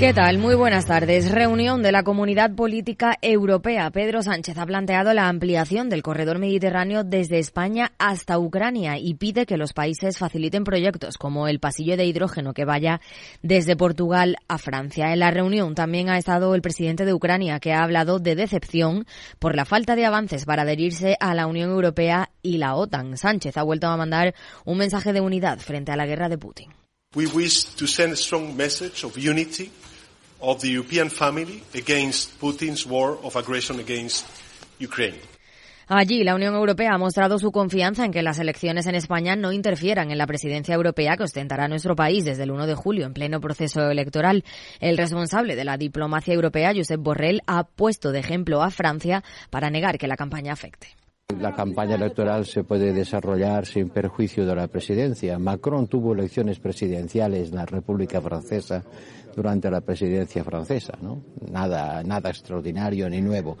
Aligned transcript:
¿Qué 0.00 0.14
tal? 0.14 0.38
Muy 0.38 0.54
buenas 0.54 0.86
tardes. 0.86 1.30
Reunión 1.30 1.82
de 1.82 1.92
la 1.92 2.04
Comunidad 2.04 2.54
Política 2.54 3.18
Europea. 3.20 3.90
Pedro 3.90 4.22
Sánchez 4.22 4.56
ha 4.56 4.64
planteado 4.64 5.12
la 5.12 5.28
ampliación 5.28 5.90
del 5.90 6.02
corredor 6.02 6.38
mediterráneo 6.38 7.04
desde 7.04 7.38
España 7.38 7.92
hasta 7.98 8.38
Ucrania 8.38 8.96
y 8.96 9.12
pide 9.12 9.44
que 9.44 9.58
los 9.58 9.74
países 9.74 10.16
faciliten 10.16 10.64
proyectos 10.64 11.18
como 11.18 11.48
el 11.48 11.60
pasillo 11.60 11.98
de 11.98 12.06
hidrógeno 12.06 12.54
que 12.54 12.64
vaya 12.64 13.02
desde 13.42 13.76
Portugal 13.76 14.38
a 14.48 14.56
Francia. 14.56 15.12
En 15.12 15.18
la 15.18 15.30
reunión 15.30 15.74
también 15.74 16.08
ha 16.08 16.16
estado 16.16 16.54
el 16.54 16.62
presidente 16.62 17.04
de 17.04 17.12
Ucrania 17.12 17.60
que 17.60 17.74
ha 17.74 17.82
hablado 17.82 18.18
de 18.20 18.36
decepción 18.36 19.04
por 19.38 19.54
la 19.54 19.66
falta 19.66 19.96
de 19.96 20.06
avances 20.06 20.46
para 20.46 20.62
adherirse 20.62 21.18
a 21.20 21.34
la 21.34 21.46
Unión 21.46 21.68
Europea 21.68 22.30
y 22.40 22.56
la 22.56 22.74
OTAN. 22.74 23.18
Sánchez 23.18 23.58
ha 23.58 23.64
vuelto 23.64 23.88
a 23.88 23.98
mandar 23.98 24.34
un 24.64 24.78
mensaje 24.78 25.12
de 25.12 25.20
unidad 25.20 25.58
frente 25.58 25.92
a 25.92 25.96
la 25.96 26.06
guerra 26.06 26.30
de 26.30 26.38
Putin. 26.38 26.72
We 27.14 27.26
wish 27.26 27.64
to 27.74 27.86
send 27.86 28.12
a 28.12 28.16
strong 28.16 28.56
message 28.56 29.04
of 29.04 29.18
unity 29.18 29.70
of 30.40 30.60
the 30.60 30.68
European 30.68 31.10
family 31.10 31.62
against 31.74 32.38
Putin's 32.40 32.86
war 32.86 33.18
of 33.22 33.36
aggression 33.36 33.80
against 33.80 34.26
Ukraine. 34.80 35.20
Allí, 35.92 36.22
la 36.22 36.36
Unión 36.36 36.54
Europea 36.54 36.94
ha 36.94 36.98
mostrado 36.98 37.40
su 37.40 37.50
confianza 37.50 38.04
en 38.04 38.12
que 38.12 38.22
las 38.22 38.38
elecciones 38.38 38.86
en 38.86 38.94
España 38.94 39.34
no 39.34 39.50
interfieran 39.50 40.12
en 40.12 40.18
la 40.18 40.26
presidencia 40.28 40.72
europea 40.72 41.16
que 41.16 41.24
ostentará 41.24 41.66
nuestro 41.66 41.96
país 41.96 42.24
desde 42.24 42.44
el 42.44 42.52
1 42.52 42.68
de 42.68 42.76
julio 42.76 43.06
en 43.06 43.12
pleno 43.12 43.40
proceso 43.40 43.90
electoral. 43.90 44.44
El 44.78 44.96
responsable 44.96 45.56
de 45.56 45.64
la 45.64 45.76
diplomacia 45.76 46.32
europea, 46.32 46.72
Josep 46.72 47.00
Borrell, 47.00 47.42
ha 47.48 47.64
puesto 47.64 48.12
de 48.12 48.20
ejemplo 48.20 48.62
a 48.62 48.70
Francia 48.70 49.24
para 49.50 49.68
negar 49.68 49.98
que 49.98 50.06
la 50.06 50.14
campaña 50.14 50.52
afecte. 50.52 50.94
La 51.38 51.54
campaña 51.54 51.94
electoral 51.94 52.46
se 52.46 52.64
puede 52.64 52.92
desarrollar 52.92 53.66
sin 53.66 53.88
perjuicio 53.88 54.46
de 54.46 54.54
la 54.54 54.68
presidencia. 54.68 55.38
Macron 55.38 55.86
tuvo 55.86 56.12
elecciones 56.12 56.58
presidenciales 56.58 57.50
en 57.50 57.56
la 57.56 57.66
República 57.66 58.20
Francesa 58.20 58.84
durante 59.34 59.70
la 59.70 59.80
presidencia 59.80 60.44
francesa, 60.44 60.98
¿no? 61.00 61.22
Nada, 61.50 62.02
nada 62.02 62.30
extraordinario 62.30 63.08
ni 63.08 63.20
nuevo. 63.20 63.56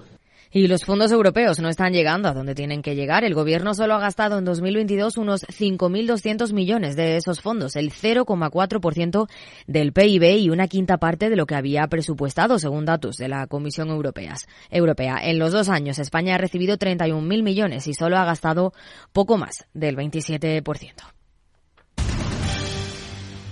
Y 0.52 0.66
los 0.66 0.84
fondos 0.84 1.12
europeos 1.12 1.60
no 1.60 1.68
están 1.68 1.92
llegando 1.92 2.28
a 2.28 2.34
donde 2.34 2.56
tienen 2.56 2.82
que 2.82 2.96
llegar. 2.96 3.22
El 3.22 3.34
gobierno 3.34 3.72
solo 3.72 3.94
ha 3.94 4.00
gastado 4.00 4.36
en 4.36 4.44
2022 4.44 5.16
unos 5.16 5.46
5.200 5.46 6.52
millones 6.52 6.96
de 6.96 7.16
esos 7.16 7.40
fondos, 7.40 7.76
el 7.76 7.92
0,4% 7.92 9.28
del 9.68 9.92
PIB 9.92 10.38
y 10.38 10.50
una 10.50 10.66
quinta 10.66 10.98
parte 10.98 11.30
de 11.30 11.36
lo 11.36 11.46
que 11.46 11.54
había 11.54 11.86
presupuestado, 11.86 12.58
según 12.58 12.84
datos 12.84 13.14
de 13.16 13.28
la 13.28 13.46
Comisión 13.46 13.90
Europea. 13.90 14.34
Europea. 14.70 15.18
En 15.22 15.38
los 15.38 15.52
dos 15.52 15.68
años, 15.68 16.00
España 16.00 16.34
ha 16.34 16.38
recibido 16.38 16.76
31.000 16.78 17.42
millones 17.44 17.86
y 17.86 17.94
solo 17.94 18.18
ha 18.18 18.24
gastado 18.24 18.72
poco 19.12 19.38
más 19.38 19.68
del 19.72 19.96
27%. 19.96 21.19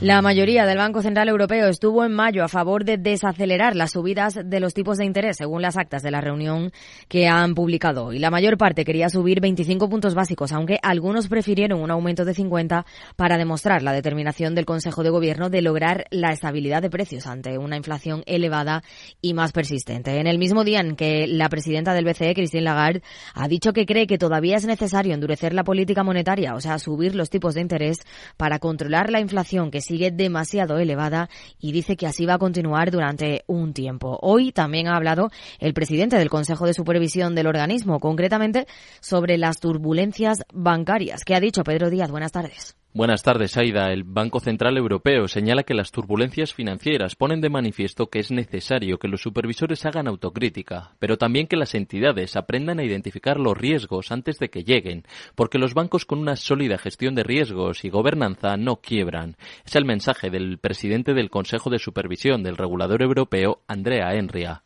La 0.01 0.23
mayoría 0.23 0.65
del 0.65 0.79
Banco 0.79 1.03
Central 1.03 1.29
Europeo 1.29 1.67
estuvo 1.67 2.05
en 2.05 2.13
mayo 2.13 2.45
a 2.45 2.49
favor 2.49 2.85
de 2.85 2.99
desacelerar 2.99 3.75
las 3.75 3.91
subidas 3.91 4.39
de 4.45 4.61
los 4.61 4.73
tipos 4.73 4.97
de 4.97 5.05
interés, 5.05 5.39
según 5.39 5.61
las 5.61 5.77
actas 5.77 6.05
de 6.05 6.13
la 6.13 6.21
reunión 6.21 6.71
que 7.09 7.27
han 7.27 7.57
publicado 7.57 8.05
hoy. 8.05 8.21
La 8.21 8.31
mayor 8.31 8.57
parte 8.57 8.85
quería 8.85 9.09
subir 9.09 9.41
25 9.41 9.89
puntos 9.89 10.15
básicos, 10.15 10.53
aunque 10.53 10.79
algunos 10.85 11.27
prefirieron 11.27 11.81
un 11.81 11.91
aumento 11.91 12.25
de 12.25 12.33
50 12.33 12.87
para 13.17 13.39
demostrar 13.39 13.83
la 13.83 13.93
determinación 13.93 14.55
del 14.55 14.67
Consejo 14.67 15.03
de 15.03 15.11
Gobierno 15.11 15.51
de 15.51 15.63
lograr 15.63 16.05
la 16.11 16.31
estabilidad 16.31 16.81
de 16.81 16.91
precios 16.91 17.27
ante 17.27 17.59
una 17.59 17.77
inflación 17.77 18.23
elevada 18.27 18.85
y 19.21 19.35
más 19.35 19.51
persistente. 19.51 20.21
En 20.21 20.29
el 20.29 20.39
mismo 20.39 20.62
día 20.62 20.79
en 20.79 20.95
que 20.95 21.27
la 21.27 21.49
presidenta 21.49 21.93
del 21.93 22.05
BCE, 22.05 22.35
Christine 22.35 22.62
Lagarde, 22.62 23.03
ha 23.35 23.49
dicho 23.49 23.73
que 23.73 23.85
cree 23.85 24.07
que 24.07 24.17
todavía 24.17 24.59
es 24.59 24.65
necesario 24.65 25.12
endurecer 25.12 25.55
la 25.55 25.65
política 25.65 26.05
monetaria, 26.05 26.55
o 26.55 26.61
sea, 26.61 26.79
subir 26.79 27.17
los 27.17 27.31
tipos 27.31 27.55
de 27.55 27.62
interés 27.62 27.99
para 28.37 28.61
controlar 28.61 29.11
la 29.11 29.19
inflación 29.19 29.72
que 29.72 29.88
sigue 29.88 30.10
demasiado 30.10 30.78
elevada 30.78 31.28
y 31.59 31.72
dice 31.72 31.97
que 31.97 32.06
así 32.06 32.26
va 32.26 32.34
a 32.34 32.38
continuar 32.38 32.91
durante 32.91 33.43
un 33.47 33.72
tiempo. 33.72 34.19
Hoy 34.22 34.53
también 34.53 34.87
ha 34.87 34.97
hablado 34.97 35.31
el 35.59 35.75
presidente 35.75 36.16
del 36.16 36.31
Consejo 36.31 36.66
de 36.66 36.75
Supervisión 36.75 37.34
del 37.34 37.47
organismo, 37.47 37.98
concretamente 37.98 38.66
sobre 39.00 39.38
las 39.38 39.59
turbulencias 39.59 40.44
bancarias. 40.53 41.25
¿Qué 41.25 41.34
ha 41.34 41.41
dicho 41.41 41.65
Pedro 41.65 41.91
Díaz? 41.91 42.10
Buenas 42.10 42.32
tardes. 42.32 42.78
Buenas 42.94 43.22
tardes, 43.22 43.59
Aida. 43.59 43.93
El 43.93 44.03
Banco 44.03 44.41
Central 44.41 44.78
Europeo 44.78 45.28
señala 45.28 45.62
que 45.62 45.75
las 45.75 45.93
turbulencias 45.93 46.54
financieras 46.54 47.16
ponen 47.16 47.43
de 47.43 47.50
manifiesto 47.50 48.06
que 48.06 48.19
es 48.19 48.31
necesario 48.31 48.99
que 48.99 49.09
los 49.09 49.21
supervisores 49.21 49.84
hagan 49.84 50.09
autocrítica, 50.09 50.93
pero 50.98 51.19
también 51.19 51.47
que 51.47 51.59
las 51.59 51.75
entidades 51.75 52.34
aprendan 52.34 52.78
a 52.78 52.84
identificar 52.84 53.38
los 53.38 53.59
riesgos 53.59 54.10
antes 54.10 54.38
de 54.38 54.48
que 54.48 54.65
lleguen, 54.65 55.04
porque 55.34 55.59
los 55.59 55.75
bancos 55.75 56.06
con 56.06 56.19
una 56.19 56.34
sólida 56.34 56.78
gestión 56.78 57.15
de 57.15 57.25
riesgos 57.25 57.84
y 57.84 57.91
gobernanza 57.91 58.56
no 58.56 58.77
quiebran. 58.77 59.37
Es 59.66 59.77
el 59.77 59.84
mensaje 59.84 60.31
del 60.31 60.56
presidente 60.56 61.12
del 61.12 61.28
Consejo 61.28 61.69
de 61.69 61.78
Supervisión 61.78 62.43
del 62.43 62.56
Regulador 62.56 63.03
Europeo, 63.03 63.60
Andrea 63.69 64.15
Enria. 64.15 64.62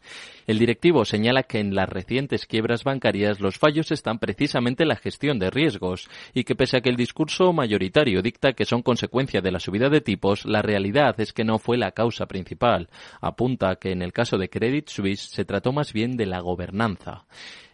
El 0.47 0.59
directivo 0.59 1.05
señala 1.05 1.45
que 1.45 1.61
en 1.61 1.75
las 1.75 1.89
recientes 1.89 2.47
quiebras 2.47 2.83
bancarias 2.83 3.41
los 3.41 3.59
fallos 3.59 3.93
están 3.93 4.19
precisamente 4.19 4.83
en 4.83 4.89
la 4.89 4.97
gestión 4.97 5.39
de 5.39 5.51
riesgos 5.51 6.09
y 6.35 6.45
que 6.45 6.57
pese 6.57 6.79
a 6.79 6.81
que 6.81 6.91
el 6.91 6.97
discurso 6.97 7.53
mayoritario 7.53 8.23
dicta 8.23 8.53
que 8.53 8.65
son 8.65 8.83
consecuencia 8.83 9.41
de 9.41 9.53
la 9.53 9.61
subida 9.61 9.89
de 9.89 10.01
tipos, 10.01 10.45
la 10.45 10.63
realidad 10.63 11.21
es 11.21 11.33
que 11.33 11.45
no 11.45 11.59
fue 11.59 11.79
la 11.79 11.93
causa 11.93 12.27
principal. 12.27 12.89
Apunta 13.21 13.77
que 13.77 13.93
en 13.93 14.03
el 14.03 14.13
caso 14.13 14.37
de 14.37 14.51
Credit 14.51 14.89
Suisse 14.89 15.29
se 15.31 15.45
trató 15.45 15.73
más 15.73 15.93
bien 15.93 16.17
de 16.17 16.27
la 16.27 16.41
gobernanza. 16.41 17.25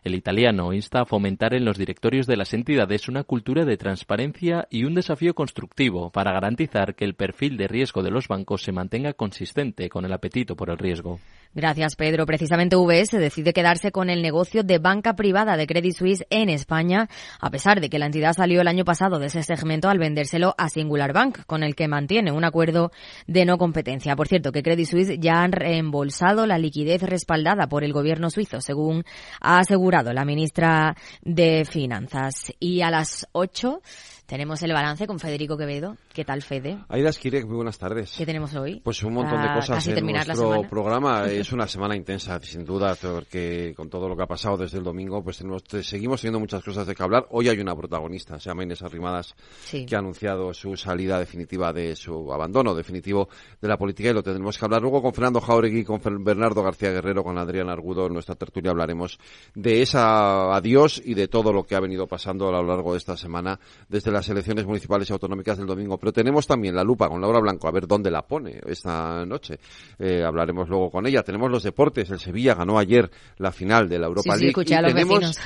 El 0.04 0.14
italiano 0.14 0.72
insta 0.72 1.00
a 1.00 1.04
fomentar 1.04 1.54
en 1.54 1.64
los 1.64 1.76
directorios 1.76 2.26
de 2.26 2.36
las 2.36 2.54
entidades 2.54 3.08
una 3.08 3.24
cultura 3.24 3.64
de 3.64 3.76
transparencia 3.76 4.66
y 4.70 4.84
un 4.84 4.94
desafío 4.94 5.34
constructivo 5.34 6.10
para 6.10 6.32
garantizar 6.32 6.94
que 6.94 7.04
el 7.04 7.14
perfil 7.14 7.56
de 7.56 7.68
riesgo 7.68 8.02
de 8.02 8.10
los 8.10 8.28
bancos 8.28 8.62
se 8.62 8.72
mantenga 8.72 9.12
consistente 9.12 9.88
con 9.88 10.04
el 10.04 10.12
apetito 10.12 10.56
por 10.56 10.70
el 10.70 10.78
riesgo. 10.78 11.18
Gracias, 11.58 11.96
Pedro. 11.96 12.24
Precisamente 12.24 12.76
UBS 12.76 13.18
decide 13.18 13.52
quedarse 13.52 13.90
con 13.90 14.10
el 14.10 14.22
negocio 14.22 14.62
de 14.62 14.78
banca 14.78 15.14
privada 15.14 15.56
de 15.56 15.66
Credit 15.66 15.92
Suisse 15.92 16.24
en 16.30 16.50
España, 16.50 17.08
a 17.40 17.50
pesar 17.50 17.80
de 17.80 17.90
que 17.90 17.98
la 17.98 18.06
entidad 18.06 18.34
salió 18.34 18.60
el 18.60 18.68
año 18.68 18.84
pasado 18.84 19.18
de 19.18 19.26
ese 19.26 19.42
segmento 19.42 19.88
al 19.88 19.98
vendérselo 19.98 20.54
a 20.56 20.68
Singular 20.68 21.12
Bank, 21.12 21.40
con 21.46 21.64
el 21.64 21.74
que 21.74 21.88
mantiene 21.88 22.30
un 22.30 22.44
acuerdo 22.44 22.92
de 23.26 23.44
no 23.44 23.58
competencia. 23.58 24.14
Por 24.14 24.28
cierto, 24.28 24.52
que 24.52 24.62
Credit 24.62 24.86
Suisse 24.86 25.18
ya 25.18 25.42
han 25.42 25.50
reembolsado 25.50 26.46
la 26.46 26.58
liquidez 26.58 27.02
respaldada 27.02 27.66
por 27.66 27.82
el 27.82 27.92
gobierno 27.92 28.30
suizo, 28.30 28.60
según 28.60 29.02
ha 29.40 29.58
asegurado 29.58 30.12
la 30.12 30.24
ministra 30.24 30.94
de 31.22 31.64
Finanzas. 31.64 32.52
Y 32.60 32.82
a 32.82 32.90
las 32.92 33.26
8 33.32 33.82
tenemos 34.28 34.62
el 34.62 34.74
balance 34.74 35.06
con 35.06 35.18
Federico 35.18 35.56
Quevedo. 35.56 35.96
¿Qué 36.12 36.22
tal, 36.22 36.42
Fede? 36.42 36.78
Aida 36.90 37.08
Esquirek, 37.08 37.46
muy 37.46 37.56
buenas 37.56 37.78
tardes. 37.78 38.14
¿Qué 38.18 38.26
tenemos 38.26 38.54
hoy? 38.54 38.78
Pues 38.84 39.02
un 39.02 39.14
montón 39.14 39.40
de 39.40 39.54
cosas 39.54 39.86
en 39.88 40.04
nuestro 40.04 40.62
programa. 40.68 41.26
Es 41.38 41.50
una 41.52 41.66
semana 41.66 41.96
intensa, 41.96 42.38
sin 42.42 42.62
duda, 42.62 42.94
porque 43.00 43.72
con 43.74 43.88
todo 43.88 44.06
lo 44.06 44.14
que 44.14 44.24
ha 44.24 44.26
pasado 44.26 44.58
desde 44.58 44.76
el 44.76 44.84
domingo, 44.84 45.24
pues 45.24 45.38
tenemos, 45.38 45.62
seguimos 45.80 46.20
teniendo 46.20 46.40
muchas 46.40 46.62
cosas 46.62 46.86
de 46.86 46.94
que 46.94 47.02
hablar. 47.02 47.26
Hoy 47.30 47.48
hay 47.48 47.58
una 47.58 47.74
protagonista, 47.74 48.38
se 48.38 48.50
llama 48.50 48.64
Inés 48.64 48.82
Arrimadas, 48.82 49.34
que 49.70 49.96
ha 49.96 49.98
anunciado 49.98 50.52
su 50.52 50.76
salida 50.76 51.18
definitiva 51.18 51.72
de 51.72 51.96
su 51.96 52.30
abandono 52.30 52.74
definitivo 52.74 53.30
de 53.62 53.68
la 53.68 53.78
política 53.78 54.10
y 54.10 54.12
lo 54.12 54.22
tendremos 54.22 54.58
que 54.58 54.64
hablar 54.66 54.82
luego 54.82 55.00
con 55.00 55.14
Fernando 55.14 55.40
Jauregui, 55.40 55.84
con 55.84 56.02
Bernardo 56.22 56.62
García 56.62 56.90
Guerrero, 56.90 57.24
con 57.24 57.38
Adrián 57.38 57.70
Argudo. 57.70 58.06
En 58.06 58.12
nuestra 58.12 58.34
tertulia 58.34 58.72
hablaremos 58.72 59.18
de 59.54 59.80
esa 59.80 60.54
adiós 60.54 61.00
y 61.02 61.14
de 61.14 61.28
todo 61.28 61.50
lo 61.50 61.64
que 61.64 61.76
ha 61.76 61.80
venido 61.80 62.06
pasando 62.06 62.48
a 62.48 62.52
lo 62.52 62.62
largo 62.62 62.92
de 62.92 62.98
esta 62.98 63.16
semana 63.16 63.58
desde 63.88 64.10
la 64.10 64.17
las 64.18 64.28
elecciones 64.28 64.66
municipales 64.66 65.08
y 65.08 65.12
autonómicas 65.12 65.58
del 65.58 65.66
domingo. 65.66 65.96
Pero 65.96 66.12
tenemos 66.12 66.46
también 66.46 66.74
la 66.74 66.82
lupa 66.82 67.08
con 67.08 67.20
Laura 67.20 67.40
Blanco, 67.40 67.68
a 67.68 67.70
ver 67.70 67.86
dónde 67.86 68.10
la 68.10 68.22
pone 68.22 68.60
esta 68.66 69.24
noche. 69.24 69.58
Eh, 69.98 70.22
hablaremos 70.24 70.68
luego 70.68 70.90
con 70.90 71.06
ella. 71.06 71.22
Tenemos 71.22 71.50
los 71.50 71.62
deportes. 71.62 72.10
El 72.10 72.18
Sevilla 72.18 72.54
ganó 72.54 72.78
ayer 72.78 73.10
la 73.38 73.52
final 73.52 73.88
de 73.88 73.98
la 73.98 74.06
Europa 74.06 74.36
sí, 74.36 74.44
League. 74.44 74.64
Sí, 74.66 74.74
a 74.74 74.82
los 74.82 74.92
tenemos 74.92 75.38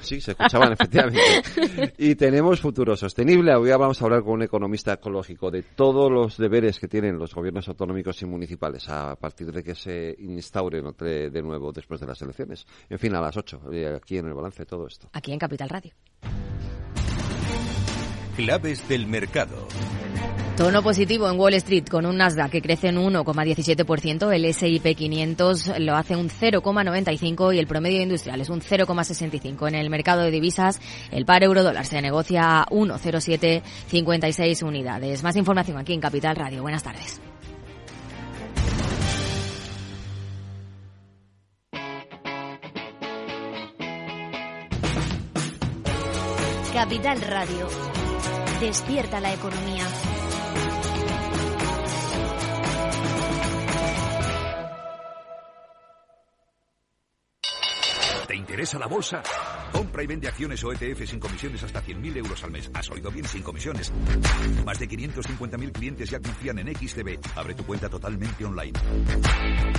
sí, 0.02 0.20
se 0.20 0.30
escuchaban 0.32 0.72
efectivamente. 0.72 1.20
y 1.98 2.14
tenemos 2.14 2.60
futuro 2.60 2.96
sostenible. 2.96 3.54
Hoy 3.54 3.70
vamos 3.70 4.00
a 4.00 4.04
hablar 4.04 4.22
con 4.22 4.34
un 4.34 4.42
economista 4.42 4.94
ecológico 4.94 5.50
de 5.50 5.62
todos 5.62 6.10
los 6.10 6.38
deberes 6.38 6.78
que 6.80 6.88
tienen 6.88 7.18
los 7.18 7.34
gobiernos 7.34 7.68
autonómicos 7.68 8.20
y 8.22 8.26
municipales 8.26 8.88
a 8.88 9.14
partir 9.16 9.52
de 9.52 9.62
que 9.62 9.74
se 9.74 10.16
instauren 10.18 10.90
de 10.98 11.42
nuevo 11.42 11.72
después 11.72 12.00
de 12.00 12.06
las 12.06 12.20
elecciones. 12.22 12.66
En 12.88 12.98
fin, 12.98 13.14
a 13.14 13.20
las 13.20 13.36
8, 13.36 13.60
eh, 13.72 13.94
aquí 13.96 14.18
en 14.18 14.26
el 14.26 14.34
balance 14.34 14.64
todo 14.64 14.86
esto. 14.86 15.08
Aquí 15.12 15.32
en 15.32 15.38
Capital 15.38 15.68
Radio. 15.68 15.92
Claves 18.40 18.88
del 18.88 19.06
mercado. 19.06 19.68
Tono 20.56 20.82
positivo 20.82 21.30
en 21.30 21.38
Wall 21.38 21.52
Street 21.54 21.84
con 21.90 22.06
un 22.06 22.16
Nasdaq 22.16 22.50
que 22.50 22.62
crece 22.62 22.88
en 22.88 22.96
1,17%, 22.96 24.32
el 24.32 24.46
S&P 24.46 24.94
500 24.94 25.78
lo 25.80 25.94
hace 25.94 26.16
un 26.16 26.30
0,95 26.30 27.54
y 27.54 27.58
el 27.58 27.66
promedio 27.66 28.00
industrial 28.00 28.40
es 28.40 28.48
un 28.48 28.62
0,65. 28.62 29.68
En 29.68 29.74
el 29.74 29.90
mercado 29.90 30.22
de 30.22 30.30
divisas, 30.30 30.80
el 31.10 31.26
par 31.26 31.42
euro 31.42 31.62
dólar 31.62 31.84
se 31.84 32.00
negocia 32.00 32.62
a 32.62 32.66
1,0756 32.68 34.62
unidades. 34.62 35.22
Más 35.22 35.36
información 35.36 35.76
aquí 35.76 35.92
en 35.92 36.00
Capital 36.00 36.34
Radio. 36.34 36.62
Buenas 36.62 36.82
tardes. 36.82 37.20
Capital 46.72 47.20
Radio 47.20 47.99
Despierta 48.60 49.18
la 49.20 49.32
economía. 49.32 49.86
¿Te 58.28 58.36
interesa 58.36 58.78
la 58.78 58.86
bolsa? 58.86 59.22
Compra 59.72 60.02
y 60.02 60.06
vende 60.06 60.28
acciones 60.28 60.62
o 60.62 60.72
ETF 60.72 61.06
sin 61.06 61.18
comisiones 61.18 61.62
hasta 61.62 61.82
100.000 61.82 62.18
euros 62.18 62.44
al 62.44 62.50
mes. 62.50 62.70
¿Has 62.74 62.90
oído 62.90 63.10
bien? 63.10 63.24
Sin 63.24 63.42
comisiones. 63.42 63.90
Más 64.66 64.78
de 64.78 64.86
550.000 64.86 65.72
clientes 65.72 66.10
ya 66.10 66.20
confían 66.20 66.58
en 66.58 66.76
XTB. 66.76 67.18
Abre 67.36 67.54
tu 67.54 67.64
cuenta 67.64 67.88
totalmente 67.88 68.44
online. 68.44 68.78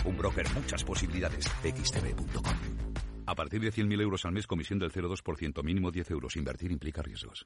Un 0.05 0.17
broker, 0.17 0.51
muchas 0.55 0.83
posibilidades. 0.83 1.45
XTB.com. 1.45 2.55
A 3.27 3.35
partir 3.35 3.61
de 3.61 3.71
100.000 3.71 4.01
euros 4.01 4.25
al 4.25 4.31
mes, 4.31 4.47
comisión 4.47 4.79
del 4.79 4.91
0,2%, 4.91 5.63
mínimo 5.63 5.91
10 5.91 6.09
euros. 6.09 6.35
Invertir 6.35 6.71
implica 6.71 7.03
riesgos. 7.03 7.45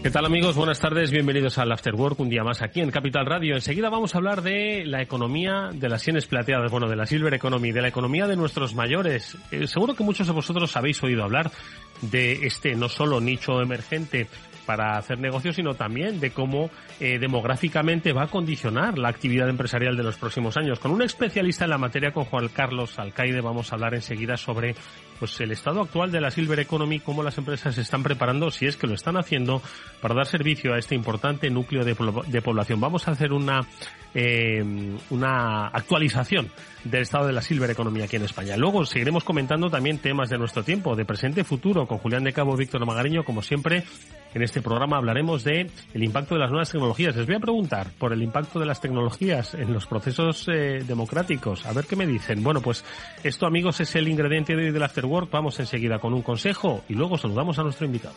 ¿Qué 0.00 0.12
tal 0.12 0.24
amigos? 0.24 0.54
Buenas 0.54 0.78
tardes, 0.78 1.10
bienvenidos 1.10 1.58
al 1.58 1.72
After 1.72 1.92
Work, 1.92 2.20
un 2.20 2.28
día 2.28 2.44
más 2.44 2.62
aquí 2.62 2.80
en 2.80 2.92
Capital 2.92 3.26
Radio. 3.26 3.56
Enseguida 3.56 3.90
vamos 3.90 4.14
a 4.14 4.18
hablar 4.18 4.42
de 4.42 4.84
la 4.86 5.02
economía 5.02 5.70
de 5.72 5.88
las 5.88 6.02
sienes 6.02 6.26
plateadas, 6.26 6.70
bueno, 6.70 6.88
de 6.88 6.94
la 6.94 7.04
Silver 7.04 7.34
Economy, 7.34 7.72
de 7.72 7.82
la 7.82 7.88
economía 7.88 8.28
de 8.28 8.36
nuestros 8.36 8.76
mayores. 8.76 9.36
Eh, 9.50 9.66
seguro 9.66 9.96
que 9.96 10.04
muchos 10.04 10.28
de 10.28 10.32
vosotros 10.32 10.76
habéis 10.76 11.02
oído 11.02 11.24
hablar 11.24 11.50
de 12.00 12.46
este 12.46 12.76
no 12.76 12.88
solo 12.88 13.20
nicho 13.20 13.60
emergente 13.60 14.28
para 14.68 14.98
hacer 14.98 15.18
negocios, 15.18 15.56
sino 15.56 15.74
también 15.74 16.20
de 16.20 16.30
cómo 16.30 16.70
eh, 17.00 17.18
demográficamente 17.18 18.12
va 18.12 18.24
a 18.24 18.26
condicionar 18.26 18.98
la 18.98 19.08
actividad 19.08 19.48
empresarial 19.48 19.96
de 19.96 20.02
los 20.02 20.16
próximos 20.16 20.58
años. 20.58 20.78
Con 20.78 20.90
un 20.90 21.00
especialista 21.00 21.64
en 21.64 21.70
la 21.70 21.78
materia, 21.78 22.12
con 22.12 22.24
Juan 22.24 22.48
Carlos 22.48 22.98
Alcaide, 22.98 23.40
vamos 23.40 23.72
a 23.72 23.76
hablar 23.76 23.94
enseguida 23.94 24.36
sobre 24.36 24.76
pues 25.18 25.40
el 25.40 25.52
estado 25.52 25.80
actual 25.80 26.10
de 26.10 26.20
la 26.20 26.30
Silver 26.30 26.60
Economy, 26.60 27.00
cómo 27.00 27.22
las 27.22 27.38
empresas 27.38 27.74
se 27.74 27.80
están 27.80 28.02
preparando, 28.02 28.50
si 28.50 28.66
es 28.66 28.76
que 28.76 28.86
lo 28.86 28.94
están 28.94 29.16
haciendo, 29.16 29.62
para 30.00 30.14
dar 30.14 30.26
servicio 30.26 30.74
a 30.74 30.78
este 30.78 30.94
importante 30.94 31.50
núcleo 31.50 31.84
de, 31.84 31.94
población. 32.42 32.80
Vamos 32.80 33.08
a 33.08 33.12
hacer 33.12 33.32
una, 33.32 33.60
eh, 34.14 34.62
una 35.10 35.66
actualización 35.68 36.50
del 36.84 37.02
estado 37.02 37.26
de 37.26 37.32
la 37.32 37.42
Silver 37.42 37.70
Economy 37.70 38.02
aquí 38.02 38.16
en 38.16 38.22
España. 38.22 38.56
Luego 38.56 38.84
seguiremos 38.84 39.24
comentando 39.24 39.68
también 39.68 39.98
temas 39.98 40.30
de 40.30 40.38
nuestro 40.38 40.62
tiempo, 40.62 40.96
de 40.96 41.04
presente 41.04 41.40
y 41.40 41.44
futuro, 41.44 41.86
con 41.86 41.98
Julián 41.98 42.24
de 42.24 42.32
Cabo, 42.32 42.56
Víctor 42.56 42.84
Magariño, 42.86 43.24
como 43.24 43.42
siempre. 43.42 43.84
En 44.34 44.42
este 44.42 44.60
programa 44.60 44.98
hablaremos 44.98 45.42
de 45.42 45.70
el 45.94 46.04
impacto 46.04 46.34
de 46.34 46.40
las 46.40 46.50
nuevas 46.50 46.70
tecnologías. 46.70 47.16
Les 47.16 47.26
voy 47.26 47.36
a 47.36 47.40
preguntar 47.40 47.86
por 47.98 48.12
el 48.12 48.22
impacto 48.22 48.60
de 48.60 48.66
las 48.66 48.80
tecnologías 48.80 49.54
en 49.54 49.72
los 49.72 49.86
procesos 49.86 50.46
eh, 50.48 50.84
democráticos. 50.86 51.64
A 51.64 51.72
ver 51.72 51.86
qué 51.86 51.96
me 51.96 52.06
dicen. 52.06 52.42
Bueno, 52.42 52.60
pues 52.60 52.84
esto, 53.24 53.46
amigos, 53.46 53.80
es 53.80 53.96
el 53.96 54.06
ingrediente 54.06 54.54
de 54.54 54.66
hoy 54.66 54.70
del 54.70 54.82
After 54.82 55.06
Vamos 55.30 55.58
enseguida 55.60 55.98
con 55.98 56.14
un 56.14 56.22
consejo 56.22 56.82
y 56.88 56.94
luego 56.94 57.18
saludamos 57.18 57.58
a 57.58 57.62
nuestro 57.62 57.86
invitado. 57.86 58.16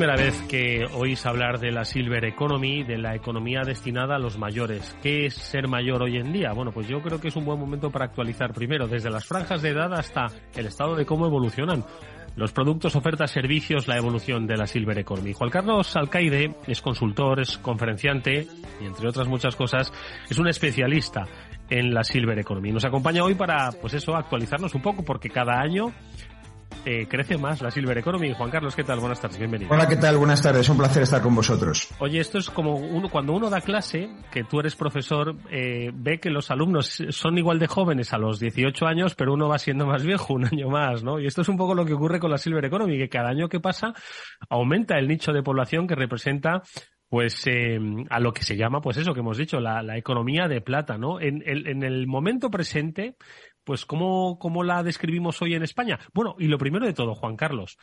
Primera 0.00 0.16
vez 0.16 0.40
que 0.48 0.86
oís 0.94 1.26
hablar 1.26 1.60
de 1.60 1.70
la 1.72 1.84
Silver 1.84 2.24
Economy, 2.24 2.84
de 2.84 2.96
la 2.96 3.14
economía 3.14 3.60
destinada 3.66 4.16
a 4.16 4.18
los 4.18 4.38
mayores. 4.38 4.96
¿Qué 5.02 5.26
es 5.26 5.34
ser 5.34 5.68
mayor 5.68 6.02
hoy 6.02 6.16
en 6.16 6.32
día? 6.32 6.54
Bueno, 6.54 6.72
pues 6.72 6.88
yo 6.88 7.02
creo 7.02 7.20
que 7.20 7.28
es 7.28 7.36
un 7.36 7.44
buen 7.44 7.60
momento 7.60 7.90
para 7.90 8.06
actualizar 8.06 8.54
primero, 8.54 8.88
desde 8.88 9.10
las 9.10 9.26
franjas 9.26 9.60
de 9.60 9.68
edad 9.68 9.92
hasta 9.92 10.28
el 10.56 10.64
estado 10.64 10.96
de 10.96 11.04
cómo 11.04 11.26
evolucionan 11.26 11.84
los 12.34 12.50
productos, 12.50 12.96
ofertas, 12.96 13.30
servicios, 13.30 13.88
la 13.88 13.98
evolución 13.98 14.46
de 14.46 14.56
la 14.56 14.66
Silver 14.66 14.96
Economy. 14.96 15.34
Juan 15.34 15.50
Carlos 15.50 15.94
Alcaide 15.94 16.54
es 16.66 16.80
consultor, 16.80 17.38
es 17.38 17.58
conferenciante 17.58 18.46
y 18.80 18.86
entre 18.86 19.06
otras 19.06 19.28
muchas 19.28 19.54
cosas 19.54 19.92
es 20.30 20.38
un 20.38 20.48
especialista 20.48 21.26
en 21.68 21.92
la 21.92 22.04
Silver 22.04 22.38
Economy. 22.38 22.72
Nos 22.72 22.86
acompaña 22.86 23.22
hoy 23.22 23.34
para, 23.34 23.70
pues 23.72 23.92
eso, 23.92 24.16
actualizarnos 24.16 24.74
un 24.74 24.80
poco 24.80 25.04
porque 25.04 25.28
cada 25.28 25.60
año 25.60 25.92
eh, 26.84 27.06
crece 27.06 27.36
más 27.36 27.60
la 27.60 27.70
Silver 27.70 27.98
Economy. 27.98 28.32
Juan 28.32 28.50
Carlos, 28.50 28.74
¿qué 28.74 28.84
tal? 28.84 29.00
Buenas 29.00 29.20
tardes, 29.20 29.38
bienvenido. 29.38 29.72
Hola, 29.72 29.86
¿qué 29.86 29.96
tal? 29.96 30.16
Buenas 30.16 30.42
tardes, 30.42 30.68
un 30.68 30.78
placer 30.78 31.02
estar 31.02 31.20
con 31.20 31.34
vosotros. 31.34 31.88
Oye, 31.98 32.20
esto 32.20 32.38
es 32.38 32.48
como 32.50 32.74
uno, 32.74 33.08
cuando 33.08 33.32
uno 33.32 33.50
da 33.50 33.60
clase, 33.60 34.08
que 34.30 34.44
tú 34.44 34.60
eres 34.60 34.76
profesor, 34.76 35.36
eh, 35.50 35.90
ve 35.92 36.18
que 36.18 36.30
los 36.30 36.50
alumnos 36.50 37.02
son 37.10 37.38
igual 37.38 37.58
de 37.58 37.66
jóvenes 37.66 38.12
a 38.12 38.18
los 38.18 38.40
18 38.40 38.86
años, 38.86 39.14
pero 39.14 39.34
uno 39.34 39.48
va 39.48 39.58
siendo 39.58 39.86
más 39.86 40.04
viejo 40.04 40.34
un 40.34 40.46
año 40.46 40.68
más, 40.68 41.02
¿no? 41.02 41.20
Y 41.20 41.26
esto 41.26 41.42
es 41.42 41.48
un 41.48 41.56
poco 41.56 41.74
lo 41.74 41.84
que 41.84 41.94
ocurre 41.94 42.18
con 42.18 42.30
la 42.30 42.38
Silver 42.38 42.64
Economy, 42.64 42.98
que 42.98 43.08
cada 43.08 43.28
año 43.28 43.48
que 43.48 43.60
pasa 43.60 43.92
aumenta 44.48 44.98
el 44.98 45.08
nicho 45.08 45.32
de 45.32 45.42
población 45.42 45.86
que 45.86 45.94
representa 45.94 46.62
pues 47.10 47.44
eh, 47.48 47.76
a 48.08 48.20
lo 48.20 48.32
que 48.32 48.44
se 48.44 48.56
llama, 48.56 48.80
pues 48.80 48.96
eso 48.96 49.12
que 49.12 49.18
hemos 49.18 49.36
dicho, 49.36 49.58
la, 49.58 49.82
la 49.82 49.98
economía 49.98 50.46
de 50.46 50.60
plata, 50.60 50.96
¿no? 50.96 51.20
En 51.20 51.42
el 51.82 52.06
momento 52.06 52.50
presente, 52.50 53.16
pues 53.64 53.86
¿cómo, 53.86 54.38
¿cómo 54.38 54.64
la 54.64 54.82
describimos 54.82 55.40
hoy 55.42 55.54
en 55.54 55.62
España? 55.62 55.98
Bueno, 56.12 56.36
y 56.38 56.46
lo 56.46 56.58
primero 56.58 56.86
de 56.86 56.92
todo, 56.92 57.14
Juan 57.14 57.36
Carlos, 57.36 57.78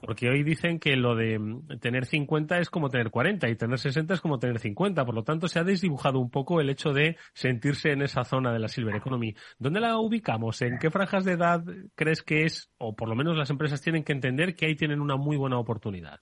porque 0.00 0.28
hoy 0.28 0.42
dicen 0.42 0.78
que 0.78 0.96
lo 0.96 1.14
de 1.14 1.38
mm, 1.38 1.78
tener 1.80 2.06
50 2.06 2.58
es 2.58 2.70
como 2.70 2.88
tener 2.88 3.10
40 3.10 3.48
y 3.48 3.56
tener 3.56 3.78
60 3.78 4.14
es 4.14 4.20
como 4.20 4.38
tener 4.38 4.58
50. 4.58 5.04
Por 5.04 5.14
lo 5.14 5.24
tanto, 5.24 5.48
se 5.48 5.58
ha 5.58 5.64
desdibujado 5.64 6.18
un 6.18 6.30
poco 6.30 6.60
el 6.60 6.70
hecho 6.70 6.92
de 6.92 7.16
sentirse 7.34 7.92
en 7.92 8.02
esa 8.02 8.24
zona 8.24 8.52
de 8.52 8.58
la 8.58 8.68
Silver 8.68 8.96
Economy. 8.96 9.34
¿Dónde 9.58 9.80
la 9.80 9.98
ubicamos? 9.98 10.62
¿En 10.62 10.78
qué 10.78 10.90
franjas 10.90 11.24
de 11.24 11.32
edad 11.32 11.64
crees 11.94 12.22
que 12.22 12.44
es, 12.44 12.70
o 12.78 12.94
por 12.94 13.08
lo 13.08 13.14
menos 13.14 13.36
las 13.36 13.50
empresas 13.50 13.80
tienen 13.80 14.04
que 14.04 14.12
entender 14.12 14.54
que 14.54 14.66
ahí 14.66 14.76
tienen 14.76 15.00
una 15.00 15.16
muy 15.16 15.36
buena 15.36 15.58
oportunidad? 15.58 16.20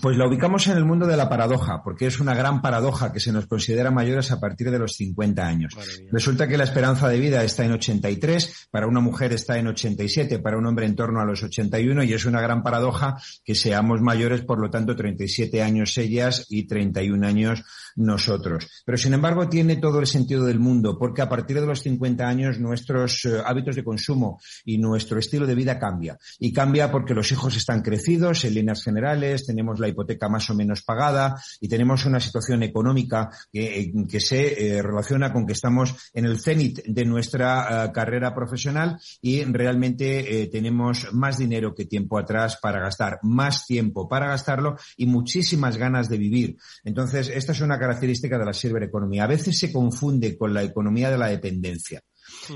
Pues 0.00 0.16
la 0.16 0.26
ubicamos 0.26 0.66
en 0.68 0.76
el 0.76 0.84
mundo 0.84 1.06
de 1.06 1.16
la 1.16 1.28
paradoja, 1.28 1.82
porque 1.82 2.06
es 2.06 2.20
una 2.20 2.34
gran 2.34 2.62
paradoja 2.62 3.12
que 3.12 3.20
se 3.20 3.32
nos 3.32 3.46
considera 3.46 3.90
mayores 3.90 4.30
a 4.30 4.38
partir 4.38 4.70
de 4.70 4.78
los 4.78 4.94
50 4.96 5.46
años. 5.46 5.76
Resulta 6.12 6.46
que 6.46 6.56
la 6.56 6.64
esperanza 6.64 7.08
de 7.08 7.18
vida 7.18 7.42
está 7.42 7.64
en 7.64 7.72
83, 7.72 8.68
para 8.70 8.86
una 8.86 9.00
mujer 9.00 9.32
está 9.32 9.58
en 9.58 9.66
87, 9.66 10.38
para 10.38 10.58
un 10.58 10.66
hombre 10.66 10.86
en 10.86 10.94
torno 10.94 11.20
a 11.20 11.24
los 11.24 11.42
81, 11.42 12.04
y 12.04 12.12
es 12.12 12.24
una 12.26 12.40
gran 12.40 12.62
paradoja 12.62 13.16
que 13.44 13.54
seamos 13.54 14.00
mayores, 14.00 14.42
por 14.42 14.60
lo 14.60 14.70
tanto, 14.70 14.94
37 14.94 15.62
años 15.62 15.96
ellas 15.98 16.46
y 16.48 16.66
31 16.66 17.26
años 17.26 17.64
nosotros. 17.96 18.68
Pero 18.84 18.96
sin 18.96 19.14
embargo, 19.14 19.48
tiene 19.48 19.76
todo 19.76 19.98
el 19.98 20.06
sentido 20.06 20.44
del 20.44 20.60
mundo, 20.60 20.96
porque 20.98 21.22
a 21.22 21.28
partir 21.28 21.60
de 21.60 21.66
los 21.66 21.82
50 21.82 22.26
años 22.26 22.58
nuestros 22.60 23.24
eh, 23.24 23.42
hábitos 23.44 23.76
de 23.76 23.84
consumo 23.84 24.40
y 24.64 24.78
nuestro 24.78 25.18
estilo 25.18 25.46
de 25.46 25.54
vida 25.54 25.78
cambia. 25.78 26.16
Y 26.38 26.52
cambia 26.52 26.90
porque 26.90 27.14
los 27.14 27.30
hijos 27.32 27.56
están 27.56 27.82
crecidos 27.82 28.44
en 28.44 28.54
líneas 28.54 28.84
generales, 28.84 29.46
tenemos 29.46 29.80
la 29.80 29.87
hipoteca 29.88 30.28
más 30.28 30.48
o 30.50 30.54
menos 30.54 30.82
pagada 30.82 31.40
y 31.60 31.68
tenemos 31.68 32.04
una 32.06 32.20
situación 32.20 32.62
económica 32.62 33.30
que, 33.52 33.80
eh, 33.80 33.92
que 34.08 34.20
se 34.20 34.76
eh, 34.76 34.82
relaciona 34.82 35.32
con 35.32 35.46
que 35.46 35.52
estamos 35.52 35.94
en 36.12 36.24
el 36.24 36.40
cenit 36.40 36.82
de 36.84 37.04
nuestra 37.04 37.86
eh, 37.86 37.92
carrera 37.92 38.34
profesional 38.34 38.98
y 39.20 39.44
realmente 39.44 40.48
tenemos 40.50 41.12
más 41.12 41.38
dinero 41.38 41.74
que 41.74 41.86
tiempo 41.86 42.18
atrás 42.18 42.58
para 42.60 42.80
gastar, 42.80 43.18
más 43.22 43.66
tiempo 43.66 44.08
para 44.08 44.28
gastarlo 44.28 44.76
y 44.96 45.06
muchísimas 45.06 45.76
ganas 45.76 46.08
de 46.08 46.18
vivir. 46.18 46.56
Entonces, 46.84 47.28
esta 47.28 47.52
es 47.52 47.60
una 47.60 47.78
característica 47.78 48.38
de 48.38 48.44
la 48.44 48.52
silver 48.52 48.84
economy. 48.84 49.20
A 49.20 49.26
veces 49.26 49.58
se 49.58 49.72
confunde 49.72 50.36
con 50.36 50.54
la 50.54 50.62
economía 50.62 51.10
de 51.10 51.18
la 51.18 51.28
dependencia. 51.28 52.02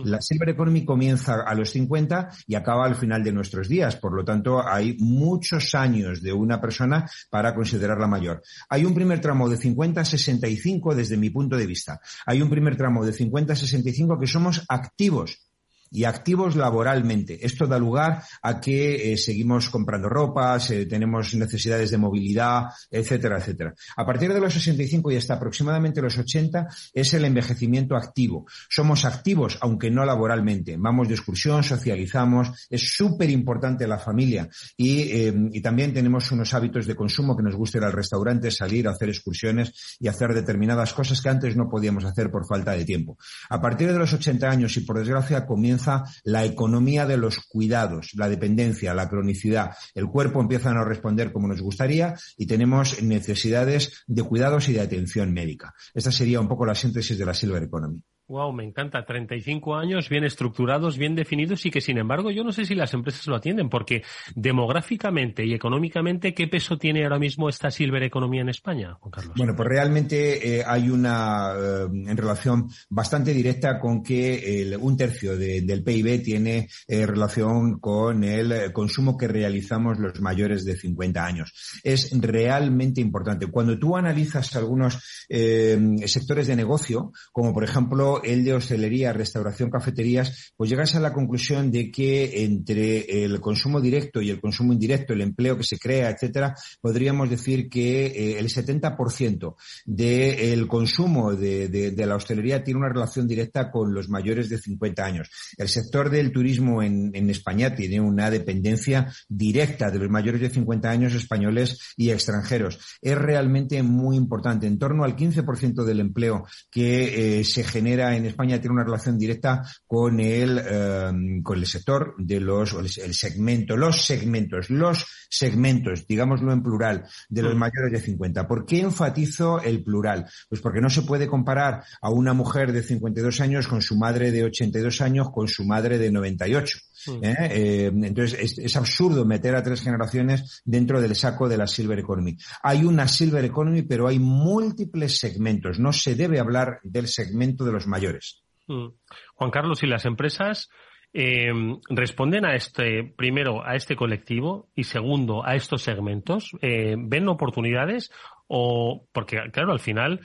La 0.04 0.20
Silver 0.20 0.50
Economy 0.50 0.84
comienza 0.84 1.42
a 1.46 1.54
los 1.54 1.70
50 1.70 2.30
y 2.46 2.54
acaba 2.54 2.86
al 2.86 2.94
final 2.94 3.22
de 3.22 3.32
nuestros 3.32 3.68
días. 3.68 3.96
Por 3.96 4.14
lo 4.14 4.24
tanto, 4.24 4.66
hay 4.66 4.96
muchos 4.98 5.74
años 5.74 6.22
de 6.22 6.32
una 6.32 6.60
persona 6.60 7.08
para 7.30 7.54
considerarla 7.54 8.06
mayor. 8.06 8.42
Hay 8.68 8.84
un 8.84 8.94
primer 8.94 9.20
tramo 9.20 9.48
de 9.48 9.56
50 9.56 10.00
a 10.00 10.04
65 10.04 10.94
desde 10.94 11.16
mi 11.16 11.30
punto 11.30 11.56
de 11.56 11.66
vista. 11.66 12.00
Hay 12.26 12.42
un 12.42 12.50
primer 12.50 12.76
tramo 12.76 13.04
de 13.04 13.12
50 13.12 13.52
a 13.52 13.56
65 13.56 14.18
que 14.18 14.26
somos 14.26 14.64
activos 14.68 15.51
y 15.92 16.04
activos 16.04 16.56
laboralmente. 16.56 17.44
Esto 17.44 17.66
da 17.66 17.78
lugar 17.78 18.22
a 18.42 18.60
que 18.60 19.12
eh, 19.12 19.16
seguimos 19.18 19.68
comprando 19.68 20.08
ropas, 20.08 20.72
tenemos 20.88 21.34
necesidades 21.34 21.90
de 21.90 21.98
movilidad, 21.98 22.64
etcétera, 22.90 23.38
etcétera. 23.38 23.74
A 23.96 24.06
partir 24.06 24.32
de 24.32 24.40
los 24.40 24.54
65 24.54 25.10
y 25.10 25.16
hasta 25.16 25.34
aproximadamente 25.34 26.00
los 26.00 26.16
80 26.16 26.68
es 26.92 27.14
el 27.14 27.24
envejecimiento 27.24 27.96
activo. 27.96 28.46
Somos 28.68 29.04
activos, 29.04 29.58
aunque 29.60 29.90
no 29.90 30.04
laboralmente. 30.04 30.76
Vamos 30.78 31.08
de 31.08 31.14
excursión, 31.14 31.62
socializamos, 31.62 32.66
es 32.70 32.94
súper 32.94 33.30
importante 33.30 33.86
la 33.86 33.98
familia 33.98 34.48
y, 34.76 35.00
eh, 35.00 35.34
y 35.52 35.60
también 35.60 35.92
tenemos 35.92 36.30
unos 36.32 36.54
hábitos 36.54 36.86
de 36.86 36.96
consumo 36.96 37.36
que 37.36 37.42
nos 37.42 37.54
gusta 37.54 37.78
ir 37.78 37.84
al 37.84 37.92
restaurante, 37.92 38.50
salir, 38.50 38.88
hacer 38.88 39.08
excursiones 39.08 39.96
y 40.00 40.08
hacer 40.08 40.32
determinadas 40.32 40.92
cosas 40.94 41.20
que 41.20 41.28
antes 41.28 41.56
no 41.56 41.68
podíamos 41.68 42.04
hacer 42.04 42.30
por 42.30 42.46
falta 42.46 42.72
de 42.72 42.84
tiempo. 42.84 43.18
A 43.50 43.60
partir 43.60 43.92
de 43.92 43.98
los 43.98 44.12
80 44.12 44.48
años 44.48 44.76
y 44.76 44.80
por 44.80 44.98
desgracia 44.98 45.46
comienza 45.46 45.81
la 46.24 46.44
economía 46.44 47.06
de 47.06 47.16
los 47.16 47.40
cuidados, 47.40 48.10
la 48.14 48.28
dependencia, 48.28 48.94
la 48.94 49.08
cronicidad. 49.08 49.72
El 49.94 50.06
cuerpo 50.06 50.40
empieza 50.40 50.70
a 50.70 50.74
no 50.74 50.84
responder 50.84 51.32
como 51.32 51.48
nos 51.48 51.60
gustaría 51.60 52.14
y 52.36 52.46
tenemos 52.46 53.02
necesidades 53.02 54.04
de 54.06 54.22
cuidados 54.22 54.68
y 54.68 54.72
de 54.72 54.80
atención 54.80 55.32
médica. 55.32 55.74
Esta 55.94 56.12
sería 56.12 56.40
un 56.40 56.48
poco 56.48 56.66
la 56.66 56.74
síntesis 56.74 57.18
de 57.18 57.26
la 57.26 57.34
Silver 57.34 57.62
Economy. 57.62 58.02
Wow, 58.28 58.52
me 58.52 58.64
encanta. 58.64 59.04
35 59.04 59.74
años 59.74 60.08
bien 60.08 60.24
estructurados, 60.24 60.96
bien 60.96 61.14
definidos 61.14 61.66
y 61.66 61.70
que, 61.70 61.80
sin 61.80 61.98
embargo, 61.98 62.30
yo 62.30 62.44
no 62.44 62.52
sé 62.52 62.64
si 62.64 62.74
las 62.74 62.94
empresas 62.94 63.26
lo 63.26 63.36
atienden 63.36 63.68
porque 63.68 64.04
demográficamente 64.34 65.44
y 65.44 65.54
económicamente, 65.54 66.32
¿qué 66.32 66.46
peso 66.46 66.78
tiene 66.78 67.02
ahora 67.02 67.18
mismo 67.18 67.48
esta 67.48 67.70
Silver 67.70 68.02
Economía 68.04 68.42
en 68.42 68.48
España, 68.48 68.94
Juan 69.00 69.10
Carlos? 69.10 69.34
Bueno, 69.36 69.54
pues 69.56 69.68
realmente 69.68 70.58
eh, 70.58 70.64
hay 70.66 70.88
una 70.88 71.52
eh, 71.56 71.86
en 71.92 72.16
relación 72.16 72.68
bastante 72.88 73.34
directa 73.34 73.78
con 73.78 74.02
que 74.02 74.76
un 74.80 74.96
tercio 74.96 75.36
del 75.36 75.82
PIB 75.82 76.22
tiene 76.22 76.68
eh, 76.86 77.06
relación 77.06 77.80
con 77.80 78.24
el 78.24 78.72
consumo 78.72 79.16
que 79.16 79.28
realizamos 79.28 79.98
los 79.98 80.20
mayores 80.20 80.64
de 80.64 80.76
50 80.76 81.24
años. 81.24 81.80
Es 81.82 82.10
realmente 82.18 83.00
importante. 83.00 83.48
Cuando 83.48 83.78
tú 83.78 83.96
analizas 83.96 84.54
algunos 84.56 85.26
sectores 85.28 86.46
de 86.46 86.56
negocio, 86.56 87.12
como 87.32 87.52
por 87.52 87.64
ejemplo 87.64 88.21
el 88.24 88.44
de 88.44 88.54
hostelería, 88.54 89.12
restauración, 89.12 89.70
cafeterías, 89.70 90.52
pues 90.56 90.70
llegas 90.70 90.94
a 90.94 91.00
la 91.00 91.12
conclusión 91.12 91.70
de 91.70 91.90
que 91.90 92.44
entre 92.44 93.24
el 93.24 93.40
consumo 93.40 93.80
directo 93.80 94.20
y 94.20 94.30
el 94.30 94.40
consumo 94.40 94.72
indirecto, 94.72 95.12
el 95.12 95.20
empleo 95.20 95.56
que 95.56 95.64
se 95.64 95.78
crea, 95.78 96.10
etcétera, 96.10 96.54
podríamos 96.80 97.30
decir 97.30 97.68
que 97.68 98.06
eh, 98.06 98.38
el 98.38 98.48
70% 98.48 99.54
del 99.84 100.66
consumo 100.66 101.34
de, 101.34 101.94
la 102.06 102.16
hostelería 102.16 102.64
tiene 102.64 102.80
una 102.80 102.88
relación 102.88 103.26
directa 103.26 103.70
con 103.70 103.94
los 103.94 104.08
mayores 104.08 104.48
de 104.48 104.58
50 104.58 105.04
años. 105.04 105.30
El 105.56 105.68
sector 105.68 106.10
del 106.10 106.32
turismo 106.32 106.82
en, 106.82 107.12
España 107.30 107.74
tiene 107.74 108.00
una 108.00 108.30
dependencia 108.30 109.12
directa 109.28 109.90
de 109.90 109.98
los 109.98 110.10
mayores 110.10 110.40
de 110.40 110.50
50 110.50 110.90
años 110.90 111.14
españoles 111.14 111.78
y 111.96 112.10
extranjeros. 112.10 112.78
Es 113.00 113.16
realmente 113.16 113.82
muy 113.82 114.16
importante. 114.16 114.66
En 114.66 114.78
torno 114.78 115.04
al 115.04 115.16
15% 115.16 115.84
del 115.84 116.00
empleo 116.00 116.44
que 116.70 117.40
eh, 117.40 117.44
se 117.44 117.64
genera 117.64 118.01
en 118.10 118.26
España 118.26 118.60
tiene 118.60 118.74
una 118.74 118.84
relación 118.84 119.18
directa 119.18 119.62
con 119.86 120.20
el, 120.20 120.58
em, 120.58 121.42
con 121.42 121.58
el 121.58 121.66
sector 121.66 122.14
de 122.18 122.40
los, 122.40 122.72
el 122.98 123.14
segmento, 123.14 123.76
los 123.76 124.04
segmentos, 124.04 124.70
los 124.70 125.06
segmentos, 125.28 126.06
digámoslo 126.06 126.52
en 126.52 126.62
plural, 126.62 127.04
de 127.28 127.42
los 127.42 127.54
mm. 127.54 127.58
mayores 127.58 127.92
de 127.92 128.00
50. 128.00 128.46
¿Por 128.46 128.66
qué 128.66 128.80
enfatizo 128.80 129.60
el 129.60 129.82
plural? 129.82 130.26
Pues 130.48 130.60
porque 130.60 130.80
no 130.80 130.90
se 130.90 131.02
puede 131.02 131.26
comparar 131.26 131.84
a 132.00 132.10
una 132.10 132.32
mujer 132.34 132.72
de 132.72 132.82
52 132.82 133.40
años 133.40 133.66
con 133.66 133.80
su 133.80 133.96
madre 133.96 134.30
de 134.30 134.44
82 134.44 135.00
años 135.00 135.30
con 135.30 135.48
su 135.48 135.64
madre 135.64 135.98
de 135.98 136.10
98. 136.10 136.78
Mm. 137.06 137.24
¿eh? 137.24 137.36
Eh, 137.50 137.86
entonces, 137.86 138.58
es, 138.58 138.76
absurdo 138.76 139.24
meter 139.24 139.54
a 139.54 139.62
tres 139.62 139.80
generaciones 139.80 140.62
dentro 140.64 141.00
del 141.00 141.14
saco 141.14 141.48
de 141.48 141.56
la 141.56 141.66
Silver 141.66 141.98
Economy. 141.98 142.36
Hay 142.62 142.84
una 142.84 143.08
Silver 143.08 143.44
Economy, 143.44 143.82
pero 143.82 144.08
hay 144.08 144.18
múltiples 144.18 145.18
segmentos. 145.18 145.78
No 145.78 145.92
se 145.92 146.14
debe 146.14 146.40
hablar 146.40 146.80
del 146.82 147.08
segmento 147.08 147.64
de 147.64 147.72
los 147.72 147.86
mayores. 147.92 148.42
Mm. 148.66 148.88
Juan 149.34 149.50
Carlos, 149.50 149.82
¿y 149.82 149.86
las 149.86 150.04
empresas 150.04 150.68
eh, 151.12 151.52
responden 151.88 152.44
a 152.44 152.54
este, 152.54 153.04
primero, 153.16 153.64
a 153.64 153.76
este 153.76 153.94
colectivo 153.94 154.68
y 154.74 154.84
segundo, 154.84 155.46
a 155.46 155.54
estos 155.54 155.82
segmentos? 155.82 156.50
¿Ven 156.60 157.28
oportunidades? 157.28 158.10
O, 158.48 159.06
porque, 159.12 159.38
claro, 159.52 159.72
al 159.72 159.80
final, 159.80 160.20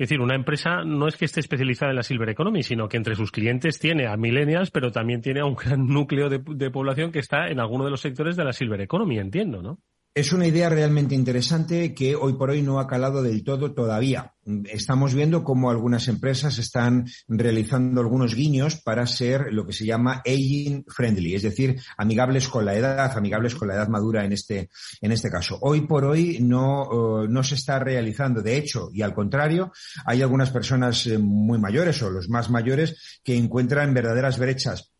es 0.00 0.08
decir, 0.08 0.22
una 0.22 0.34
empresa 0.34 0.82
no 0.82 1.08
es 1.08 1.16
que 1.18 1.26
esté 1.26 1.40
especializada 1.40 1.92
en 1.92 1.96
la 1.96 2.02
Silver 2.02 2.30
Economy, 2.30 2.62
sino 2.62 2.88
que 2.88 2.96
entre 2.96 3.14
sus 3.14 3.30
clientes 3.30 3.78
tiene 3.78 4.06
a 4.06 4.16
millennials, 4.16 4.70
pero 4.70 4.90
también 4.90 5.20
tiene 5.20 5.40
a 5.40 5.44
un 5.44 5.54
gran 5.62 5.86
núcleo 5.86 6.30
de, 6.30 6.42
de 6.42 6.70
población 6.70 7.12
que 7.12 7.18
está 7.18 7.48
en 7.48 7.60
alguno 7.60 7.84
de 7.84 7.90
los 7.90 8.00
sectores 8.00 8.34
de 8.34 8.44
la 8.44 8.54
Silver 8.54 8.80
Economy, 8.80 9.18
entiendo, 9.18 9.60
¿no? 9.60 9.78
Es 10.12 10.32
una 10.32 10.48
idea 10.48 10.68
realmente 10.68 11.14
interesante 11.14 11.94
que 11.94 12.16
hoy 12.16 12.32
por 12.32 12.50
hoy 12.50 12.62
no 12.62 12.80
ha 12.80 12.88
calado 12.88 13.22
del 13.22 13.44
todo 13.44 13.74
todavía. 13.74 14.34
Estamos 14.64 15.14
viendo 15.14 15.44
cómo 15.44 15.70
algunas 15.70 16.08
empresas 16.08 16.58
están 16.58 17.06
realizando 17.28 18.00
algunos 18.00 18.34
guiños 18.34 18.74
para 18.74 19.06
ser 19.06 19.52
lo 19.52 19.64
que 19.64 19.72
se 19.72 19.86
llama 19.86 20.20
aging 20.26 20.84
friendly, 20.88 21.36
es 21.36 21.42
decir, 21.42 21.80
amigables 21.96 22.48
con 22.48 22.64
la 22.64 22.74
edad, 22.74 23.16
amigables 23.16 23.54
con 23.54 23.68
la 23.68 23.74
edad 23.74 23.86
madura 23.86 24.24
en 24.24 24.32
este, 24.32 24.68
en 25.00 25.12
este 25.12 25.30
caso. 25.30 25.58
Hoy 25.60 25.82
por 25.82 26.04
hoy 26.04 26.38
no, 26.40 27.22
eh, 27.22 27.28
no 27.28 27.44
se 27.44 27.54
está 27.54 27.78
realizando. 27.78 28.42
De 28.42 28.56
hecho, 28.56 28.90
y 28.92 29.02
al 29.02 29.14
contrario, 29.14 29.70
hay 30.04 30.22
algunas 30.22 30.50
personas 30.50 31.06
eh, 31.06 31.18
muy 31.18 31.60
mayores 31.60 32.02
o 32.02 32.10
los 32.10 32.28
más 32.28 32.50
mayores 32.50 33.20
que 33.22 33.36
encuentran 33.36 33.94
verdaderas 33.94 34.40
brechas 34.40 34.90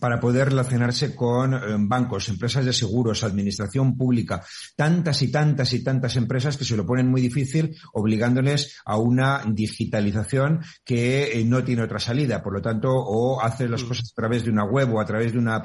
para 0.00 0.20
poder 0.20 0.48
relacionarse 0.48 1.14
con 1.14 1.54
eh, 1.54 1.58
bancos, 1.78 2.28
empresas 2.28 2.64
de 2.64 2.72
seguros, 2.72 3.24
administración 3.24 3.96
pública, 3.96 4.44
tantas 4.76 5.22
y 5.22 5.30
tantas 5.30 5.72
y 5.72 5.82
tantas 5.82 6.16
empresas 6.16 6.56
que 6.56 6.64
se 6.64 6.76
lo 6.76 6.86
ponen 6.86 7.08
muy 7.08 7.20
difícil 7.20 7.76
obligándoles 7.92 8.80
a 8.84 8.98
una 8.98 9.42
digitalización 9.46 10.60
que 10.84 11.38
eh, 11.38 11.44
no 11.44 11.64
tiene 11.64 11.82
otra 11.82 11.98
salida. 11.98 12.42
Por 12.42 12.54
lo 12.54 12.62
tanto, 12.62 12.90
o 12.90 13.40
haces 13.40 13.70
las 13.70 13.82
mm. 13.82 13.88
cosas 13.88 14.10
a 14.12 14.14
través 14.14 14.44
de 14.44 14.50
una 14.50 14.64
web 14.64 14.94
o 14.94 15.00
a 15.00 15.06
través 15.06 15.32
de 15.32 15.38
una 15.38 15.56
app 15.56 15.64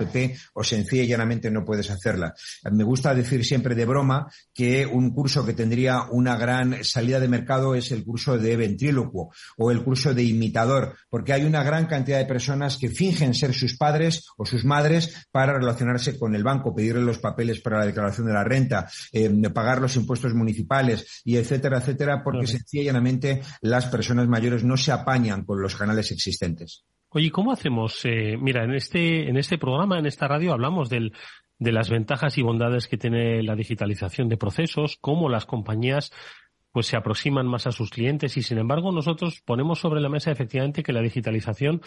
o 0.54 0.64
sencilla 0.64 1.04
y 1.04 1.08
llanamente 1.08 1.52
no 1.52 1.66
puedes 1.66 1.90
hacerla. 1.90 2.34
Me 2.72 2.84
gusta 2.84 3.14
decir 3.14 3.46
siempre 3.46 3.76
de 3.76 3.86
broma 3.86 4.32
que 4.54 4.86
un 4.86 5.12
curso 5.12 5.46
que 5.46 5.54
tendría 5.54 6.04
una 6.12 6.36
gran 6.38 6.84
salida 6.84 7.20
de 7.20 7.28
mercado 7.28 7.76
es 7.76 7.92
el 7.92 8.04
curso 8.04 8.38
de 8.38 8.56
ventrílocuo 8.56 9.32
o 9.58 9.72
el 9.72 9.84
curso 9.84 10.14
de 10.14 10.24
imitador, 10.24 10.96
porque 11.10 11.34
hay 11.34 11.46
una 11.46 11.64
gran 11.64 11.86
cantidad 11.86 12.18
de 12.18 12.26
personas 12.26 12.78
que 12.78 12.90
fingen 12.90 13.34
ser 13.34 13.54
sus 13.54 13.78
padres 13.78 14.19
o 14.38 14.46
sus 14.46 14.66
madres 14.66 15.28
para 15.32 15.54
relacionarse 15.54 16.18
con 16.18 16.36
el 16.36 16.44
banco, 16.44 16.76
pedirle 16.76 17.02
los 17.02 17.20
papeles 17.20 17.62
para 17.62 17.80
la 17.80 17.86
declaración 17.86 18.28
de 18.28 18.34
la 18.34 18.44
renta, 18.44 18.88
eh, 19.12 19.30
pagar 19.54 19.82
los 19.82 19.96
impuestos 19.96 20.34
municipales 20.34 21.22
y 21.24 21.38
etcétera, 21.38 21.80
etcétera, 21.80 22.24
porque 22.24 22.48
sencillamente 22.48 23.42
las 23.62 23.86
personas 23.88 24.28
mayores 24.28 24.64
no 24.64 24.78
se 24.78 24.92
apañan 24.92 25.44
con 25.44 25.62
los 25.62 25.76
canales 25.76 26.12
existentes. 26.12 26.86
Oye, 27.10 27.32
¿cómo 27.32 27.52
hacemos? 27.52 28.00
Eh, 28.06 28.38
mira, 28.40 28.64
en 28.64 28.76
este, 28.76 29.28
en 29.28 29.38
este 29.38 29.58
programa, 29.58 29.98
en 29.98 30.06
esta 30.06 30.28
radio, 30.28 30.54
hablamos 30.54 30.90
del, 30.90 31.14
de 31.58 31.72
las 31.72 31.90
ventajas 31.90 32.38
y 32.38 32.42
bondades 32.42 32.88
que 32.88 32.98
tiene 32.98 33.44
la 33.44 33.56
digitalización 33.56 34.30
de 34.30 34.38
procesos, 34.38 34.98
cómo 35.02 35.28
las 35.28 35.46
compañías 35.46 36.12
pues 36.72 36.88
se 36.88 36.98
aproximan 36.98 37.48
más 37.48 37.68
a 37.68 37.72
sus 37.72 37.90
clientes 37.90 38.38
y 38.38 38.44
sin 38.44 38.60
embargo 38.60 38.92
nosotros 38.92 39.42
ponemos 39.44 39.80
sobre 39.80 40.02
la 40.02 40.10
mesa 40.10 40.32
efectivamente 40.32 40.84
que 40.84 40.94
la 40.94 41.02
digitalización 41.02 41.82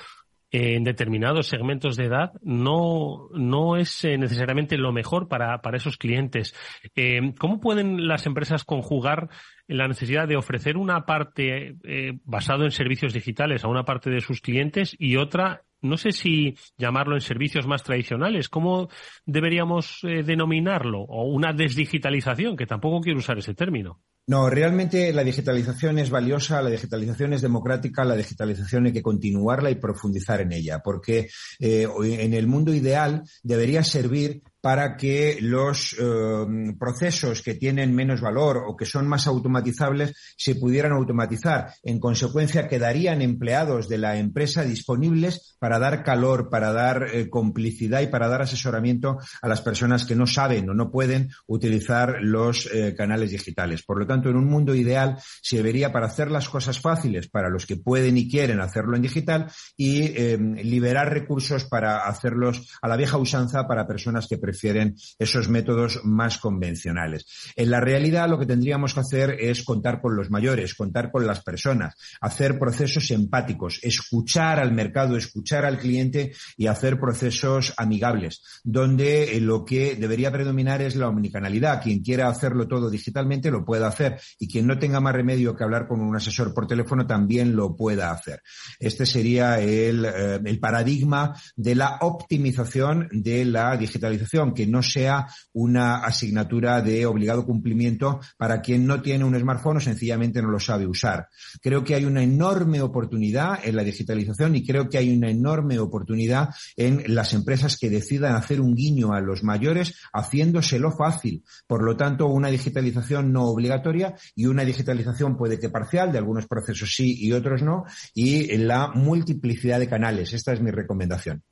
en 0.52 0.85
determinados 0.85 1.47
segmentos 1.47 1.97
de 1.97 2.04
edad 2.04 2.32
no, 2.42 3.28
no 3.32 3.78
es 3.78 4.04
eh, 4.04 4.18
necesariamente 4.18 4.76
lo 4.76 4.92
mejor 4.92 5.26
para, 5.26 5.62
para 5.62 5.78
esos 5.78 5.97
clientes. 5.97 6.54
Eh, 6.94 7.32
¿Cómo 7.38 7.59
pueden 7.59 8.06
las 8.06 8.26
empresas 8.26 8.62
conjugar 8.62 9.30
la 9.66 9.88
necesidad 9.88 10.28
de 10.28 10.37
ofrecer 10.37 10.76
una 10.76 11.06
parte 11.06 11.76
eh, 11.85 12.18
basado 12.25 12.64
en 12.64 12.71
servicios 12.71 13.14
digitales 13.14 13.64
a 13.64 13.68
una 13.68 13.85
parte 13.85 14.11
de 14.11 14.21
sus 14.21 14.42
clientes 14.42 14.94
y 14.99 15.16
otra 15.16 15.62
no 15.80 15.97
sé 15.97 16.12
si 16.12 16.54
llamarlo 16.78 17.16
en 17.16 17.23
servicios 17.23 17.66
más 17.66 17.82
tradicionales. 17.82 18.49
¿Cómo 18.49 18.88
deberíamos 19.26 19.99
denominarlo? 20.02 21.00
O 21.00 21.25
una 21.25 21.52
desdigitalización, 21.52 22.56
que 22.56 22.66
tampoco 22.66 23.00
quiero 23.00 23.18
usar 23.18 23.37
ese 23.38 23.52
término. 23.52 23.99
No, 24.25 24.49
realmente 24.49 25.12
la 25.12 25.25
digitalización 25.25 25.99
es 25.99 26.09
valiosa, 26.09 26.62
la 26.62 26.71
digitalización 26.71 27.33
es 27.33 27.43
democrática, 27.43 28.05
la 28.05 28.14
digitalización 28.14 28.87
hay 28.87 28.93
que 28.93 29.02
continuarla 29.02 29.69
y 29.69 29.75
profundizar 29.75 30.41
en 30.41 30.52
ella, 30.52 30.79
porque 30.79 31.29
eh, 31.59 31.88
en 32.00 32.33
el 32.33 32.47
mundo 32.47 32.73
ideal 32.73 33.25
debería 33.43 33.83
servir 33.83 34.43
para 34.61 34.97
que 34.97 35.38
los 35.41 35.97
eh, 35.99 36.75
procesos 36.79 37.43
que 37.43 37.55
tienen 37.55 37.93
menos 37.93 38.21
valor 38.21 38.62
o 38.64 38.76
que 38.76 38.87
son 38.87 39.09
más 39.09 39.26
automatizables 39.26 40.14
se 40.37 40.55
pudieran 40.55 40.93
automatizar. 40.93 41.75
En 41.83 41.99
consecuencia, 41.99 42.69
quedarían 42.69 43.23
empleados 43.23 43.88
de 43.88 43.99
la 43.99 44.19
empresa 44.19 44.62
disponibles 44.62 45.57
para 45.59 45.81
dar 45.81 46.05
calor, 46.05 46.49
para 46.49 46.73
dar 46.73 47.09
eh, 47.12 47.29
complicidad 47.29 48.02
y 48.02 48.07
para 48.07 48.29
dar 48.29 48.43
asesoramiento 48.43 49.19
a 49.43 49.49
las 49.49 49.62
personas 49.62 50.05
que 50.05 50.14
no 50.14 50.29
saben 50.29 50.71
o 50.71 50.75
no 50.75 50.93
pueden 50.93 51.31
utilizar 51.49 52.19
los 52.21 52.71
canales 52.97 53.33
digitales. 53.33 53.83
Por 53.83 53.99
lo 53.99 54.07
tanto, 54.12 54.31
en 54.31 54.37
un 54.37 54.47
mundo 54.47 54.75
ideal 54.75 55.19
se 55.40 55.57
debería 55.57 55.92
para 55.92 56.07
hacer 56.07 56.31
las 56.31 56.49
cosas 56.49 56.81
fáciles 56.81 57.28
para 57.28 57.49
los 57.49 57.66
que 57.66 57.76
pueden 57.76 58.16
y 58.16 58.28
quieren 58.28 58.61
hacerlo 58.61 58.97
en 58.97 59.02
digital 59.02 59.50
y 59.76 60.37
liberar 60.62 61.12
recursos 61.12 61.64
para 61.64 62.07
hacerlos 62.07 62.71
a 62.81 62.88
la 62.88 62.97
vieja 62.97 63.16
usanza 63.16 63.66
para 63.66 63.87
personas 63.87 64.26
que 64.28 64.38
prefieren 64.38 64.97
esos 65.19 65.49
métodos 65.49 66.00
más 66.04 66.38
convencionales. 66.38 67.26
En 67.57 67.71
la 67.71 67.81
realidad 67.81 68.28
lo 68.28 68.38
que 68.38 68.47
tendríamos 68.47 68.95
que 68.95 69.00
hacer 69.00 69.37
es 69.38 69.62
contar 69.62 70.00
con 70.00 70.16
los 70.16 70.31
mayores, 70.31 70.75
contar 70.75 71.11
con 71.11 71.26
las 71.26 71.42
personas, 71.42 71.95
hacer 72.21 72.59
procesos 72.59 73.11
empáticos, 73.11 73.78
escuchar 73.83 74.59
al 74.59 74.73
mercado, 74.73 75.16
escuchar 75.16 75.64
al 75.64 75.78
cliente 75.78 76.33
y 76.57 76.66
hacer 76.66 76.99
procesos 76.99 77.75
amigables, 77.76 78.42
donde 78.64 79.37
eh, 79.37 79.40
lo 79.40 79.64
que 79.64 79.97
debería 79.97 80.33
predominar 80.33 80.83
es 80.83 80.97
la 80.97 81.09
omnicanalidad. 81.09 81.83
Quien 81.83 82.02
quiera 82.02 82.28
hacerlo 82.28 82.69
todo 82.69 82.90
digitalmente 82.90 83.50
lo 83.50 83.64
pueda 83.64 83.88
hacer 83.88 84.01
y 84.38 84.49
quien 84.49 84.66
no 84.66 84.78
tenga 84.78 85.00
más 85.00 85.14
remedio 85.14 85.54
que 85.54 85.64
hablar 85.64 85.87
con 85.87 86.00
un 86.00 86.16
asesor 86.16 86.54
por 86.54 86.66
teléfono 86.66 87.06
también 87.06 87.54
lo 87.56 87.76
pueda 87.76 88.11
hacer. 88.11 88.42
Este 88.78 89.06
sería 89.06 89.61
el, 89.61 90.04
eh, 90.04 90.40
el 90.44 90.59
paradigma 90.59 91.35
de 91.56 91.75
la 91.75 91.99
optimización 92.00 93.09
de 93.12 93.44
la 93.44 93.76
digitalización, 93.76 94.54
que 94.54 94.66
no 94.66 94.82
sea 94.82 95.26
una 95.52 95.99
asignatura 96.04 96.82
de 96.82 97.06
obligado 97.06 97.44
cumplimiento 97.44 98.21
para 98.37 98.61
quien 98.61 98.87
no 98.87 99.02
tiene 99.02 99.25
un 99.25 99.38
smartphone 99.38 99.78
o 99.78 99.80
sencillamente 99.80 100.42
no 100.42 100.50
lo 100.50 100.61
sabe 100.61 100.87
usar. 100.87 101.28
Creo 101.61 101.85
que 101.85 101.94
hay 101.94 102.04
una 102.04 102.23
enorme 102.23 102.80
oportunidad 102.80 103.59
en 103.64 103.76
la 103.76 103.85
digitalización 103.85 104.56
y 104.56 104.66
creo 104.66 104.88
que 104.88 104.99
hay 104.99 105.14
una 105.14 105.30
enorme 105.30 105.78
oportunidad 105.78 106.50
en 106.76 107.02
las 107.14 107.32
empresas 107.35 107.76
que 107.76 107.90
decidan 107.90 108.35
hacer 108.35 108.61
un 108.61 108.75
guiño 108.75 109.12
a 109.12 109.21
los 109.21 109.42
mayores 109.42 109.94
haciéndoselo 110.12 110.92
fácil. 110.92 111.44
Por 111.66 111.82
lo 111.82 111.97
tanto, 111.97 112.26
una 112.26 112.49
digitalización 112.49 113.32
no 113.32 113.44
obligatoria 113.44 113.92
y 114.35 114.47
una 114.47 114.65
digitalización 114.65 115.37
puede 115.37 115.59
que 115.59 115.71
parcial, 115.71 116.13
de 116.13 116.19
algunos 116.19 116.47
procesos 116.47 116.95
sí 116.95 117.17
y 117.19 117.33
otros 117.33 117.63
no, 117.63 117.85
y 118.15 118.57
la 118.59 118.89
multiplicidad 118.89 119.79
de 119.79 119.89
canales. 119.89 120.33
Esta 120.33 120.53
es 120.53 120.61
mi 120.61 120.71
recomendación. 120.71 121.43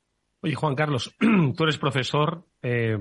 Oye, 0.41 0.55
Juan 0.55 0.75
Carlos, 0.75 1.15
tú 1.55 1.63
eres 1.63 1.77
profesor 1.77 2.45
eh, 2.61 2.97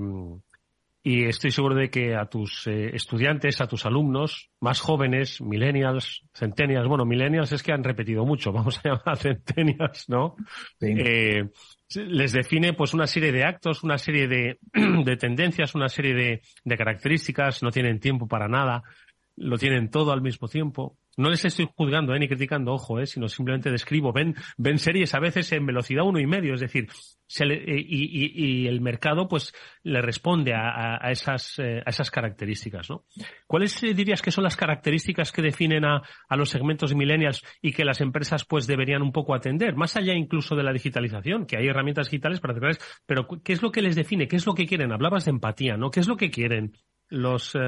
y 1.02 1.24
estoy 1.24 1.50
seguro 1.50 1.74
de 1.74 1.88
que 1.88 2.14
a 2.14 2.26
tus 2.26 2.66
eh, 2.66 2.90
estudiantes, 2.94 3.60
a 3.60 3.66
tus 3.66 3.86
alumnos 3.86 4.50
más 4.60 4.80
jóvenes, 4.80 5.40
millennials, 5.40 6.22
centennials, 6.34 6.86
bueno, 6.86 7.06
millennials 7.06 7.52
es 7.52 7.62
que 7.62 7.72
han 7.72 7.82
repetido 7.82 8.26
mucho, 8.26 8.52
vamos 8.52 8.78
a 8.78 8.88
llamar 8.88 9.08
a 9.08 9.16
centennials, 9.16 10.08
¿no? 10.08 10.36
Eh, 10.80 11.48
les 11.94 12.32
define 12.32 12.74
pues 12.74 12.92
una 12.92 13.06
serie 13.06 13.32
de 13.32 13.44
actos, 13.44 13.82
una 13.82 13.96
serie 13.96 14.28
de, 14.28 14.58
de 15.04 15.16
tendencias, 15.16 15.74
una 15.74 15.88
serie 15.88 16.14
de, 16.14 16.42
de 16.64 16.76
características, 16.76 17.62
no 17.62 17.70
tienen 17.70 17.98
tiempo 17.98 18.28
para 18.28 18.46
nada, 18.46 18.82
lo 19.40 19.56
tienen 19.58 19.90
todo 19.90 20.12
al 20.12 20.22
mismo 20.22 20.48
tiempo. 20.48 20.96
No 21.16 21.28
les 21.30 21.44
estoy 21.44 21.68
juzgando 21.74 22.14
eh, 22.14 22.18
ni 22.18 22.28
criticando, 22.28 22.72
ojo, 22.72 23.00
eh, 23.00 23.06
sino 23.06 23.28
simplemente 23.28 23.70
describo. 23.70 24.12
Ven, 24.12 24.34
ven 24.56 24.78
series 24.78 25.14
a 25.14 25.20
veces 25.20 25.50
en 25.52 25.66
velocidad 25.66 26.04
uno 26.04 26.20
y 26.20 26.26
medio, 26.26 26.54
es 26.54 26.60
decir, 26.60 26.88
le, 27.40 27.62
y, 27.66 28.66
el 28.66 28.80
mercado 28.80 29.28
pues 29.28 29.52
le 29.82 30.02
responde 30.02 30.52
a, 30.54 30.98
a, 31.00 31.10
esas, 31.10 31.58
eh, 31.58 31.82
a 31.84 31.90
esas 31.90 32.10
características, 32.10 32.90
¿no? 32.90 33.04
¿Cuáles 33.46 33.82
eh, 33.82 33.94
dirías 33.94 34.20
que 34.20 34.30
son 34.30 34.44
las 34.44 34.56
características 34.56 35.32
que 35.32 35.42
definen 35.42 35.84
a, 35.84 36.02
a 36.28 36.36
los 36.36 36.50
segmentos 36.50 36.94
millennials 36.94 37.42
y 37.62 37.72
que 37.72 37.84
las 37.84 38.00
empresas 38.00 38.44
pues 38.44 38.66
deberían 38.66 39.02
un 39.02 39.12
poco 39.12 39.34
atender, 39.34 39.74
más 39.74 39.96
allá 39.96 40.14
incluso 40.14 40.54
de 40.54 40.64
la 40.64 40.72
digitalización, 40.72 41.46
que 41.46 41.56
hay 41.56 41.66
herramientas 41.66 42.10
digitales 42.10 42.40
para 42.40 42.54
pero 43.06 43.26
¿qué 43.42 43.52
es 43.52 43.62
lo 43.62 43.72
que 43.72 43.80
les 43.80 43.96
define? 43.96 44.28
¿Qué 44.28 44.36
es 44.36 44.44
lo 44.44 44.54
que 44.54 44.66
quieren? 44.66 44.92
Hablabas 44.92 45.24
de 45.24 45.30
empatía, 45.30 45.76
¿no? 45.76 45.90
¿Qué 45.90 46.00
es 46.00 46.08
lo 46.08 46.16
que 46.16 46.30
quieren? 46.30 46.74
Los, 47.10 47.54
eh, 47.54 47.58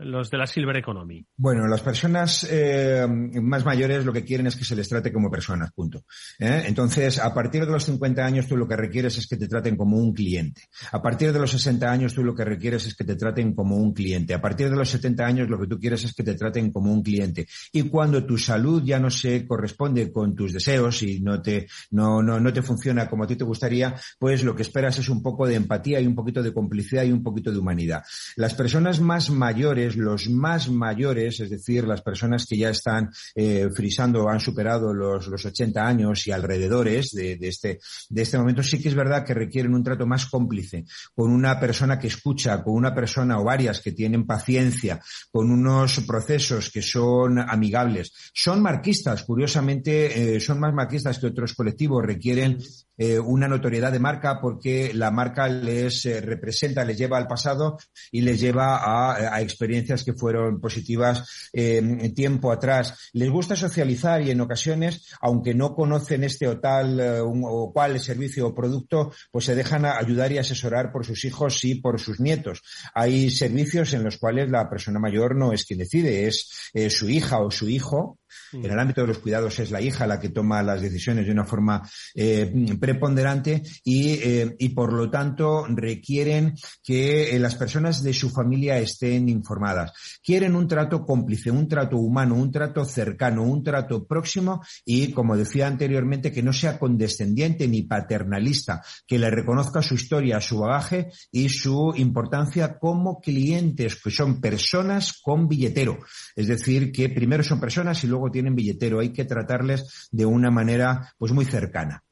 los 0.00 0.30
de 0.30 0.38
la 0.38 0.46
Silver 0.46 0.76
Economy? 0.76 1.24
Bueno, 1.36 1.66
las 1.66 1.82
personas 1.82 2.46
eh, 2.50 3.06
más 3.06 3.64
mayores 3.64 4.04
lo 4.04 4.12
que 4.12 4.24
quieren 4.24 4.46
es 4.46 4.56
que 4.56 4.64
se 4.64 4.76
les 4.76 4.88
trate 4.88 5.12
como 5.12 5.30
personas, 5.30 5.72
punto. 5.72 6.04
¿Eh? 6.38 6.64
Entonces, 6.66 7.18
a 7.18 7.34
partir 7.34 7.66
de 7.66 7.72
los 7.72 7.84
50 7.84 8.24
años 8.24 8.46
tú 8.46 8.56
lo 8.56 8.66
que 8.66 8.76
requieres 8.76 9.18
es 9.18 9.26
que 9.26 9.36
te 9.36 9.48
traten 9.48 9.76
como 9.76 9.96
un 9.96 10.12
cliente. 10.12 10.62
A 10.92 11.02
partir 11.02 11.32
de 11.32 11.38
los 11.38 11.50
60 11.50 11.90
años 11.90 12.14
tú 12.14 12.24
lo 12.24 12.34
que 12.34 12.44
requieres 12.44 12.86
es 12.86 12.94
que 12.94 13.04
te 13.04 13.16
traten 13.16 13.54
como 13.54 13.76
un 13.76 13.92
cliente. 13.92 14.34
A 14.34 14.40
partir 14.40 14.70
de 14.70 14.76
los 14.76 14.88
70 14.88 15.26
años 15.26 15.48
lo 15.48 15.58
que 15.58 15.66
tú 15.66 15.78
quieres 15.78 16.04
es 16.04 16.14
que 16.14 16.22
te 16.22 16.34
traten 16.34 16.70
como 16.70 16.92
un 16.92 17.02
cliente. 17.02 17.46
Y 17.72 17.82
cuando 17.82 18.24
tu 18.24 18.38
salud 18.38 18.82
ya 18.84 18.98
no 18.98 19.10
se 19.10 19.46
corresponde 19.46 20.12
con 20.12 20.34
tus 20.34 20.52
deseos 20.52 21.02
y 21.02 21.20
no 21.20 21.42
te, 21.42 21.66
no, 21.90 22.22
no, 22.22 22.38
no 22.38 22.52
te 22.52 22.62
funciona 22.62 23.08
como 23.08 23.24
a 23.24 23.26
ti 23.26 23.36
te 23.36 23.44
gustaría, 23.44 23.94
pues 24.18 24.44
lo 24.44 24.54
que 24.54 24.62
esperas 24.62 24.98
es 24.98 25.08
un 25.08 25.22
poco 25.22 25.46
de 25.46 25.56
empatía 25.56 26.00
y 26.00 26.06
un 26.06 26.14
poquito 26.14 26.42
de 26.42 26.52
complicidad 26.52 27.04
y 27.04 27.12
un 27.12 27.22
poquito 27.22 27.50
de 27.50 27.58
humanidad. 27.58 28.02
Las 28.36 28.54
personas 28.54 28.91
más 29.00 29.30
mayores, 29.30 29.96
los 29.96 30.28
más 30.28 30.68
mayores, 30.68 31.40
es 31.40 31.50
decir, 31.50 31.86
las 31.86 32.02
personas 32.02 32.46
que 32.46 32.56
ya 32.56 32.70
están 32.70 33.10
eh, 33.34 33.68
frisando, 33.74 34.28
han 34.28 34.40
superado 34.40 34.92
los, 34.92 35.26
los 35.28 35.44
80 35.44 35.86
años 35.86 36.26
y 36.26 36.32
alrededores 36.32 37.10
de, 37.12 37.36
de, 37.36 37.48
este, 37.48 37.80
de 38.08 38.22
este 38.22 38.38
momento, 38.38 38.62
sí 38.62 38.80
que 38.80 38.88
es 38.88 38.94
verdad 38.94 39.24
que 39.24 39.34
requieren 39.34 39.74
un 39.74 39.82
trato 39.82 40.06
más 40.06 40.26
cómplice, 40.26 40.84
con 41.14 41.30
una 41.30 41.58
persona 41.58 41.98
que 41.98 42.08
escucha, 42.08 42.62
con 42.62 42.74
una 42.74 42.94
persona 42.94 43.38
o 43.38 43.44
varias 43.44 43.80
que 43.80 43.92
tienen 43.92 44.26
paciencia, 44.26 45.00
con 45.30 45.50
unos 45.50 46.00
procesos 46.00 46.70
que 46.70 46.82
son 46.82 47.38
amigables. 47.38 48.12
Son 48.34 48.62
marquistas, 48.62 49.22
curiosamente, 49.24 50.36
eh, 50.36 50.40
son 50.40 50.60
más 50.60 50.72
marquistas 50.72 51.18
que 51.18 51.26
otros 51.26 51.54
colectivos, 51.54 52.04
requieren 52.04 52.58
eh, 52.98 53.18
una 53.18 53.48
notoriedad 53.48 53.90
de 53.90 53.98
marca 53.98 54.38
porque 54.40 54.92
la 54.94 55.10
marca 55.10 55.48
les 55.48 56.04
eh, 56.06 56.20
representa, 56.20 56.84
les 56.84 56.98
lleva 56.98 57.16
al 57.16 57.26
pasado 57.26 57.78
y 58.10 58.20
les 58.20 58.38
lleva 58.38 58.81
a, 58.82 59.40
experiencias 59.40 60.04
que 60.04 60.12
fueron 60.12 60.60
positivas 60.60 61.50
eh, 61.52 62.12
tiempo 62.14 62.52
atrás. 62.52 63.10
Les 63.12 63.30
gusta 63.30 63.56
socializar 63.56 64.22
y 64.22 64.30
en 64.30 64.40
ocasiones, 64.40 65.08
aunque 65.20 65.54
no 65.54 65.74
conocen 65.74 66.24
este 66.24 66.48
o 66.48 66.60
tal 66.60 67.00
o 67.00 67.72
cual 67.72 68.00
servicio 68.00 68.48
o 68.48 68.54
producto, 68.54 69.12
pues 69.30 69.44
se 69.46 69.54
dejan 69.54 69.84
ayudar 69.84 70.32
y 70.32 70.38
asesorar 70.38 70.92
por 70.92 71.04
sus 71.06 71.24
hijos 71.24 71.64
y 71.64 71.76
por 71.76 72.00
sus 72.00 72.20
nietos. 72.20 72.62
Hay 72.94 73.30
servicios 73.30 73.92
en 73.94 74.04
los 74.04 74.18
cuales 74.18 74.50
la 74.50 74.68
persona 74.68 74.98
mayor 74.98 75.36
no 75.36 75.52
es 75.52 75.64
quien 75.64 75.78
decide, 75.78 76.26
es 76.26 76.70
su 76.88 77.08
hija 77.08 77.40
o 77.40 77.50
su 77.50 77.68
hijo 77.68 78.18
en 78.52 78.64
el 78.64 78.78
ámbito 78.78 79.02
de 79.02 79.08
los 79.08 79.18
cuidados 79.18 79.58
es 79.58 79.70
la 79.70 79.80
hija 79.80 80.06
la 80.06 80.20
que 80.20 80.28
toma 80.28 80.62
las 80.62 80.80
decisiones 80.80 81.26
de 81.26 81.32
una 81.32 81.44
forma 81.44 81.82
eh, 82.14 82.76
preponderante 82.78 83.62
y, 83.84 84.10
eh, 84.22 84.56
y, 84.58 84.70
por 84.70 84.92
lo 84.92 85.10
tanto 85.10 85.66
requieren 85.68 86.54
que 86.82 87.34
eh, 87.34 87.38
las 87.38 87.54
personas 87.54 88.02
de 88.02 88.12
su 88.12 88.30
familia 88.30 88.78
estén 88.78 89.28
informadas. 89.28 89.92
Quieren 90.22 90.56
un 90.56 90.68
trato 90.68 91.04
cómplice, 91.04 91.50
un 91.50 91.68
trato 91.68 91.96
humano, 91.96 92.34
un 92.34 92.50
trato 92.50 92.84
cercano, 92.84 93.42
un 93.42 93.62
trato 93.62 94.06
próximo 94.06 94.62
y, 94.84 95.12
como 95.12 95.36
decía 95.36 95.66
anteriormente, 95.66 96.32
que 96.32 96.42
no 96.42 96.52
sea 96.52 96.78
condescendiente 96.78 97.68
ni 97.68 97.82
paternalista, 97.82 98.82
que 99.06 99.18
le 99.18 99.30
reconozca 99.30 99.82
su 99.82 99.94
historia, 99.94 100.40
su 100.40 100.58
bagaje 100.58 101.10
y 101.30 101.48
su 101.48 101.92
importancia 101.96 102.78
como 102.78 103.20
clientes, 103.20 104.00
que 104.02 104.10
son 104.10 104.40
personas 104.40 105.20
con 105.22 105.48
billetero. 105.48 105.98
Es 106.36 106.48
decir, 106.48 106.92
que 106.92 107.08
primero 107.08 107.42
son 107.42 107.60
personas 107.60 108.02
y 108.04 108.06
luego 108.06 108.21
tienen 108.30 108.54
billetero, 108.54 109.00
hay 109.00 109.12
que 109.12 109.24
tratarles 109.24 110.08
de 110.10 110.26
una 110.26 110.50
manera 110.50 111.12
pues 111.18 111.32
muy 111.32 111.44
cercana. 111.44 112.02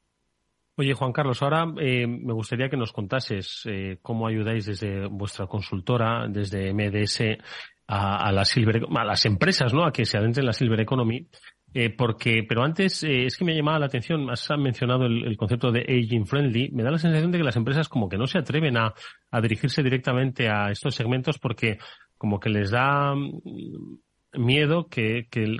Oye, 0.76 0.94
Juan 0.94 1.12
Carlos, 1.12 1.42
ahora 1.42 1.66
eh, 1.78 2.06
me 2.06 2.32
gustaría 2.32 2.70
que 2.70 2.76
nos 2.76 2.92
contases 2.92 3.64
eh, 3.66 3.98
cómo 4.00 4.26
ayudáis 4.26 4.64
desde 4.64 5.06
vuestra 5.08 5.46
consultora, 5.46 6.26
desde 6.26 6.72
MDS, 6.72 7.38
a, 7.86 8.32
la 8.32 8.44
Silver, 8.44 8.86
a 8.96 9.04
las 9.04 9.26
empresas, 9.26 9.74
¿no? 9.74 9.84
A 9.84 9.92
que 9.92 10.06
se 10.06 10.16
adentren 10.16 10.44
en 10.44 10.46
la 10.46 10.52
Silver 10.54 10.80
Economy. 10.80 11.26
Eh, 11.74 11.90
porque, 11.90 12.44
pero 12.48 12.64
antes 12.64 13.04
es 13.04 13.36
que 13.36 13.44
me 13.44 13.52
ha 13.52 13.56
llamado 13.56 13.78
la 13.80 13.86
atención, 13.86 14.30
has 14.30 14.48
mencionado 14.58 15.04
el, 15.04 15.36
concepto 15.36 15.70
de 15.70 15.82
aging 15.82 16.26
friendly. 16.26 16.70
Me 16.70 16.82
da 16.82 16.90
la 16.90 16.98
sensación 16.98 17.30
de 17.30 17.38
que 17.38 17.44
las 17.44 17.56
empresas 17.56 17.88
como 17.88 18.08
que 18.08 18.16
no 18.16 18.26
se 18.26 18.38
atreven 18.38 18.78
a, 18.78 18.94
a 19.30 19.40
dirigirse 19.42 19.82
directamente 19.82 20.48
a 20.48 20.70
estos 20.70 20.94
segmentos 20.94 21.38
porque 21.38 21.78
como 22.16 22.40
que 22.40 22.48
les 22.48 22.70
da 22.70 23.14
miedo 24.32 24.88
que, 24.88 25.28
que, 25.30 25.58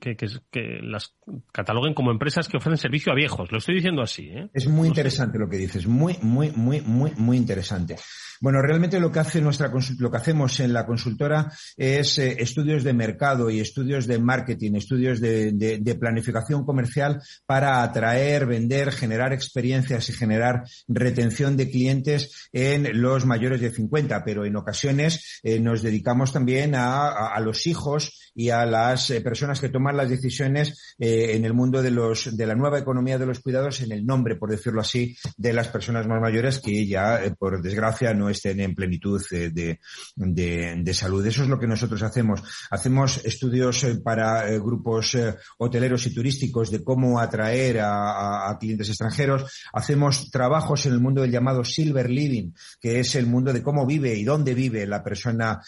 que, 0.00 0.16
que, 0.50 0.80
las 0.82 1.16
cataloguen 1.52 1.94
como 1.94 2.10
empresas 2.10 2.48
que 2.48 2.56
ofrecen 2.56 2.78
servicio 2.78 3.12
a 3.12 3.14
viejos. 3.14 3.50
Lo 3.50 3.58
estoy 3.58 3.76
diciendo 3.76 4.02
así. 4.02 4.28
¿eh? 4.28 4.48
Es 4.52 4.68
muy 4.68 4.88
interesante 4.88 5.38
lo 5.38 5.48
que 5.48 5.56
dices, 5.56 5.86
muy, 5.86 6.18
muy, 6.22 6.50
muy, 6.50 6.80
muy, 6.80 7.12
muy 7.16 7.36
interesante. 7.36 7.96
Bueno, 8.40 8.60
realmente 8.60 9.00
lo 9.00 9.10
que 9.10 9.20
hace 9.20 9.40
nuestra 9.40 9.72
lo 9.98 10.10
que 10.10 10.16
hacemos 10.16 10.60
en 10.60 10.72
la 10.72 10.86
consultora 10.86 11.52
es 11.76 12.18
eh, 12.18 12.36
estudios 12.40 12.84
de 12.84 12.92
mercado 12.92 13.48
y 13.48 13.60
estudios 13.60 14.06
de 14.06 14.18
marketing, 14.18 14.74
estudios 14.74 15.20
de, 15.20 15.96
planificación 15.98 16.64
comercial 16.64 17.22
para 17.46 17.82
atraer, 17.82 18.46
vender, 18.46 18.92
generar 18.92 19.32
experiencias 19.32 20.10
y 20.10 20.12
generar 20.12 20.64
retención 20.88 21.56
de 21.56 21.70
clientes 21.70 22.48
en 22.52 23.00
los 23.00 23.24
mayores 23.24 23.60
de 23.60 23.70
50, 23.70 24.24
pero 24.24 24.44
en 24.44 24.56
ocasiones 24.56 25.40
eh, 25.42 25.60
nos 25.60 25.82
dedicamos 25.82 26.32
también 26.32 26.74
a, 26.74 27.38
los 27.40 27.66
hijos 27.66 28.32
y 28.34 28.50
a 28.50 28.66
las 28.66 29.10
eh, 29.10 29.20
personas 29.20 29.60
que 29.60 29.68
toman 29.68 29.96
las 29.96 30.10
decisiones 30.10 30.94
en 31.34 31.44
el 31.44 31.54
mundo 31.54 31.82
de 31.82 31.90
los 31.90 32.36
de 32.36 32.46
la 32.46 32.54
nueva 32.54 32.78
economía 32.78 33.18
de 33.18 33.26
los 33.26 33.40
cuidados 33.40 33.80
en 33.82 33.92
el 33.92 34.04
nombre, 34.04 34.36
por 34.36 34.50
decirlo 34.50 34.80
así, 34.80 35.16
de 35.36 35.52
las 35.52 35.68
personas 35.68 36.06
más 36.06 36.20
mayores 36.20 36.60
que 36.60 36.86
ya 36.86 37.20
por 37.38 37.62
desgracia 37.62 38.14
no 38.14 38.28
estén 38.28 38.60
en 38.60 38.74
plenitud 38.74 39.22
de, 39.30 39.80
de, 40.16 40.94
salud. 40.94 41.26
Eso 41.26 41.42
es 41.42 41.48
lo 41.48 41.58
que 41.58 41.66
nosotros 41.66 42.02
hacemos. 42.02 42.42
Hacemos 42.70 43.24
estudios 43.24 43.84
eh, 43.84 43.96
para 43.96 44.48
eh, 44.48 44.58
grupos 44.58 45.14
eh, 45.14 45.34
hoteleros 45.58 46.06
y 46.06 46.14
turísticos 46.14 46.70
de 46.70 46.82
cómo 46.82 47.18
atraer 47.18 47.80
a, 47.80 48.56
clientes 48.60 48.88
extranjeros. 48.88 49.50
Hacemos 49.72 50.30
trabajos 50.30 50.86
en 50.86 50.92
el 50.92 51.00
mundo 51.00 51.22
del 51.22 51.32
llamado 51.32 51.64
Silver 51.64 52.08
Living, 52.08 52.52
que 52.80 53.00
es 53.00 53.14
el 53.14 53.26
mundo 53.26 53.52
de 53.52 53.62
cómo 53.62 53.86
vive 53.86 54.14
y 54.14 54.24
dónde 54.24 54.54
vive 54.54 54.86
la 54.86 55.02
persona 55.02 55.60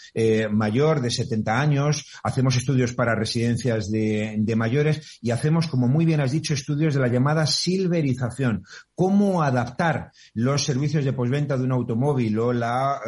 mayor 0.51 1.01
de 1.01 1.11
70 1.11 1.59
años. 1.59 2.05
Hacemos 2.23 2.55
estudios 2.55 2.93
para 2.93 3.15
residencias 3.15 3.91
de, 3.91 4.35
de 4.37 4.55
mayores 4.55 5.19
y 5.21 5.31
hacemos, 5.37 5.67
como 5.67 5.87
muy 5.87 6.05
bien 6.05 6.19
has 6.19 6.31
dicho, 6.31 6.53
estudios 6.53 6.93
de 6.93 6.99
la 6.99 7.07
llamada 7.07 7.45
silverización. 7.45 8.63
Cómo 8.95 9.43
adaptar 9.43 10.11
los 10.33 10.63
servicios 10.63 11.05
de 11.05 11.13
postventa 11.13 11.57
de 11.57 11.63
un 11.63 11.71
automóvil 11.71 12.37
o 12.39 12.53
la 12.53 12.99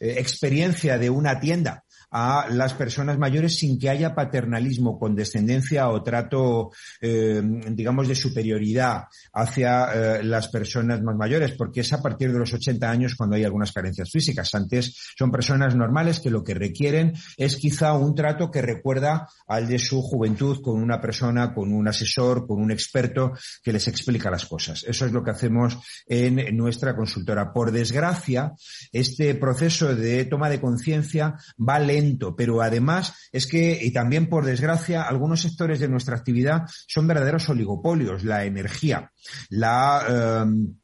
eh, 0.00 0.14
experiencia 0.18 0.98
de 0.98 1.10
una 1.10 1.38
tienda 1.38 1.84
a 2.10 2.46
las 2.50 2.74
personas 2.74 3.18
mayores 3.18 3.58
sin 3.58 3.78
que 3.78 3.90
haya 3.90 4.14
paternalismo, 4.14 4.98
condescendencia 4.98 5.88
o 5.88 6.02
trato, 6.02 6.70
eh, 7.00 7.42
digamos, 7.70 8.08
de 8.08 8.14
superioridad 8.14 9.04
hacia 9.32 9.92
eh, 9.92 10.22
las 10.24 10.48
personas 10.48 11.02
más 11.02 11.16
mayores, 11.16 11.52
porque 11.52 11.80
es 11.80 11.92
a 11.92 12.02
partir 12.02 12.32
de 12.32 12.38
los 12.38 12.52
80 12.52 12.90
años 12.90 13.14
cuando 13.14 13.36
hay 13.36 13.44
algunas 13.44 13.72
carencias 13.72 14.10
físicas. 14.10 14.54
Antes 14.54 15.12
son 15.16 15.30
personas 15.30 15.74
normales 15.76 16.20
que 16.20 16.30
lo 16.30 16.42
que 16.42 16.54
requieren 16.54 17.14
es 17.36 17.56
quizá 17.56 17.92
un 17.92 18.14
trato 18.14 18.50
que 18.50 18.62
recuerda 18.62 19.28
al 19.46 19.68
de 19.68 19.78
su 19.78 20.00
juventud 20.02 20.62
con 20.62 20.82
una 20.82 21.00
persona, 21.00 21.52
con 21.52 21.72
un 21.72 21.88
asesor, 21.88 22.46
con 22.46 22.60
un 22.60 22.70
experto 22.70 23.32
que 23.62 23.72
les 23.72 23.86
explica 23.88 24.30
las 24.30 24.46
cosas. 24.46 24.84
Eso 24.84 25.06
es 25.06 25.12
lo 25.12 25.22
que 25.22 25.30
hacemos 25.30 25.78
en 26.06 26.56
nuestra 26.56 26.96
consultora. 26.96 27.52
Por 27.52 27.72
desgracia, 27.72 28.54
este 28.92 29.34
proceso 29.34 29.94
de 29.94 30.24
toma 30.24 30.48
de 30.48 30.60
conciencia 30.60 31.36
pero 32.36 32.62
además 32.62 33.14
es 33.32 33.46
que, 33.46 33.78
y 33.82 33.92
también 33.92 34.28
por 34.28 34.44
desgracia, 34.44 35.02
algunos 35.02 35.42
sectores 35.42 35.80
de 35.80 35.88
nuestra 35.88 36.16
actividad 36.16 36.62
son 36.86 37.06
verdaderos 37.06 37.48
oligopolios, 37.48 38.24
la 38.24 38.44
energía, 38.44 39.10
la... 39.50 40.42
Em, 40.44 40.74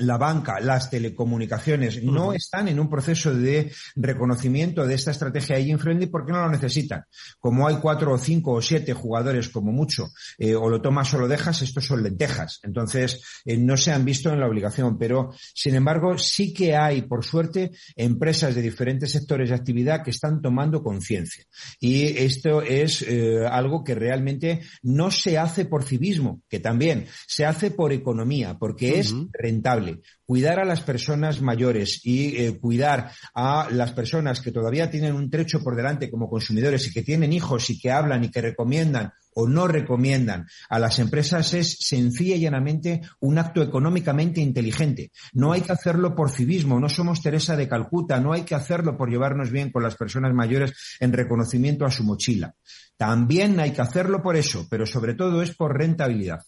la 0.00 0.16
banca, 0.16 0.60
las 0.60 0.90
telecomunicaciones 0.90 2.02
no 2.02 2.32
están 2.32 2.68
en 2.68 2.80
un 2.80 2.88
proceso 2.88 3.34
de 3.34 3.72
reconocimiento 3.96 4.86
de 4.86 4.94
esta 4.94 5.10
estrategia 5.10 5.56
aging 5.56 5.78
friendly 5.78 6.06
porque 6.06 6.32
no 6.32 6.40
lo 6.40 6.50
necesitan. 6.50 7.04
Como 7.38 7.66
hay 7.66 7.76
cuatro 7.76 8.12
o 8.12 8.18
cinco 8.18 8.52
o 8.52 8.62
siete 8.62 8.92
jugadores 8.92 9.48
como 9.48 9.72
mucho, 9.72 10.08
eh, 10.38 10.54
o 10.54 10.68
lo 10.68 10.80
tomas 10.80 11.12
o 11.14 11.18
lo 11.18 11.28
dejas, 11.28 11.62
estos 11.62 11.86
son 11.86 12.02
lentejas. 12.02 12.60
Entonces, 12.62 13.22
eh, 13.44 13.56
no 13.56 13.76
se 13.76 13.92
han 13.92 14.04
visto 14.04 14.32
en 14.32 14.40
la 14.40 14.46
obligación, 14.46 14.98
pero 14.98 15.30
sin 15.54 15.74
embargo, 15.74 16.18
sí 16.18 16.52
que 16.52 16.76
hay, 16.76 17.02
por 17.02 17.24
suerte, 17.24 17.72
empresas 17.96 18.54
de 18.54 18.62
diferentes 18.62 19.10
sectores 19.10 19.50
de 19.50 19.54
actividad 19.54 20.02
que 20.02 20.10
están 20.10 20.40
tomando 20.40 20.82
conciencia. 20.82 21.44
Y 21.80 22.04
esto 22.18 22.62
es 22.62 23.02
eh, 23.02 23.46
algo 23.46 23.84
que 23.84 23.94
realmente 23.94 24.60
no 24.82 25.10
se 25.10 25.38
hace 25.38 25.64
por 25.64 25.84
civismo, 25.84 26.42
que 26.48 26.60
también 26.60 27.06
se 27.26 27.44
hace 27.44 27.70
por 27.70 27.92
economía, 27.92 28.58
porque 28.58 28.98
es 28.98 29.14
rentable 29.32 29.87
Cuidar 30.24 30.60
a 30.60 30.64
las 30.64 30.82
personas 30.82 31.40
mayores 31.40 32.00
y 32.04 32.36
eh, 32.36 32.58
cuidar 32.58 33.10
a 33.34 33.68
las 33.70 33.92
personas 33.92 34.40
que 34.40 34.52
todavía 34.52 34.90
tienen 34.90 35.14
un 35.14 35.30
trecho 35.30 35.60
por 35.60 35.74
delante 35.74 36.10
como 36.10 36.28
consumidores 36.28 36.86
y 36.86 36.92
que 36.92 37.02
tienen 37.02 37.32
hijos 37.32 37.70
y 37.70 37.78
que 37.78 37.90
hablan 37.90 38.24
y 38.24 38.30
que 38.30 38.42
recomiendan 38.42 39.12
o 39.40 39.46
no 39.46 39.68
recomiendan 39.68 40.48
a 40.68 40.80
las 40.80 40.98
empresas 40.98 41.54
es 41.54 41.78
sencilla 41.78 42.34
y 42.34 42.40
llanamente 42.40 43.02
un 43.20 43.38
acto 43.38 43.62
económicamente 43.62 44.40
inteligente. 44.40 45.12
No 45.32 45.52
hay 45.52 45.60
que 45.60 45.70
hacerlo 45.70 46.16
por 46.16 46.30
civismo, 46.30 46.80
no 46.80 46.88
somos 46.88 47.22
Teresa 47.22 47.56
de 47.56 47.68
Calcuta, 47.68 48.18
no 48.18 48.32
hay 48.32 48.42
que 48.42 48.56
hacerlo 48.56 48.96
por 48.96 49.10
llevarnos 49.10 49.52
bien 49.52 49.70
con 49.70 49.84
las 49.84 49.94
personas 49.94 50.34
mayores 50.34 50.72
en 50.98 51.12
reconocimiento 51.12 51.86
a 51.86 51.90
su 51.92 52.02
mochila. 52.02 52.54
También 52.96 53.60
hay 53.60 53.70
que 53.70 53.80
hacerlo 53.80 54.22
por 54.22 54.34
eso, 54.34 54.66
pero 54.68 54.86
sobre 54.86 55.14
todo 55.14 55.40
es 55.40 55.54
por 55.54 55.78
rentabilidad. 55.78 56.40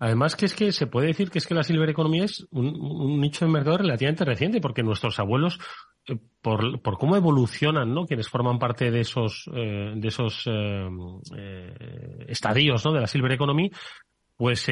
Además 0.00 0.34
que 0.34 0.46
es 0.46 0.54
que 0.54 0.72
se 0.72 0.86
puede 0.86 1.08
decir 1.08 1.30
que 1.30 1.38
es 1.38 1.46
que 1.46 1.54
la 1.54 1.62
silver 1.62 1.90
economy 1.90 2.22
es 2.22 2.46
un, 2.52 3.20
nicho 3.20 3.44
de 3.44 3.50
mercado 3.50 3.76
relativamente 3.76 4.24
reciente, 4.24 4.58
porque 4.58 4.82
nuestros 4.82 5.18
abuelos, 5.18 5.58
eh, 6.08 6.16
por, 6.40 6.80
por, 6.80 6.96
cómo 6.96 7.16
evolucionan, 7.16 7.92
¿no? 7.92 8.06
Quienes 8.06 8.30
forman 8.30 8.58
parte 8.58 8.90
de 8.90 9.00
esos, 9.00 9.50
eh, 9.54 9.92
de 9.94 10.08
esos 10.08 10.44
eh, 10.46 12.24
estadios, 12.28 12.82
¿no? 12.86 12.94
De 12.94 13.00
la 13.00 13.06
silver 13.06 13.32
economy, 13.32 13.70
pues 14.38 14.66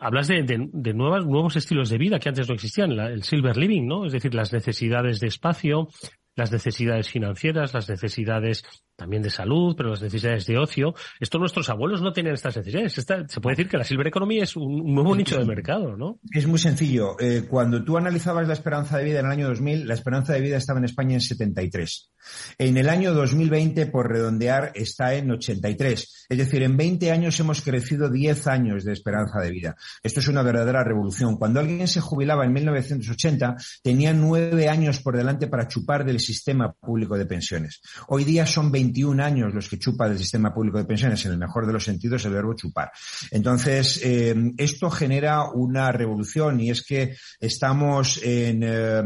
hablas 0.00 0.28
de, 0.28 0.44
de, 0.44 0.94
nuevas, 0.94 1.26
nuevos 1.26 1.56
estilos 1.56 1.90
de 1.90 1.98
vida 1.98 2.20
que 2.20 2.28
antes 2.28 2.48
no 2.48 2.54
existían, 2.54 2.92
el 2.92 3.24
silver 3.24 3.56
living, 3.56 3.84
¿no? 3.84 4.06
Es 4.06 4.12
decir, 4.12 4.32
las 4.32 4.52
necesidades 4.52 5.18
de 5.18 5.26
espacio, 5.26 5.88
las 6.38 6.52
necesidades 6.52 7.10
financieras, 7.10 7.74
las 7.74 7.88
necesidades 7.88 8.62
también 8.94 9.22
de 9.22 9.30
salud, 9.30 9.74
pero 9.76 9.90
las 9.90 10.02
necesidades 10.02 10.46
de 10.46 10.56
ocio. 10.56 10.94
Esto 11.18 11.38
nuestros 11.38 11.68
abuelos 11.68 12.00
no 12.00 12.12
tenían 12.12 12.34
estas 12.34 12.56
necesidades. 12.56 12.92
se 12.92 13.40
puede 13.40 13.56
decir 13.56 13.68
que 13.68 13.76
la 13.76 13.84
silver 13.84 14.06
economy 14.06 14.38
es 14.38 14.56
un 14.56 14.94
nuevo 14.94 15.16
nicho 15.16 15.36
de 15.36 15.44
mercado, 15.44 15.96
¿no? 15.96 16.20
Es 16.30 16.46
muy 16.46 16.60
sencillo. 16.60 17.16
Eh, 17.20 17.46
cuando 17.48 17.84
tú 17.84 17.96
analizabas 17.96 18.46
la 18.46 18.54
esperanza 18.54 18.98
de 18.98 19.04
vida 19.04 19.20
en 19.20 19.26
el 19.26 19.32
año 19.32 19.48
2000, 19.48 19.86
la 19.86 19.94
esperanza 19.94 20.32
de 20.32 20.40
vida 20.40 20.56
estaba 20.56 20.78
en 20.78 20.84
España 20.84 21.14
en 21.14 21.20
73. 21.20 22.12
En 22.58 22.76
el 22.76 22.88
año 22.88 23.14
2020, 23.14 23.86
por 23.86 24.10
redondear, 24.10 24.72
está 24.74 25.14
en 25.14 25.30
83. 25.30 26.26
Es 26.28 26.38
decir, 26.38 26.62
en 26.62 26.76
20 26.76 27.10
años 27.12 27.38
hemos 27.38 27.62
crecido 27.62 28.10
10 28.10 28.46
años 28.48 28.84
de 28.84 28.92
esperanza 28.92 29.40
de 29.40 29.50
vida. 29.50 29.76
Esto 30.02 30.20
es 30.20 30.28
una 30.28 30.42
verdadera 30.42 30.82
revolución. 30.82 31.36
Cuando 31.36 31.60
alguien 31.60 31.86
se 31.86 32.00
jubilaba 32.00 32.44
en 32.44 32.52
1980, 32.52 33.56
tenía 33.82 34.12
9 34.12 34.68
años 34.68 35.00
por 35.00 35.16
delante 35.16 35.46
para 35.46 35.68
chupar 35.68 36.04
del 36.04 36.20
sistema 36.20 36.72
público 36.72 37.16
de 37.16 37.26
pensiones. 37.26 37.80
Hoy 38.08 38.24
día 38.24 38.44
son 38.44 38.72
20 38.72 38.88
21 38.88 39.22
años 39.22 39.54
los 39.54 39.68
que 39.68 39.78
chupa 39.78 40.08
del 40.08 40.18
sistema 40.18 40.52
público 40.52 40.78
de 40.78 40.84
pensiones, 40.84 41.24
en 41.24 41.32
el 41.32 41.38
mejor 41.38 41.66
de 41.66 41.72
los 41.72 41.84
sentidos, 41.84 42.24
el 42.24 42.32
verbo 42.32 42.54
chupar. 42.54 42.90
Entonces, 43.30 44.00
eh, 44.02 44.34
esto 44.56 44.90
genera 44.90 45.50
una 45.50 45.92
revolución 45.92 46.60
y 46.60 46.70
es 46.70 46.84
que 46.84 47.16
estamos 47.38 48.20
en, 48.22 48.62
eh, 48.62 49.02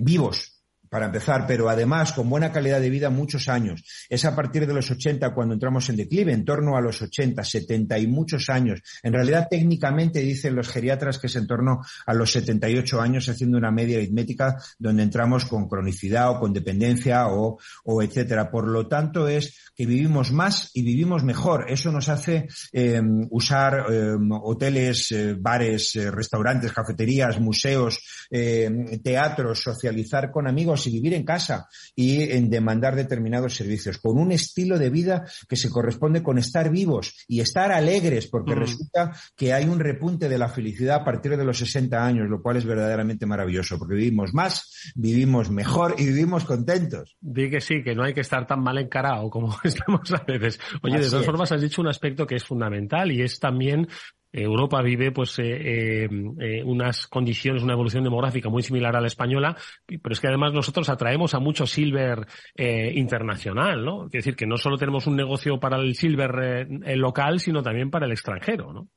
vivos 0.00 0.61
para 0.92 1.06
empezar, 1.06 1.46
pero 1.46 1.70
además 1.70 2.12
con 2.12 2.28
buena 2.28 2.52
calidad 2.52 2.78
de 2.78 2.90
vida 2.90 3.08
muchos 3.08 3.48
años. 3.48 3.82
Es 4.10 4.26
a 4.26 4.36
partir 4.36 4.66
de 4.66 4.74
los 4.74 4.90
80 4.90 5.32
cuando 5.32 5.54
entramos 5.54 5.88
en 5.88 5.96
declive, 5.96 6.34
en 6.34 6.44
torno 6.44 6.76
a 6.76 6.82
los 6.82 7.00
80, 7.00 7.42
70 7.42 7.98
y 7.98 8.06
muchos 8.06 8.50
años. 8.50 8.82
En 9.02 9.14
realidad, 9.14 9.46
técnicamente 9.50 10.20
dicen 10.20 10.54
los 10.54 10.68
geriatras 10.68 11.18
que 11.18 11.28
es 11.28 11.36
en 11.36 11.46
torno 11.46 11.80
a 12.04 12.12
los 12.12 12.30
78 12.32 13.00
años, 13.00 13.26
haciendo 13.30 13.56
una 13.56 13.70
media 13.70 13.96
aritmética 13.96 14.62
donde 14.78 15.04
entramos 15.04 15.46
con 15.46 15.66
cronicidad 15.66 16.28
o 16.28 16.40
con 16.40 16.52
dependencia 16.52 17.28
o, 17.28 17.58
o 17.84 18.02
etcétera. 18.02 18.50
Por 18.50 18.68
lo 18.68 18.86
tanto, 18.86 19.28
es 19.28 19.72
que 19.74 19.86
vivimos 19.86 20.30
más 20.30 20.72
y 20.74 20.82
vivimos 20.82 21.24
mejor. 21.24 21.70
Eso 21.70 21.90
nos 21.90 22.10
hace 22.10 22.48
em, 22.70 23.26
usar 23.30 23.86
em, 23.90 24.30
hoteles, 24.30 25.10
eh, 25.12 25.36
bares, 25.40 25.96
eh, 25.96 26.10
restaurantes, 26.10 26.70
cafeterías, 26.70 27.40
museos, 27.40 27.98
em, 28.30 29.00
teatros, 29.00 29.62
socializar 29.62 30.30
con 30.30 30.46
amigos 30.46 30.81
y 30.86 30.92
vivir 30.92 31.14
en 31.14 31.24
casa 31.24 31.68
y 31.94 32.22
en 32.22 32.50
demandar 32.50 32.96
determinados 32.96 33.54
servicios, 33.54 33.98
con 33.98 34.18
un 34.18 34.32
estilo 34.32 34.78
de 34.78 34.90
vida 34.90 35.26
que 35.48 35.56
se 35.56 35.70
corresponde 35.70 36.22
con 36.22 36.38
estar 36.38 36.70
vivos 36.70 37.24
y 37.28 37.40
estar 37.40 37.72
alegres, 37.72 38.26
porque 38.26 38.54
mm. 38.54 38.58
resulta 38.58 39.16
que 39.36 39.52
hay 39.52 39.64
un 39.64 39.80
repunte 39.80 40.28
de 40.28 40.38
la 40.38 40.48
felicidad 40.48 40.96
a 40.96 41.04
partir 41.04 41.36
de 41.36 41.44
los 41.44 41.58
60 41.58 42.04
años, 42.04 42.28
lo 42.28 42.42
cual 42.42 42.56
es 42.56 42.64
verdaderamente 42.64 43.26
maravilloso, 43.26 43.78
porque 43.78 43.94
vivimos 43.94 44.34
más, 44.34 44.92
vivimos 44.94 45.50
mejor 45.50 45.94
y 45.98 46.06
vivimos 46.06 46.44
contentos. 46.44 47.16
Di 47.20 47.50
que 47.50 47.60
sí, 47.60 47.82
que 47.82 47.94
no 47.94 48.04
hay 48.04 48.14
que 48.14 48.20
estar 48.20 48.46
tan 48.46 48.60
mal 48.62 48.78
encarado 48.78 49.30
como 49.30 49.56
estamos 49.64 50.12
a 50.12 50.24
veces. 50.24 50.58
Oye, 50.82 50.98
de 50.98 51.08
todas 51.08 51.26
formas 51.26 51.52
has 51.52 51.60
dicho 51.60 51.80
un 51.80 51.88
aspecto 51.88 52.26
que 52.26 52.36
es 52.36 52.44
fundamental 52.44 53.10
y 53.12 53.22
es 53.22 53.38
también 53.38 53.88
Europa 54.32 54.80
vive 54.82 55.12
pues 55.12 55.38
eh, 55.38 56.04
eh, 56.04 56.62
unas 56.64 57.06
condiciones, 57.06 57.62
una 57.62 57.74
evolución 57.74 58.04
demográfica 58.04 58.48
muy 58.48 58.62
similar 58.62 58.96
a 58.96 59.00
la 59.00 59.06
española, 59.06 59.56
pero 59.86 60.12
es 60.12 60.20
que 60.20 60.28
además 60.28 60.52
nosotros 60.52 60.88
atraemos 60.88 61.34
a 61.34 61.38
mucho 61.40 61.66
silver 61.66 62.26
internacional, 62.56 63.84
¿no? 63.84 64.00
Quiere 64.08 64.18
decir 64.18 64.36
que 64.36 64.46
no 64.46 64.56
solo 64.56 64.78
tenemos 64.78 65.06
un 65.06 65.16
negocio 65.16 65.60
para 65.60 65.76
el 65.76 65.94
silver 65.94 66.66
local, 66.96 67.40
sino 67.40 67.62
también 67.62 67.90
para 67.90 68.06
el 68.06 68.12
extranjero, 68.12 68.72
¿no? 68.72 68.88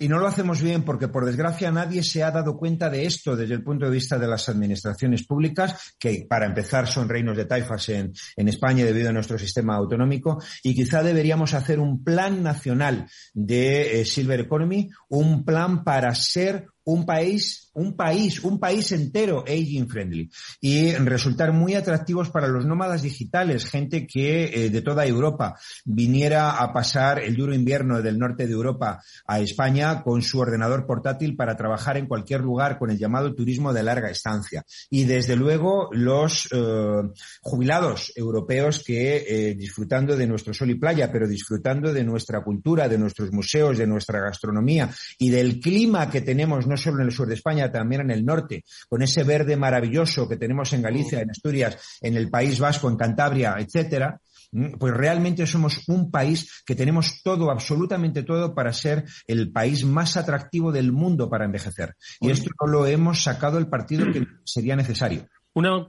Y 0.00 0.08
no 0.08 0.18
lo 0.18 0.28
hacemos 0.28 0.62
bien 0.62 0.84
porque, 0.84 1.08
por 1.08 1.26
desgracia, 1.26 1.72
nadie 1.72 2.04
se 2.04 2.22
ha 2.22 2.30
dado 2.30 2.56
cuenta 2.56 2.88
de 2.88 3.04
esto 3.04 3.34
desde 3.34 3.54
el 3.54 3.64
punto 3.64 3.86
de 3.86 3.90
vista 3.90 4.16
de 4.16 4.28
las 4.28 4.48
administraciones 4.48 5.26
públicas, 5.26 5.96
que 5.98 6.24
para 6.28 6.46
empezar 6.46 6.86
son 6.86 7.08
reinos 7.08 7.36
de 7.36 7.46
taifas 7.46 7.88
en, 7.88 8.12
España 8.36 8.84
debido 8.84 9.10
a 9.10 9.12
nuestro 9.12 9.38
sistema 9.38 9.74
autonómico, 9.74 10.40
y 10.62 10.74
quizá 10.74 11.02
deberíamos 11.02 11.52
hacer 11.52 11.80
un 11.80 12.04
plan 12.04 12.42
nacional 12.42 13.08
de 13.34 14.00
eh, 14.00 14.04
Silver 14.04 14.40
Economy, 14.40 14.88
un 15.08 15.44
plan 15.44 15.82
para 15.82 16.14
ser 16.14 16.68
un 16.88 17.04
país 17.04 17.68
un 17.78 17.94
país, 17.94 18.42
un 18.42 18.58
país 18.58 18.90
entero 18.92 19.44
aging 19.46 19.88
friendly 19.88 20.30
y 20.60 20.92
resultar 20.94 21.52
muy 21.52 21.74
atractivos 21.74 22.30
para 22.30 22.48
los 22.48 22.66
nómadas 22.66 23.02
digitales, 23.02 23.66
gente 23.66 24.06
que 24.06 24.44
eh, 24.46 24.70
de 24.70 24.82
toda 24.82 25.06
Europa 25.06 25.56
viniera 25.84 26.58
a 26.58 26.72
pasar 26.72 27.20
el 27.20 27.36
duro 27.36 27.54
invierno 27.54 28.02
del 28.02 28.18
norte 28.18 28.46
de 28.46 28.52
Europa 28.52 29.00
a 29.26 29.40
España 29.40 30.02
con 30.02 30.22
su 30.22 30.40
ordenador 30.40 30.86
portátil 30.86 31.36
para 31.36 31.56
trabajar 31.56 31.96
en 31.96 32.06
cualquier 32.06 32.40
lugar 32.40 32.78
con 32.78 32.90
el 32.90 32.98
llamado 32.98 33.34
turismo 33.34 33.72
de 33.72 33.82
larga 33.84 34.10
estancia. 34.10 34.64
Y 34.90 35.04
desde 35.04 35.36
luego 35.36 35.88
los 35.92 36.48
eh, 36.50 37.02
jubilados 37.42 38.12
europeos 38.16 38.82
que 38.84 39.24
eh, 39.28 39.54
disfrutando 39.54 40.16
de 40.16 40.26
nuestro 40.26 40.52
sol 40.52 40.70
y 40.70 40.74
playa, 40.74 41.12
pero 41.12 41.28
disfrutando 41.28 41.92
de 41.92 42.02
nuestra 42.02 42.42
cultura, 42.42 42.88
de 42.88 42.98
nuestros 42.98 43.30
museos, 43.32 43.78
de 43.78 43.86
nuestra 43.86 44.20
gastronomía 44.20 44.90
y 45.18 45.30
del 45.30 45.60
clima 45.60 46.10
que 46.10 46.22
tenemos 46.22 46.66
no 46.66 46.76
solo 46.78 47.00
en 47.00 47.06
el 47.06 47.12
sur 47.12 47.28
de 47.28 47.34
España, 47.34 47.70
también 47.70 48.02
en 48.02 48.10
el 48.10 48.24
norte, 48.24 48.64
con 48.88 49.02
ese 49.02 49.24
verde 49.24 49.56
maravilloso 49.56 50.28
que 50.28 50.36
tenemos 50.36 50.72
en 50.72 50.82
Galicia, 50.82 51.20
en 51.20 51.30
Asturias, 51.30 51.98
en 52.00 52.16
el 52.16 52.30
País 52.30 52.58
Vasco, 52.58 52.88
en 52.88 52.96
Cantabria, 52.96 53.56
etcétera, 53.58 54.20
mm, 54.52 54.78
pues 54.78 54.94
realmente 54.94 55.46
somos 55.46 55.86
un 55.88 56.10
país 56.10 56.62
que 56.64 56.74
tenemos 56.74 57.22
todo, 57.22 57.50
absolutamente 57.50 58.22
todo, 58.22 58.54
para 58.54 58.72
ser 58.72 59.04
el 59.26 59.50
país 59.52 59.84
más 59.84 60.16
atractivo 60.16 60.72
del 60.72 60.92
mundo 60.92 61.28
para 61.28 61.44
envejecer. 61.44 61.94
Y 62.20 62.30
esto 62.30 62.50
no 62.60 62.72
lo 62.72 62.86
hemos 62.86 63.22
sacado 63.22 63.58
el 63.58 63.68
partido 63.68 64.10
que 64.12 64.26
sería 64.44 64.76
necesario. 64.76 65.26
Una 65.54 65.88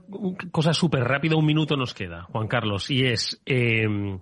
cosa 0.50 0.72
súper 0.72 1.04
rápida, 1.04 1.36
un 1.36 1.46
minuto 1.46 1.76
nos 1.76 1.94
queda, 1.94 2.24
Juan 2.24 2.48
Carlos, 2.48 2.90
y 2.90 3.04
es 3.04 3.40
em, 3.44 4.18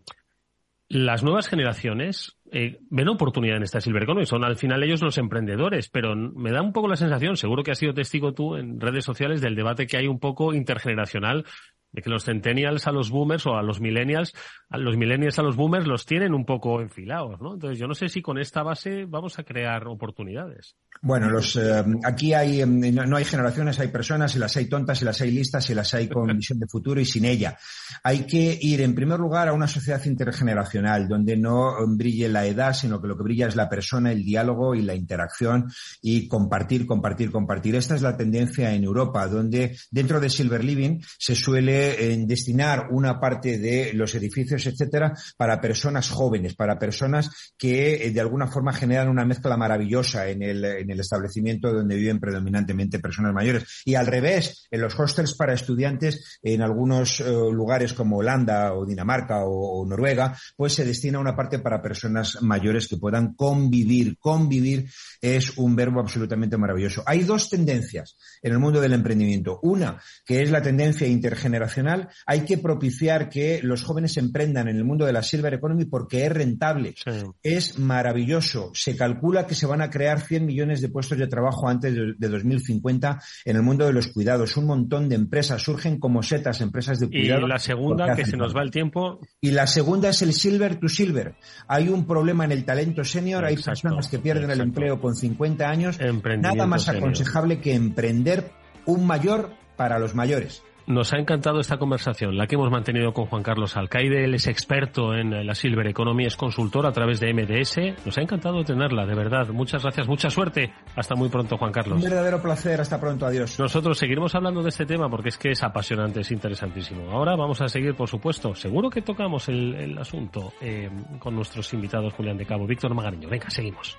las 0.88 1.22
nuevas 1.22 1.48
generaciones 1.48 2.37
eh, 2.52 2.78
ven 2.90 3.08
oportunidad 3.08 3.56
en 3.56 3.62
esta 3.62 3.80
Silver 3.80 4.02
Economy. 4.02 4.26
Son 4.26 4.44
al 4.44 4.56
final 4.56 4.82
ellos 4.82 5.02
los 5.02 5.18
emprendedores, 5.18 5.88
pero 5.88 6.14
me 6.16 6.50
da 6.50 6.62
un 6.62 6.72
poco 6.72 6.88
la 6.88 6.96
sensación, 6.96 7.36
seguro 7.36 7.62
que 7.62 7.72
has 7.72 7.78
sido 7.78 7.94
testigo 7.94 8.32
tú 8.32 8.56
en 8.56 8.80
redes 8.80 9.04
sociales 9.04 9.40
del 9.40 9.54
debate 9.54 9.86
que 9.86 9.96
hay 9.96 10.06
un 10.06 10.18
poco 10.18 10.54
intergeneracional 10.54 11.44
de 11.92 12.02
que 12.02 12.10
los 12.10 12.24
centennials 12.24 12.86
a 12.86 12.92
los 12.92 13.10
boomers 13.10 13.46
o 13.46 13.56
a 13.56 13.62
los 13.62 13.80
millennials, 13.80 14.34
a 14.68 14.76
los 14.76 14.96
millennials 14.96 15.38
a 15.38 15.42
los 15.42 15.56
boomers 15.56 15.86
los 15.86 16.04
tienen 16.04 16.34
un 16.34 16.44
poco 16.44 16.80
enfilados, 16.80 17.40
¿no? 17.40 17.54
Entonces 17.54 17.78
yo 17.78 17.86
no 17.86 17.94
sé 17.94 18.08
si 18.08 18.20
con 18.20 18.38
esta 18.38 18.62
base 18.62 19.06
vamos 19.06 19.38
a 19.38 19.44
crear 19.44 19.86
oportunidades. 19.88 20.76
Bueno, 21.00 21.30
los, 21.30 21.56
eh, 21.56 21.84
aquí 22.04 22.34
hay, 22.34 22.60
em, 22.60 22.94
no, 22.94 23.16
hay 23.16 23.24
generaciones, 23.24 23.80
hay 23.80 23.88
personas, 23.88 24.34
y 24.36 24.38
las 24.38 24.56
hay 24.56 24.68
tontas, 24.68 25.00
y 25.00 25.04
las 25.04 25.20
hay 25.20 25.30
listas, 25.30 25.70
y 25.70 25.74
las 25.74 25.94
hay 25.94 26.08
con 26.08 26.26
visión 26.36 26.58
de 26.58 26.66
futuro 26.66 27.00
y 27.00 27.04
sin 27.04 27.24
ella. 27.24 27.56
Hay 28.02 28.26
que 28.26 28.58
ir, 28.60 28.82
en 28.82 28.94
primer 28.94 29.18
lugar, 29.18 29.48
a 29.48 29.52
una 29.52 29.68
sociedad 29.68 30.04
intergeneracional, 30.04 31.08
donde 31.08 31.36
no 31.36 31.74
brille 31.96 32.28
la 32.28 32.37
edad, 32.46 32.72
sino 32.72 33.00
que 33.00 33.08
lo 33.08 33.16
que 33.16 33.24
brilla 33.24 33.48
es 33.48 33.56
la 33.56 33.68
persona, 33.68 34.12
el 34.12 34.24
diálogo 34.24 34.74
y 34.74 34.82
la 34.82 34.94
interacción, 34.94 35.70
y 36.00 36.28
compartir, 36.28 36.86
compartir, 36.86 37.30
compartir. 37.30 37.74
Esta 37.76 37.94
es 37.94 38.02
la 38.02 38.16
tendencia 38.16 38.72
en 38.72 38.84
Europa, 38.84 39.26
donde 39.26 39.76
dentro 39.90 40.20
de 40.20 40.30
Silver 40.30 40.64
Living 40.64 41.00
se 41.18 41.34
suele 41.34 42.12
eh, 42.12 42.24
destinar 42.26 42.88
una 42.90 43.20
parte 43.20 43.58
de 43.58 43.92
los 43.94 44.14
edificios, 44.14 44.66
etcétera, 44.66 45.12
para 45.36 45.60
personas 45.60 46.10
jóvenes, 46.10 46.54
para 46.54 46.78
personas 46.78 47.30
que 47.56 48.06
eh, 48.06 48.10
de 48.10 48.20
alguna 48.20 48.46
forma 48.46 48.72
generan 48.72 49.08
una 49.08 49.24
mezcla 49.24 49.56
maravillosa 49.56 50.28
en 50.28 50.42
el 50.42 50.64
en 50.64 50.90
el 50.90 51.00
establecimiento 51.00 51.72
donde 51.72 51.96
viven 51.96 52.20
predominantemente 52.20 52.98
personas 52.98 53.32
mayores. 53.32 53.82
Y 53.84 53.94
al 53.94 54.06
revés, 54.06 54.66
en 54.70 54.80
los 54.80 54.98
hostels 54.98 55.34
para 55.34 55.54
estudiantes, 55.54 56.38
en 56.42 56.62
algunos 56.62 57.20
eh, 57.20 57.24
lugares 57.24 57.92
como 57.92 58.18
Holanda 58.18 58.74
o 58.74 58.86
Dinamarca 58.86 59.44
o, 59.44 59.86
Noruega, 59.86 60.36
pues 60.56 60.74
se 60.74 60.84
destina 60.84 61.18
una 61.18 61.36
parte 61.36 61.58
para 61.58 61.80
personas 61.80 62.27
mayores 62.42 62.88
que 62.88 62.96
puedan 62.96 63.34
convivir. 63.34 64.18
Convivir 64.18 64.90
es 65.20 65.56
un 65.58 65.74
verbo 65.74 66.00
absolutamente 66.00 66.56
maravilloso. 66.56 67.02
Hay 67.06 67.24
dos 67.24 67.48
tendencias 67.48 68.16
en 68.42 68.52
el 68.52 68.58
mundo 68.58 68.80
del 68.80 68.92
emprendimiento. 68.92 69.58
Una, 69.62 70.00
que 70.24 70.42
es 70.42 70.50
la 70.50 70.62
tendencia 70.62 71.06
intergeneracional. 71.06 72.08
Hay 72.26 72.42
que 72.42 72.58
propiciar 72.58 73.28
que 73.28 73.60
los 73.62 73.82
jóvenes 73.82 74.16
emprendan 74.16 74.68
en 74.68 74.76
el 74.76 74.84
mundo 74.84 75.06
de 75.06 75.12
la 75.12 75.22
Silver 75.22 75.54
Economy 75.54 75.84
porque 75.84 76.24
es 76.26 76.32
rentable. 76.32 76.94
Es 77.42 77.78
maravilloso. 77.78 78.70
Se 78.74 78.96
calcula 78.96 79.46
que 79.46 79.54
se 79.54 79.66
van 79.66 79.82
a 79.82 79.90
crear 79.90 80.20
100 80.20 80.46
millones 80.46 80.80
de 80.80 80.88
puestos 80.88 81.18
de 81.18 81.26
trabajo 81.26 81.68
antes 81.68 81.94
de, 81.94 82.28
2050 82.28 83.20
en 83.44 83.56
el 83.56 83.62
mundo 83.62 83.86
de 83.86 83.92
los 83.92 84.08
cuidados. 84.08 84.56
Un 84.56 84.66
montón 84.66 85.08
de 85.08 85.16
empresas 85.16 85.62
surgen 85.62 85.98
como 85.98 86.22
setas, 86.22 86.60
empresas 86.60 87.00
de 87.00 87.08
cuidado. 87.08 87.46
Y 87.46 87.48
la 87.48 87.58
segunda, 87.58 88.14
que 88.14 88.24
se 88.24 88.36
nos 88.36 88.54
va 88.54 88.62
el 88.62 88.70
tiempo. 88.70 89.20
Y 89.40 89.50
la 89.52 89.66
segunda 89.66 90.10
es 90.10 90.22
el 90.22 90.32
silver 90.32 90.76
to 90.76 90.88
silver. 90.88 91.34
Hay 91.66 91.88
un 91.88 92.06
problema 92.18 92.44
en 92.44 92.50
el 92.50 92.64
talento 92.64 93.04
senior, 93.04 93.44
hay 93.44 93.56
personas 93.56 94.08
que 94.08 94.18
pierden 94.18 94.50
el 94.50 94.60
empleo 94.60 95.00
con 95.00 95.14
50 95.14 95.68
años. 95.68 95.98
Nada 96.40 96.66
más 96.66 96.88
aconsejable 96.88 97.60
que 97.60 97.74
emprender 97.74 98.50
un 98.86 99.06
mayor 99.06 99.50
para 99.76 100.00
los 100.00 100.16
mayores. 100.16 100.62
Nos 100.88 101.12
ha 101.12 101.18
encantado 101.18 101.60
esta 101.60 101.76
conversación, 101.76 102.38
la 102.38 102.46
que 102.46 102.54
hemos 102.54 102.70
mantenido 102.70 103.12
con 103.12 103.26
Juan 103.26 103.42
Carlos 103.42 103.76
Alcaide. 103.76 104.24
Él 104.24 104.32
es 104.32 104.46
experto 104.46 105.14
en 105.14 105.46
la 105.46 105.54
Silver 105.54 105.86
Economy, 105.86 106.24
es 106.24 106.34
consultor 106.34 106.86
a 106.86 106.92
través 106.92 107.20
de 107.20 107.34
MDS. 107.34 108.06
Nos 108.06 108.16
ha 108.16 108.22
encantado 108.22 108.64
tenerla, 108.64 109.04
de 109.04 109.14
verdad. 109.14 109.48
Muchas 109.48 109.82
gracias, 109.82 110.08
mucha 110.08 110.30
suerte. 110.30 110.72
Hasta 110.96 111.14
muy 111.14 111.28
pronto, 111.28 111.58
Juan 111.58 111.72
Carlos. 111.72 112.02
Un 112.02 112.08
verdadero 112.08 112.40
placer, 112.40 112.80
hasta 112.80 112.98
pronto, 112.98 113.26
adiós. 113.26 113.58
Nosotros 113.58 113.98
seguiremos 113.98 114.34
hablando 114.34 114.62
de 114.62 114.70
este 114.70 114.86
tema 114.86 115.10
porque 115.10 115.28
es 115.28 115.36
que 115.36 115.50
es 115.50 115.62
apasionante, 115.62 116.20
es 116.20 116.30
interesantísimo. 116.30 117.10
Ahora 117.10 117.36
vamos 117.36 117.60
a 117.60 117.68
seguir, 117.68 117.94
por 117.94 118.08
supuesto. 118.08 118.54
Seguro 118.54 118.88
que 118.88 119.02
tocamos 119.02 119.46
el, 119.50 119.98
asunto 119.98 120.54
eh, 120.62 120.88
con 121.18 121.34
nuestros 121.34 121.70
invitados, 121.74 122.14
Julián 122.14 122.38
de 122.38 122.46
Cabo, 122.46 122.66
Víctor 122.66 122.94
Magariño. 122.94 123.28
Venga, 123.28 123.50
seguimos. 123.50 123.98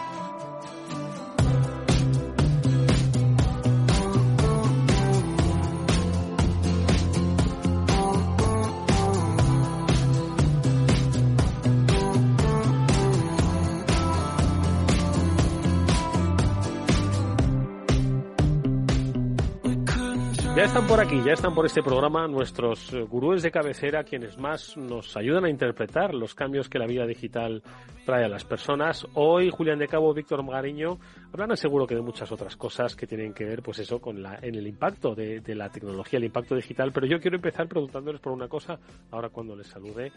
Están 20.71 20.87
por 20.87 21.01
aquí, 21.01 21.21
ya 21.21 21.33
están 21.33 21.53
por 21.53 21.65
este 21.65 21.83
programa 21.83 22.29
nuestros 22.29 22.93
eh, 22.93 23.01
gurúes 23.01 23.43
de 23.43 23.51
cabecera, 23.51 24.05
quienes 24.05 24.37
más 24.37 24.77
nos 24.77 25.17
ayudan 25.17 25.43
a 25.43 25.49
interpretar 25.49 26.13
los 26.13 26.33
cambios 26.33 26.69
que 26.69 26.79
la 26.79 26.85
vida 26.85 27.05
digital 27.05 27.61
trae 28.05 28.23
a 28.23 28.29
las 28.29 28.45
personas. 28.45 29.05
Hoy 29.15 29.49
Julián 29.49 29.79
de 29.79 29.89
Cabo, 29.89 30.13
Víctor 30.13 30.43
Magariño 30.43 30.97
hablan 31.33 31.57
seguro 31.57 31.85
que 31.85 31.95
de 31.95 32.01
muchas 32.01 32.31
otras 32.31 32.55
cosas 32.55 32.95
que 32.95 33.05
tienen 33.05 33.33
que 33.33 33.43
ver, 33.43 33.61
pues 33.61 33.79
eso, 33.79 33.99
con 33.99 34.23
la, 34.23 34.39
en 34.41 34.55
el 34.55 34.65
impacto 34.65 35.13
de, 35.13 35.41
de 35.41 35.55
la 35.55 35.67
tecnología, 35.67 36.19
el 36.19 36.23
impacto 36.23 36.55
digital. 36.55 36.93
Pero 36.93 37.05
yo 37.05 37.19
quiero 37.19 37.35
empezar 37.35 37.67
preguntándoles 37.67 38.21
por 38.21 38.31
una 38.31 38.47
cosa, 38.47 38.79
ahora 39.11 39.27
cuando 39.27 39.57
les 39.57 39.67
salude. 39.67 40.13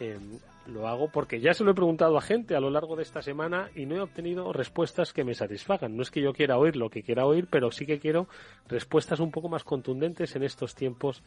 Em, 0.00 0.38
lo 0.66 0.86
hago 0.86 1.08
porque 1.08 1.40
ya 1.40 1.54
se 1.54 1.64
lo 1.64 1.70
he 1.70 1.74
preguntado 1.74 2.16
a 2.16 2.20
gente 2.20 2.54
a 2.54 2.60
lo 2.60 2.70
largo 2.70 2.94
de 2.94 3.02
esta 3.02 3.22
semana 3.22 3.70
y 3.74 3.86
no 3.86 3.96
he 3.96 4.00
obtenido 4.00 4.52
respuestas 4.52 5.12
que 5.12 5.24
me 5.24 5.34
satisfagan. 5.34 5.96
No 5.96 6.02
es 6.02 6.10
que 6.10 6.20
yo 6.20 6.32
quiera 6.32 6.58
oír 6.58 6.76
lo 6.76 6.90
que 6.90 7.02
quiera 7.02 7.26
oír, 7.26 7.48
pero 7.50 7.70
sí 7.70 7.86
que 7.86 7.98
quiero 7.98 8.28
respuestas 8.68 9.20
un 9.20 9.30
poco 9.30 9.48
más 9.48 9.64
contundentes 9.64 10.36
en 10.36 10.42
estos 10.42 10.74
tiempos 10.74 11.22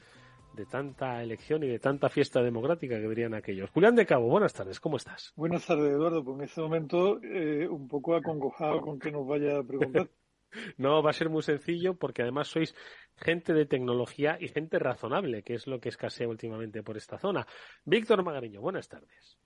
de 0.54 0.66
tanta 0.66 1.24
elección 1.24 1.64
y 1.64 1.68
de 1.68 1.80
tanta 1.80 2.10
fiesta 2.10 2.42
democrática 2.42 3.00
que 3.00 3.08
dirían 3.08 3.34
aquellos. 3.34 3.70
Julián 3.72 3.96
de 3.96 4.06
Cabo, 4.06 4.28
buenas 4.28 4.54
tardes, 4.54 4.80
¿cómo 4.80 4.98
estás? 4.98 5.34
Buenas 5.36 5.66
tardes, 5.66 5.92
Eduardo. 5.92 6.24
Pues 6.24 6.38
en 6.38 6.44
este 6.44 6.62
momento 6.62 7.24
eh, 7.24 7.68
un 7.68 7.88
poco 7.88 8.16
acongojado 8.16 8.82
con 8.82 9.00
que 9.00 9.12
nos 9.12 9.26
vaya 9.26 9.60
a 9.60 9.64
preguntar. 9.64 10.10
No, 10.78 11.02
va 11.04 11.12
a 11.12 11.14
ser 11.14 11.30
muy 11.30 11.44
sencillo 11.44 11.96
porque 11.96 12.22
además 12.22 12.48
sois 12.48 12.76
gente 13.16 13.54
de 13.54 13.66
tecnología 13.66 14.38
y 14.40 14.48
gente 14.48 14.80
razonable, 14.80 15.44
que 15.44 15.56
es 15.56 15.68
lo 15.68 15.80
que 15.80 15.90
escasea 15.90 16.28
últimamente 16.28 16.84
por 16.84 16.98
esta 16.98 17.18
zona. 17.18 17.46
Víctor 17.86 18.24
Magariño, 18.24 18.62
buenas 18.62 18.88
tardes. 18.88 19.38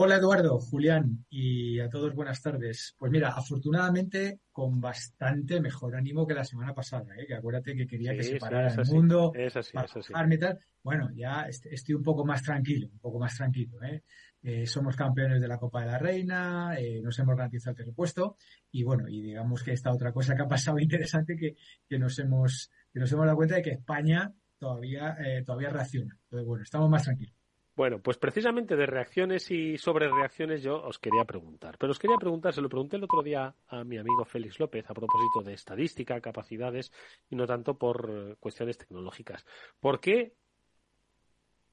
Hola 0.00 0.14
Eduardo, 0.14 0.60
Julián 0.60 1.24
y 1.28 1.80
a 1.80 1.90
todos 1.90 2.14
buenas 2.14 2.40
tardes. 2.40 2.94
Pues 2.96 3.10
mira, 3.10 3.30
afortunadamente 3.30 4.38
con 4.52 4.80
bastante 4.80 5.60
mejor 5.60 5.96
ánimo 5.96 6.24
que 6.24 6.34
la 6.34 6.44
semana 6.44 6.72
pasada, 6.72 7.16
¿eh? 7.16 7.26
que 7.26 7.34
acuérdate 7.34 7.74
que 7.74 7.84
quería 7.84 8.14
que 8.14 8.22
se 8.22 8.36
parara 8.36 8.72
el 8.72 8.88
mundo, 8.92 9.32
es 9.34 9.56
así, 9.56 9.76
es 9.76 9.96
así. 9.96 10.12
Tal. 10.12 10.60
Bueno, 10.84 11.10
ya 11.16 11.48
estoy 11.48 11.96
un 11.96 12.04
poco 12.04 12.24
más 12.24 12.44
tranquilo, 12.44 12.86
un 12.92 13.00
poco 13.00 13.18
más 13.18 13.36
tranquilo. 13.36 13.82
¿eh? 13.82 14.04
Eh, 14.48 14.66
somos 14.66 14.96
campeones 14.96 15.42
de 15.42 15.46
la 15.46 15.58
Copa 15.58 15.82
de 15.82 15.88
la 15.88 15.98
Reina, 15.98 16.74
eh, 16.78 17.02
nos 17.02 17.18
hemos 17.18 17.36
garantizado 17.36 17.72
el 17.72 17.76
presupuesto 17.76 18.36
y 18.70 18.82
bueno, 18.82 19.06
y 19.06 19.20
digamos 19.20 19.62
que 19.62 19.72
esta 19.72 19.92
otra 19.92 20.10
cosa 20.10 20.34
que 20.34 20.42
ha 20.42 20.48
pasado 20.48 20.78
interesante 20.80 21.36
que, 21.36 21.54
que 21.86 21.98
nos 21.98 22.18
hemos 22.18 22.70
que 22.90 23.00
nos 23.00 23.12
hemos 23.12 23.26
dado 23.26 23.36
cuenta 23.36 23.56
de 23.56 23.62
que 23.62 23.72
España 23.72 24.32
todavía 24.58 25.16
todavía 25.44 25.68
reacciona. 25.68 26.16
Entonces 26.24 26.46
bueno, 26.46 26.62
estamos 26.62 26.88
más 26.88 27.04
tranquilos. 27.04 27.34
Bueno, 27.76 28.00
pues 28.00 28.16
precisamente 28.16 28.74
de 28.74 28.86
reacciones 28.86 29.50
y 29.50 29.76
sobre 29.76 30.08
reacciones 30.08 30.62
yo 30.62 30.82
os 30.82 30.98
quería 30.98 31.24
preguntar. 31.24 31.76
Pero 31.78 31.92
os 31.92 31.98
quería 31.98 32.16
preguntar, 32.16 32.54
se 32.54 32.62
lo 32.62 32.70
pregunté 32.70 32.96
el 32.96 33.04
otro 33.04 33.22
día 33.22 33.54
a 33.68 33.84
mi 33.84 33.98
amigo 33.98 34.24
Félix 34.24 34.58
López 34.58 34.90
a 34.90 34.94
propósito 34.94 35.42
de 35.44 35.52
estadística, 35.52 36.20
capacidades 36.20 36.90
y 37.30 37.36
no 37.36 37.46
tanto 37.46 37.78
por 37.78 38.10
eh, 38.10 38.36
cuestiones 38.40 38.78
tecnológicas. 38.78 39.46
¿Por 39.78 40.00
qué, 40.00 40.34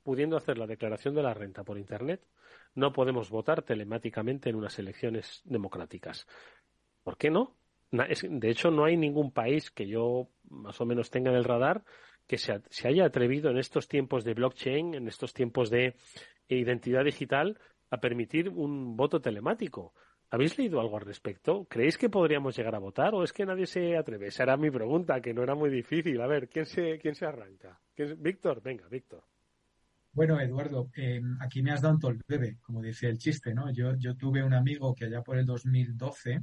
pudiendo 0.03 0.37
hacer 0.37 0.59
la 0.59 0.67
declaración 0.67 1.15
de 1.15 1.23
la 1.23 1.33
renta 1.33 1.63
por 1.63 1.79
Internet, 1.79 2.21
no 2.75 2.93
podemos 2.93 3.29
votar 3.29 3.63
telemáticamente 3.63 4.49
en 4.49 4.55
unas 4.55 4.77
elecciones 4.77 5.41
democráticas? 5.45 6.27
¿Por 7.03 7.17
qué 7.17 7.31
no? 7.31 7.55
De 7.91 8.49
hecho, 8.49 8.71
no 8.71 8.85
hay 8.85 8.97
ningún 8.97 9.31
país 9.31 9.71
que 9.71 9.87
yo 9.87 10.29
más 10.49 10.79
o 10.81 10.85
menos 10.85 11.09
tenga 11.09 11.31
en 11.31 11.37
el 11.37 11.43
radar 11.45 11.83
que 12.27 12.37
se, 12.37 12.61
haya 12.87 13.05
atrevido 13.05 13.51
en 13.51 13.57
estos 13.57 13.87
tiempos 13.87 14.23
de 14.23 14.33
blockchain, 14.33 14.95
en 14.95 15.07
estos 15.07 15.33
tiempos 15.33 15.69
de 15.69 15.95
identidad 16.47 17.03
digital, 17.03 17.59
a 17.89 17.99
permitir 17.99 18.49
un 18.49 18.97
voto 18.97 19.21
telemático. 19.21 19.93
¿Habéis 20.31 20.57
leído 20.57 20.81
algo 20.81 20.97
al 20.97 21.05
respecto? 21.05 21.65
¿Creéis 21.69 21.97
que 21.97 22.09
podríamos 22.09 22.57
llegar 22.57 22.75
a 22.75 22.79
votar 22.79 23.13
o 23.13 23.23
es 23.23 23.31
que 23.31 23.45
nadie 23.45 23.67
se 23.67 23.95
atreve? 23.95 24.27
Esa 24.27 24.43
era 24.43 24.57
mi 24.57 24.71
pregunta, 24.71 25.21
que 25.21 25.33
no 25.33 25.43
era 25.43 25.53
muy 25.53 25.69
difícil. 25.69 26.19
A 26.19 26.27
ver, 26.27 26.49
¿quién 26.49 26.65
se, 26.65 26.97
quién 26.97 27.13
se 27.13 27.25
arranca? 27.25 27.79
Víctor, 27.95 28.61
venga, 28.61 28.87
Víctor. 28.89 29.23
Bueno, 30.15 30.39
Eduardo, 30.39 30.89
eh, 30.95 31.21
aquí 31.41 31.61
me 31.61 31.71
has 31.71 31.81
dado 31.81 31.95
un 31.95 31.99
tolbebe, 31.99 32.57
como 32.61 32.81
dice 32.81 33.09
el 33.09 33.17
chiste, 33.17 33.53
¿no? 33.53 33.69
Yo, 33.73 33.97
yo 33.97 34.15
tuve 34.15 34.41
un 34.45 34.53
amigo 34.53 34.95
que 34.95 35.03
allá 35.05 35.21
por 35.21 35.37
el 35.37 35.45
2012 35.45 36.41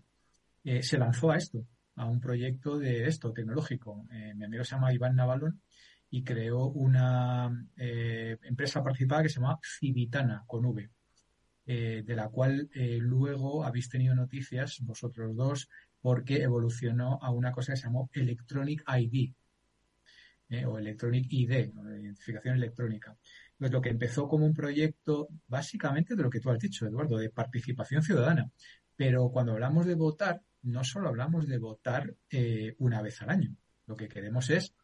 eh, 0.65 0.83
se 0.83 0.99
lanzó 0.99 1.31
a 1.31 1.39
esto, 1.39 1.65
a 1.97 2.05
un 2.05 2.21
proyecto 2.21 2.79
de 2.79 3.07
esto, 3.07 3.33
tecnológico. 3.33 4.07
Eh, 4.13 4.35
mi 4.35 4.45
amigo 4.45 4.63
se 4.63 4.75
llama 4.75 4.93
Iván 4.93 5.17
Navalón 5.17 5.63
y 6.11 6.23
creó 6.23 6.67
una 6.67 7.51
empresa 7.79 8.85
participada 8.85 9.23
que 9.23 9.31
se 9.31 9.41
llama 9.41 9.59
Civitana, 9.63 10.45
con 10.47 10.67
V, 10.67 10.91
de 11.65 12.15
la 12.15 12.29
cual 12.29 12.69
luego 12.75 13.65
habéis 13.65 13.89
tenido 13.89 14.15
noticias 14.15 14.81
vosotros 14.83 15.35
dos 15.35 15.71
porque 16.03 16.43
evolucionó 16.43 17.19
a 17.23 17.31
una 17.31 17.53
cosa 17.53 17.73
que 17.73 17.79
se 17.79 17.85
llamó 17.85 18.11
Electronic 18.13 18.85
ID, 18.87 19.33
o 20.67 20.79
Electronic 20.79 21.33
ID, 21.33 21.73
identificación 21.99 22.57
electrónica. 22.57 23.17
Lo 23.59 23.81
que 23.81 23.91
empezó 23.91 24.27
como 24.29 24.45
un 24.45 24.55
proyecto 24.55 25.29
básicamente 25.47 26.17
de 26.17 26.23
lo 26.23 26.31
que 26.31 26.41
tú 26.41 26.51
has 26.51 26.59
dicho, 26.59 26.87
Eduardo, 26.87 27.17
de 27.17 27.31
participación 27.31 28.03
ciudadana. 28.03 28.51
Pero 28.97 29.31
cuando 29.31 29.53
hablamos 29.53 29.87
de 29.87 29.95
votar, 29.95 30.41
no 30.63 30.83
solo 30.85 31.09
hablamos 31.09 31.47
de 31.47 31.59
votar 31.59 32.13
una 32.79 33.03
vez 33.03 33.23
al 33.23 33.31
año. 33.31 33.57
Lo 33.87 33.97
que 33.97 34.09
queremos 34.09 34.51
es 34.51 34.75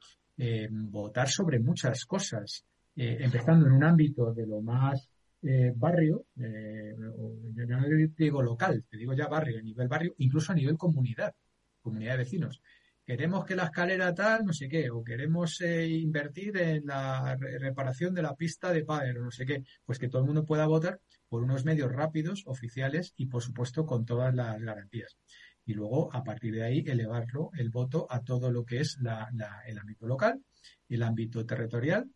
eh, 0.40 0.68
votar 0.70 1.28
sobre 1.28 1.58
muchas 1.58 2.04
cosas, 2.04 2.64
eh, 2.94 3.16
empezando 3.20 3.66
en 3.66 3.72
un 3.72 3.82
ámbito 3.82 4.32
de 4.32 4.46
lo 4.46 4.60
más 4.60 5.10
eh, 5.42 5.72
barrio, 5.74 6.26
yo 6.36 7.66
no 7.66 7.84
digo 8.16 8.42
local, 8.42 8.84
te 8.88 8.96
digo 8.96 9.14
ya 9.14 9.26
barrio, 9.26 9.58
a 9.58 9.62
nivel 9.62 9.88
barrio, 9.88 10.14
incluso 10.18 10.52
a 10.52 10.54
nivel 10.54 10.76
comunidad, 10.76 11.34
comunidad 11.82 12.12
de 12.12 12.18
vecinos. 12.18 12.60
Queremos 13.08 13.46
que 13.46 13.56
la 13.56 13.64
escalera 13.64 14.12
tal, 14.12 14.44
no 14.44 14.52
sé 14.52 14.68
qué, 14.68 14.90
o 14.90 15.02
queremos 15.02 15.62
invertir 15.62 16.58
en 16.58 16.84
la 16.84 17.34
reparación 17.36 18.12
de 18.12 18.20
la 18.20 18.34
pista 18.34 18.70
de 18.70 18.84
pádel 18.84 19.16
o 19.16 19.24
no 19.24 19.30
sé 19.30 19.46
qué, 19.46 19.64
pues 19.86 19.98
que 19.98 20.10
todo 20.10 20.20
el 20.20 20.26
mundo 20.26 20.44
pueda 20.44 20.66
votar 20.66 21.00
por 21.26 21.42
unos 21.42 21.64
medios 21.64 21.90
rápidos, 21.90 22.42
oficiales 22.44 23.14
y 23.16 23.24
por 23.24 23.42
supuesto 23.42 23.86
con 23.86 24.04
todas 24.04 24.34
las 24.34 24.60
garantías 24.60 25.16
y 25.64 25.72
luego 25.72 26.14
a 26.14 26.22
partir 26.22 26.54
de 26.54 26.64
ahí 26.64 26.84
elevarlo 26.86 27.48
el 27.56 27.70
voto 27.70 28.06
a 28.10 28.20
todo 28.20 28.52
lo 28.52 28.66
que 28.66 28.80
es 28.80 28.98
la, 29.00 29.30
el 29.66 29.78
ámbito 29.78 30.06
local, 30.06 30.42
el 30.90 31.02
ámbito 31.02 31.46
territorial 31.46 32.10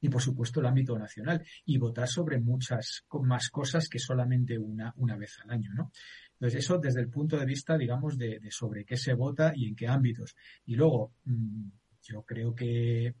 y 0.00 0.08
por 0.08 0.22
supuesto 0.22 0.60
el 0.60 0.66
ámbito 0.66 0.98
nacional 0.98 1.44
y 1.66 1.76
votar 1.76 2.08
sobre 2.08 2.40
muchas 2.40 3.04
más 3.24 3.50
cosas 3.50 3.90
que 3.90 3.98
solamente 3.98 4.58
una, 4.58 4.90
una 4.96 5.16
vez 5.18 5.38
al 5.42 5.50
año, 5.50 5.70
¿no? 5.74 5.92
Entonces 6.34 6.64
eso 6.64 6.78
desde 6.78 7.00
el 7.00 7.08
punto 7.08 7.38
de 7.38 7.46
vista, 7.46 7.78
digamos, 7.78 8.18
de, 8.18 8.40
sobre 8.50 8.84
qué 8.84 8.96
se 8.96 9.14
vota 9.14 9.52
y 9.54 9.68
en 9.68 9.76
qué 9.76 9.86
ámbitos. 9.88 10.36
Y 10.66 10.74
luego, 10.74 11.12
mm, 11.24 11.68
yo 12.02 12.22
creo 12.22 12.54
que 12.54 13.14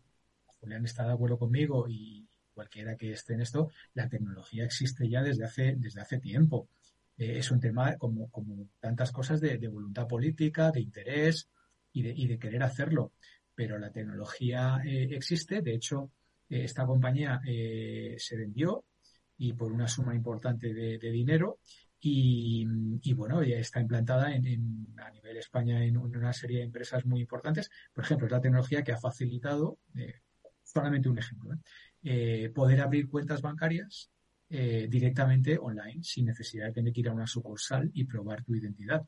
Julián 0.46 0.84
está 0.84 1.06
de 1.06 1.12
acuerdo 1.12 1.38
conmigo 1.38 1.86
y 1.88 2.26
cualquiera 2.52 2.96
que 2.96 3.12
esté 3.12 3.34
en 3.34 3.42
esto, 3.42 3.70
la 3.94 4.08
tecnología 4.08 4.64
existe 4.64 5.08
ya 5.08 5.22
desde 5.22 5.44
hace, 5.44 5.74
desde 5.76 6.00
hace 6.00 6.18
tiempo. 6.18 6.68
Eh, 7.16 7.38
es 7.38 7.50
un 7.50 7.60
tema 7.60 7.96
como, 7.96 8.30
como 8.30 8.68
tantas 8.80 9.12
cosas 9.12 9.40
de, 9.40 9.56
voluntad 9.68 10.06
política, 10.06 10.70
de 10.70 10.80
interés 10.80 11.48
y 11.92 12.02
de, 12.02 12.12
y 12.16 12.26
de, 12.26 12.38
querer 12.38 12.62
hacerlo. 12.62 13.12
Pero 13.54 13.78
la 13.78 13.90
tecnología 13.90 14.80
eh, 14.84 15.08
existe. 15.10 15.60
De 15.60 15.74
hecho, 15.74 16.10
eh, 16.48 16.64
esta 16.64 16.86
compañía 16.86 17.40
se 17.44 18.36
vendió 18.36 18.84
y 19.36 19.52
por 19.52 19.72
una 19.72 19.88
suma 19.88 20.14
importante 20.14 20.72
de, 20.72 20.98
dinero 21.10 21.58
y, 22.06 22.66
y, 23.02 23.12
bueno, 23.14 23.42
ya 23.42 23.56
está 23.56 23.80
implantada 23.80 24.34
en, 24.34 24.86
a 24.98 25.10
nivel 25.10 25.38
España 25.38 25.82
en, 25.84 25.96
una 25.96 26.32
serie 26.32 26.58
de 26.58 26.64
empresas 26.64 27.06
muy 27.06 27.20
importantes. 27.20 27.70
Por 27.92 28.04
ejemplo, 28.04 28.26
es 28.26 28.32
la 28.32 28.40
tecnología 28.40 28.82
que 28.82 28.92
ha 28.92 28.98
facilitado, 28.98 29.78
solamente 30.62 31.08
un 31.08 31.18
ejemplo, 31.18 31.58
poder 32.54 32.80
abrir 32.82 33.08
cuentas 33.08 33.40
bancarias 33.40 34.10
eh, 34.50 34.86
directamente 34.88 35.58
online, 35.58 36.02
sin 36.02 36.26
necesidad 36.26 36.66
de 36.66 36.72
tener 36.74 36.92
que 36.92 37.00
ir 37.00 37.08
a 37.08 37.12
una 37.12 37.26
sucursal 37.26 37.90
y 37.94 38.04
probar 38.04 38.44
tu 38.44 38.54
identidad, 38.54 39.02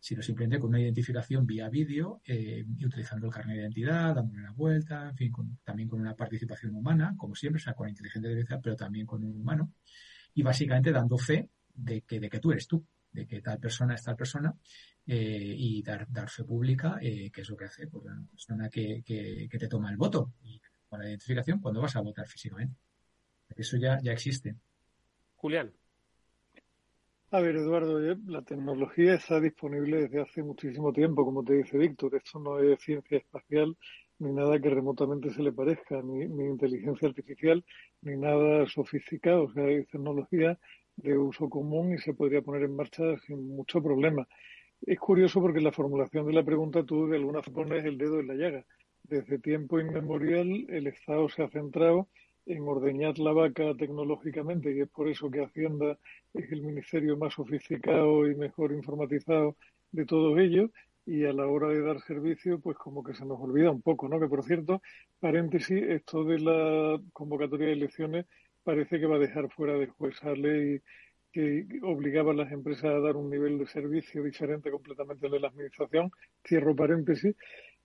sino 0.00 0.22
simplemente 0.22 0.58
con 0.58 0.70
una 0.70 0.80
identificación 0.80 1.46
vía 1.46 1.68
vídeo 1.68 2.22
eh, 2.24 2.64
y 2.76 2.86
utilizando 2.86 3.26
el 3.26 3.32
carnet 3.32 3.56
de 3.56 3.62
identidad, 3.62 4.14
dándole 4.14 4.42
la 4.42 4.52
vuelta, 4.52 5.10
en 5.10 5.16
fin, 5.16 5.32
también 5.62 5.88
con 5.88 6.00
una 6.00 6.16
participación 6.16 6.74
humana, 6.74 7.14
como 7.16 7.34
siempre, 7.34 7.60
o 7.60 7.62
sea, 7.62 7.74
con 7.74 7.88
inteligencia 7.88 8.30
artificial, 8.30 8.60
pero 8.62 8.76
también 8.76 9.06
con 9.06 9.22
un 9.22 9.38
humano, 9.38 9.74
y 10.34 10.42
básicamente 10.42 10.90
dando 10.90 11.18
fe 11.18 11.48
de 11.78 12.02
que, 12.02 12.20
de 12.20 12.28
que 12.28 12.40
tú 12.40 12.52
eres 12.52 12.66
tú, 12.66 12.84
de 13.12 13.26
que 13.26 13.40
tal 13.40 13.58
persona 13.58 13.94
es 13.94 14.02
tal 14.02 14.16
persona, 14.16 14.54
eh, 15.06 15.54
y 15.56 15.82
dar, 15.82 16.06
dar 16.10 16.28
fe 16.28 16.44
pública, 16.44 16.98
que 17.00 17.30
es 17.34 17.48
lo 17.48 17.56
que 17.56 17.64
hace 17.64 17.86
pues, 17.86 18.04
la 18.04 18.20
persona 18.30 18.68
que, 18.68 19.02
que, 19.04 19.48
que 19.50 19.58
te 19.58 19.68
toma 19.68 19.90
el 19.90 19.96
voto 19.96 20.32
y 20.42 20.60
con 20.88 21.00
la 21.00 21.08
identificación 21.08 21.60
cuando 21.60 21.80
vas 21.80 21.96
a 21.96 22.00
votar 22.00 22.26
físicamente. 22.26 22.76
Eso 23.56 23.76
ya, 23.76 23.98
ya 24.02 24.12
existe. 24.12 24.56
Julián. 25.36 25.72
A 27.30 27.40
ver, 27.40 27.56
Eduardo, 27.56 28.02
eh, 28.02 28.16
la 28.26 28.42
tecnología 28.42 29.14
está 29.14 29.38
disponible 29.38 30.02
desde 30.02 30.22
hace 30.22 30.42
muchísimo 30.42 30.92
tiempo, 30.92 31.24
como 31.24 31.44
te 31.44 31.54
dice 31.54 31.76
Víctor. 31.76 32.14
Esto 32.14 32.38
no 32.38 32.58
es 32.58 32.80
ciencia 32.80 33.18
espacial 33.18 33.76
ni 34.18 34.32
nada 34.32 34.58
que 34.60 34.70
remotamente 34.70 35.30
se 35.30 35.42
le 35.42 35.52
parezca, 35.52 36.02
ni, 36.02 36.24
inteligencia 36.24 37.08
artificial, 37.08 37.64
ni 38.02 38.16
nada 38.16 38.66
sofisticado. 38.66 39.44
O 39.44 39.52
sea, 39.52 39.68
es 39.68 39.86
tecnología 39.88 40.58
de 41.02 41.16
uso 41.16 41.48
común 41.48 41.94
y 41.94 41.98
se 41.98 42.14
podría 42.14 42.42
poner 42.42 42.64
en 42.64 42.76
marcha 42.76 43.02
sin 43.26 43.48
mucho 43.48 43.82
problema. 43.82 44.26
Es 44.82 44.98
curioso 44.98 45.40
porque 45.40 45.60
la 45.60 45.72
formulación 45.72 46.26
de 46.26 46.32
la 46.32 46.44
pregunta 46.44 46.84
tú 46.84 47.08
de 47.08 47.16
alguna 47.16 47.42
forma 47.42 47.64
pones 47.64 47.84
el 47.84 47.98
dedo 47.98 48.20
en 48.20 48.28
la 48.28 48.34
llaga. 48.34 48.64
Desde 49.04 49.38
tiempo 49.38 49.80
inmemorial 49.80 50.66
el 50.68 50.86
Estado 50.86 51.28
se 51.28 51.42
ha 51.42 51.48
centrado 51.48 52.08
en 52.46 52.62
ordeñar 52.62 53.18
la 53.18 53.32
vaca 53.32 53.74
tecnológicamente 53.76 54.74
y 54.74 54.80
es 54.80 54.88
por 54.88 55.08
eso 55.08 55.30
que 55.30 55.44
Hacienda 55.44 55.98
es 56.32 56.50
el 56.50 56.62
ministerio 56.62 57.16
más 57.16 57.34
sofisticado 57.34 58.26
y 58.26 58.34
mejor 58.34 58.72
informatizado 58.72 59.56
de 59.92 60.04
todos 60.04 60.38
ellos 60.38 60.70
y 61.06 61.24
a 61.24 61.32
la 61.32 61.46
hora 61.46 61.68
de 61.68 61.82
dar 61.82 62.00
servicio 62.00 62.60
pues 62.60 62.76
como 62.76 63.02
que 63.02 63.14
se 63.14 63.24
nos 63.24 63.40
olvida 63.40 63.70
un 63.70 63.82
poco, 63.82 64.08
¿no? 64.08 64.18
Que 64.20 64.28
por 64.28 64.44
cierto, 64.44 64.82
paréntesis, 65.20 65.82
esto 65.82 66.24
de 66.24 66.38
la 66.38 67.00
convocatoria 67.12 67.68
de 67.68 67.72
elecciones 67.74 68.26
parece 68.68 69.00
que 69.00 69.06
va 69.06 69.16
a 69.16 69.26
dejar 69.26 69.48
fuera 69.48 69.78
de 69.78 69.86
juez 69.86 70.22
ley 70.36 70.82
que 71.32 71.66
obligaba 71.82 72.32
a 72.32 72.34
las 72.34 72.52
empresas 72.52 72.84
a 72.84 73.00
dar 73.00 73.16
un 73.16 73.30
nivel 73.30 73.56
de 73.56 73.66
servicio 73.66 74.22
diferente 74.22 74.70
completamente 74.70 75.26
de 75.26 75.40
la 75.40 75.48
administración, 75.48 76.10
cierro 76.46 76.76
paréntesis, 76.76 77.34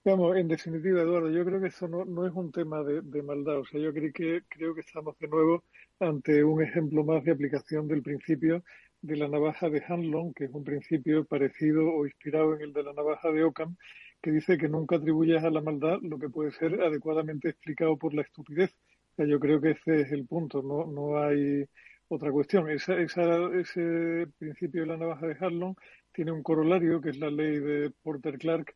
Vamos, 0.06 0.36
en 0.36 0.50
definitiva, 0.50 1.02
Eduardo, 1.02 1.30
yo 1.30 1.46
creo 1.46 1.62
que 1.62 1.68
eso 1.68 1.88
no, 1.88 2.28
es 2.28 2.34
un 2.34 2.52
tema 2.52 2.84
de, 2.84 3.24
maldad. 3.24 3.60
O 3.60 3.66
sea, 3.66 3.80
yo 3.80 3.94
creo 3.94 4.12
que, 4.12 4.42
creo 4.50 4.76
que 4.76 4.82
estamos 4.82 5.18
de 5.18 5.30
nuevo 5.30 5.64
ante 6.02 6.44
un 6.44 6.62
ejemplo 6.62 7.06
más 7.06 7.24
de 7.24 7.32
aplicación 7.32 7.88
del 7.88 8.02
principio 8.04 8.66
de 9.02 9.16
la 9.16 9.30
navaja 9.30 9.70
de 9.70 9.82
Hanlon, 9.88 10.34
que 10.34 10.44
es 10.44 10.52
un 10.52 10.66
principio 10.66 11.24
parecido 11.24 11.88
o 11.88 12.06
inspirado 12.06 12.56
en 12.56 12.62
el 12.64 12.74
de 12.74 12.84
la 12.84 12.92
navaja 12.92 13.32
de 13.32 13.46
Ockham, 13.46 13.78
que 14.22 14.32
dice 14.32 14.58
que 14.58 14.68
nunca 14.68 14.98
atribuyes 14.98 15.42
a 15.42 15.50
la 15.50 15.62
maldad 15.62 16.00
lo 16.02 16.20
que 16.20 16.28
puede 16.28 16.52
ser 16.52 16.82
adecuadamente 16.82 17.48
explicado 17.48 17.96
por 17.96 18.14
la 18.14 18.24
estupidez. 18.24 18.76
Yo 19.18 19.40
creo 19.40 19.62
que 19.62 19.72
ese 19.72 20.02
es 20.02 20.12
el 20.12 20.26
punto, 20.26 20.62
no, 20.62 20.86
no 20.86 21.18
hay 21.22 21.66
otra 22.08 22.32
cuestión. 22.32 22.70
Esa, 22.70 22.98
esa, 23.00 23.24
ese 23.54 24.28
principio 24.38 24.82
de 24.82 24.88
la 24.88 24.98
navaja 24.98 25.28
de 25.28 25.38
Hanlon 25.40 25.76
tiene 26.12 26.32
un 26.32 26.44
corolario, 26.44 27.02
que 27.02 27.10
es 27.10 27.18
la 27.18 27.30
ley 27.30 27.60
de 27.60 27.92
Porter 28.02 28.38
Clark, 28.38 28.76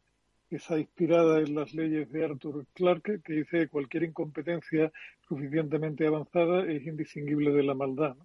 está 0.50 0.80
inspirada 0.80 1.40
en 1.40 1.56
las 1.56 1.74
leyes 1.74 2.12
de 2.12 2.26
Arthur 2.26 2.66
Clarke, 2.74 3.22
que 3.24 3.34
dice 3.34 3.60
que 3.60 3.68
cualquier 3.70 4.04
incompetencia 4.04 4.92
suficientemente 5.28 6.08
avanzada 6.08 6.66
es 6.66 6.86
indistinguible 6.86 7.52
de 7.52 7.64
la 7.64 7.74
maldad. 7.74 8.16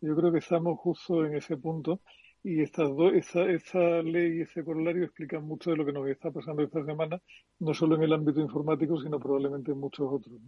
Yo 0.00 0.16
creo 0.16 0.32
que 0.32 0.38
estamos 0.38 0.78
justo 0.78 1.24
en 1.24 1.36
ese 1.36 1.56
punto 1.56 2.00
y 2.42 2.62
estas 2.62 2.88
dos, 2.88 3.12
esa, 3.14 3.44
esa 3.50 4.02
ley 4.02 4.38
y 4.38 4.40
ese 4.42 4.64
corolario 4.64 5.04
explican 5.04 5.44
mucho 5.44 5.70
de 5.70 5.76
lo 5.76 5.84
que 5.84 5.92
nos 5.92 6.08
está 6.08 6.30
pasando 6.30 6.62
esta 6.62 6.84
semana, 6.84 7.20
no 7.60 7.74
solo 7.74 7.96
en 7.96 8.02
el 8.02 8.12
ámbito 8.12 8.40
informático, 8.40 9.00
sino 9.00 9.18
probablemente 9.18 9.72
en 9.72 9.78
muchos 9.78 10.06
otros. 10.10 10.40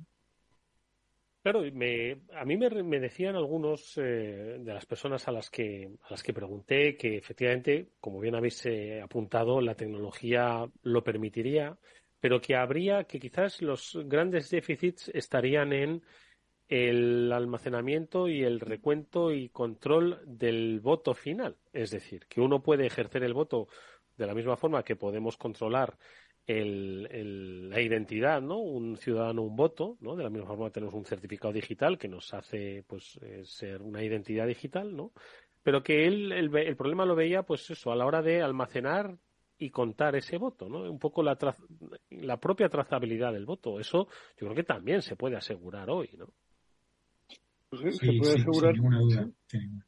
Claro, 1.42 1.62
me, 1.72 2.20
a 2.34 2.44
mí 2.44 2.58
me, 2.58 2.68
me 2.82 3.00
decían 3.00 3.34
algunos 3.34 3.96
eh, 3.96 4.58
de 4.60 4.74
las 4.74 4.84
personas 4.84 5.26
a 5.26 5.32
las 5.32 5.48
que 5.48 5.90
a 6.02 6.10
las 6.10 6.22
que 6.22 6.34
pregunté 6.34 6.96
que 6.98 7.16
efectivamente, 7.16 7.92
como 7.98 8.20
bien 8.20 8.34
habéis 8.34 8.66
eh, 8.66 9.00
apuntado, 9.00 9.62
la 9.62 9.74
tecnología 9.74 10.68
lo 10.82 11.02
permitiría, 11.02 11.78
pero 12.20 12.42
que 12.42 12.56
habría 12.56 13.04
que 13.04 13.18
quizás 13.18 13.62
los 13.62 13.98
grandes 14.04 14.50
déficits 14.50 15.08
estarían 15.14 15.72
en 15.72 16.02
el 16.68 17.32
almacenamiento 17.32 18.28
y 18.28 18.42
el 18.44 18.60
recuento 18.60 19.32
y 19.32 19.48
control 19.48 20.20
del 20.26 20.80
voto 20.80 21.14
final, 21.14 21.56
es 21.72 21.90
decir, 21.90 22.26
que 22.28 22.40
uno 22.42 22.62
puede 22.62 22.86
ejercer 22.86 23.24
el 23.24 23.34
voto 23.34 23.68
de 24.16 24.26
la 24.26 24.34
misma 24.34 24.56
forma 24.56 24.84
que 24.84 24.96
podemos 24.96 25.38
controlar 25.38 25.96
el, 26.46 27.68
la 27.70 27.80
identidad, 27.80 28.40
¿no? 28.40 28.58
Un 28.58 28.96
ciudadano, 28.96 29.42
un 29.42 29.56
voto, 29.56 29.96
¿no? 30.00 30.16
De 30.16 30.24
la 30.24 30.30
misma 30.30 30.48
forma 30.48 30.70
tenemos 30.70 30.94
un 30.94 31.04
certificado 31.04 31.52
digital 31.52 31.98
que 31.98 32.08
nos 32.08 32.32
hace, 32.34 32.84
pues, 32.86 33.18
eh, 33.22 33.42
ser 33.44 33.82
una 33.82 34.02
identidad 34.02 34.46
digital, 34.46 34.96
¿no? 34.96 35.12
Pero 35.62 35.82
que 35.82 36.06
él, 36.06 36.32
el, 36.32 36.54
el, 36.56 36.76
problema 36.76 37.04
lo 37.04 37.14
veía, 37.14 37.42
pues 37.42 37.70
eso, 37.70 37.92
a 37.92 37.96
la 37.96 38.06
hora 38.06 38.22
de 38.22 38.42
almacenar 38.42 39.16
y 39.58 39.70
contar 39.70 40.16
ese 40.16 40.38
voto, 40.38 40.68
¿no? 40.68 40.90
Un 40.90 40.98
poco 40.98 41.22
la, 41.22 41.36
la 42.10 42.36
propia 42.38 42.68
trazabilidad 42.68 43.32
del 43.32 43.44
voto. 43.44 43.78
Eso 43.78 44.08
yo 44.38 44.46
creo 44.46 44.54
que 44.54 44.64
también 44.64 45.02
se 45.02 45.16
puede 45.16 45.36
asegurar 45.36 45.90
hoy, 45.90 46.10
¿no? 46.16 46.28
Pues 47.68 47.98
se 47.98 48.12
puede 48.18 48.34
asegurar 48.34 48.74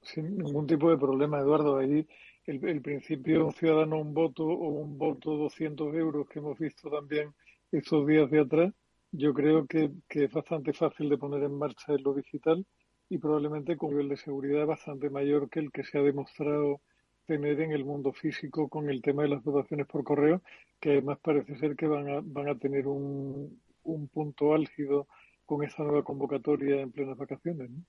sin, 0.02 0.36
ningún 0.36 0.66
tipo 0.66 0.88
de 0.90 0.98
problema, 0.98 1.40
Eduardo. 1.40 1.78
Ahí 1.78 2.06
el, 2.46 2.82
principio 2.82 3.46
un 3.46 3.52
ciudadano 3.52 4.00
un 4.00 4.14
voto 4.14 4.44
o 4.44 4.68
un 4.68 4.98
voto 4.98 5.36
200 5.36 5.94
euros 5.94 6.28
que 6.28 6.40
hemos 6.40 6.58
visto 6.58 6.90
también 6.90 7.32
estos 7.70 8.06
días 8.06 8.30
de 8.30 8.40
atrás, 8.40 8.72
yo 9.12 9.32
creo 9.32 9.66
que, 9.66 9.90
que 10.08 10.24
es 10.24 10.32
bastante 10.32 10.72
fácil 10.72 11.08
de 11.08 11.18
poner 11.18 11.42
en 11.44 11.56
marcha 11.58 11.92
en 11.92 12.02
lo 12.02 12.14
digital 12.14 12.66
y 13.08 13.18
probablemente 13.18 13.76
con 13.76 13.90
un 13.90 13.96
nivel 13.96 14.08
de 14.10 14.16
seguridad 14.16 14.66
bastante 14.66 15.10
mayor 15.10 15.48
que 15.50 15.60
el 15.60 15.70
que 15.70 15.84
se 15.84 15.98
ha 15.98 16.02
demostrado 16.02 16.80
tener 17.26 17.60
en 17.60 17.72
el 17.72 17.84
mundo 17.84 18.12
físico 18.12 18.68
con 18.68 18.90
el 18.90 19.00
tema 19.02 19.22
de 19.22 19.28
las 19.28 19.44
votaciones 19.44 19.86
por 19.86 20.02
correo, 20.02 20.42
que 20.80 20.92
además 20.92 21.18
parece 21.22 21.56
ser 21.56 21.76
que 21.76 21.86
van 21.86 22.08
a, 22.08 22.20
van 22.22 22.48
a 22.48 22.58
tener 22.58 22.86
un, 22.86 23.60
un 23.84 24.08
punto 24.08 24.54
álgido 24.54 25.06
con 25.46 25.62
esta 25.62 25.82
nueva 25.82 26.02
convocatoria 26.02 26.80
en 26.80 26.90
plenas 26.90 27.16
vacaciones. 27.16 27.70
¿no? 27.70 27.84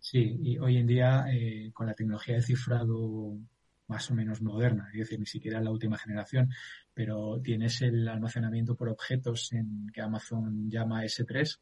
Sí, 0.00 0.38
y 0.42 0.58
hoy 0.58 0.78
en 0.78 0.86
día 0.86 1.26
eh, 1.30 1.70
con 1.74 1.86
la 1.86 1.94
tecnología 1.94 2.36
de 2.36 2.42
cifrado 2.42 3.36
más 3.86 4.10
o 4.10 4.14
menos 4.14 4.40
moderna, 4.40 4.88
es 4.92 5.00
decir, 5.00 5.20
ni 5.20 5.26
siquiera 5.26 5.60
la 5.60 5.70
última 5.70 5.98
generación, 5.98 6.50
pero 6.94 7.38
tienes 7.42 7.82
el 7.82 8.08
almacenamiento 8.08 8.76
por 8.76 8.88
objetos 8.88 9.52
en 9.52 9.88
que 9.92 10.00
Amazon 10.00 10.70
llama 10.70 11.04
S3, 11.04 11.58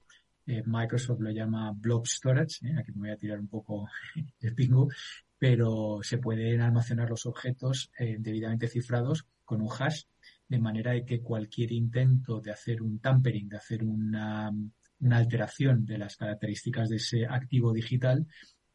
eh, 0.47 0.62
Microsoft 0.64 1.20
lo 1.20 1.30
llama 1.30 1.72
Blob 1.74 2.07
Storage, 2.07 2.64
eh, 2.68 2.74
aquí 2.78 2.93
me 2.93 3.01
voy 3.01 3.11
a 3.11 3.16
tirar 3.16 3.41
un 3.41 3.49
poco 3.49 3.89
el 4.41 4.55
pingo, 4.55 4.89
pero 5.36 5.99
se 6.03 6.18
pueden 6.18 6.61
almacenar 6.61 7.11
los 7.11 7.26
objetos 7.26 7.91
debidamente 7.99 8.68
cifrados 8.68 9.26
con 9.45 9.62
un 9.62 9.70
hash, 9.76 10.05
de 10.49 10.59
manera 10.59 10.93
de 10.93 11.05
que 11.05 11.20
cualquier 11.22 11.72
intento 11.72 12.41
de 12.41 12.53
hacer 12.53 12.82
un 12.82 13.01
tampering, 13.01 13.49
de 13.49 13.57
hacer 13.57 13.84
una 13.84 14.53
una 15.01 15.18
alteración 15.18 15.84
de 15.84 15.99
las 15.99 16.16
características 16.16 16.88
de 16.88 16.96
ese 16.96 17.26
activo 17.26 17.72
digital, 17.72 18.26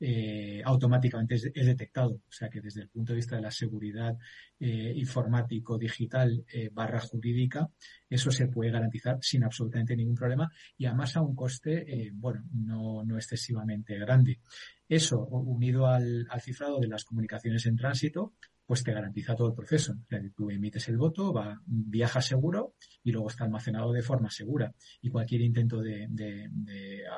eh, 0.05 0.61
automáticamente 0.65 1.35
es, 1.35 1.53
detectado. 1.53 2.21
O 2.27 2.31
sea 2.31 2.49
que 2.49 2.59
desde 2.59 2.81
el 2.81 2.89
punto 2.89 3.13
de 3.13 3.17
vista 3.17 3.37
de 3.37 3.41
la 3.41 3.51
seguridad 3.51 4.17
eh, 4.59 4.91
informático 4.97 5.77
digital 5.77 6.43
eh, 6.51 6.69
barra 6.73 6.99
jurídica, 6.99 7.69
eso 8.09 8.29
se 8.29 8.47
puede 8.47 8.71
garantizar 8.71 9.17
sin 9.21 9.45
absolutamente 9.45 9.95
ningún 9.95 10.15
problema 10.15 10.51
y 10.77 10.87
además 10.87 11.15
a 11.15 11.21
un 11.21 11.33
coste, 11.35 12.11
bueno, 12.15 12.43
no, 12.51 13.03
no 13.05 13.15
excesivamente 13.15 13.97
grande. 13.97 14.41
Eso 14.89 15.23
unido 15.25 15.87
al, 15.87 16.27
al 16.29 16.41
cifrado 16.41 16.81
de 16.81 16.89
las 16.89 17.05
comunicaciones 17.05 17.65
en 17.65 17.77
tránsito, 17.77 18.33
pues 18.65 18.83
te 18.83 18.93
garantiza 18.93 19.35
todo 19.35 19.49
el 19.49 19.53
proceso. 19.53 19.93
O 19.93 20.07
sea, 20.07 20.21
tú 20.35 20.49
emites 20.49 20.87
el 20.89 20.97
voto, 20.97 21.33
va, 21.33 21.61
viaja 21.65 22.21
seguro 22.21 22.75
y 23.03 23.11
luego 23.11 23.29
está 23.29 23.43
almacenado 23.43 23.91
de 23.91 24.01
forma 24.01 24.29
segura. 24.29 24.73
Y 25.01 25.09
cualquier 25.09 25.41
intento 25.41 25.81
de, 25.81 26.07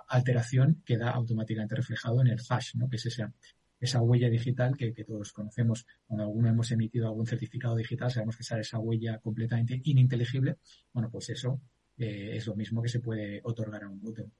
alteración 0.07 0.81
queda 0.85 1.11
automáticamente 1.11 1.75
reflejado 1.75 2.21
en 2.21 2.27
el 2.27 2.39
hash, 2.49 2.75
¿no? 2.75 2.89
que 2.89 2.95
es 2.95 3.05
esa, 3.05 3.31
esa 3.79 4.01
huella 4.01 4.29
digital 4.29 4.75
que, 4.75 4.91
todos 5.05 5.31
conocemos. 5.31 5.85
Cuando 6.05 6.23
alguno 6.23 6.49
hemos 6.49 6.71
emitido 6.71 7.07
algún 7.07 7.27
certificado 7.27 7.75
digital, 7.75 8.11
sabemos 8.11 8.37
que 8.37 8.43
sale 8.43 8.61
esa 8.61 8.79
huella 8.79 9.19
completamente 9.19 9.79
ininteligible. 9.83 10.57
Bueno, 10.93 11.09
pues 11.11 11.29
eso 11.29 11.61
eh, 11.97 12.31
es 12.35 12.47
lo 12.47 12.55
mismo 12.55 12.81
que 12.81 12.89
se 12.89 12.99
puede 12.99 13.41
otorgar 13.43 13.83
a 13.83 13.89
un 13.89 14.01
voto. 14.01 14.31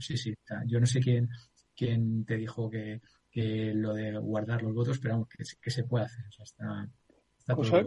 sí, 0.00 0.16
sí. 0.16 0.34
yo 0.66 0.80
no 0.80 0.86
sé 0.86 1.00
quién, 1.00 1.28
quién 1.76 2.24
te 2.24 2.36
dijo 2.36 2.70
que 2.70 3.00
que 3.34 3.74
lo 3.74 3.94
de 3.94 4.16
guardar 4.16 4.62
los 4.62 4.72
votos, 4.72 5.00
pero 5.00 5.26
que, 5.60 5.70
se 5.70 5.82
puede 5.82 6.04
hacer. 6.04 6.24
está, 6.40 6.88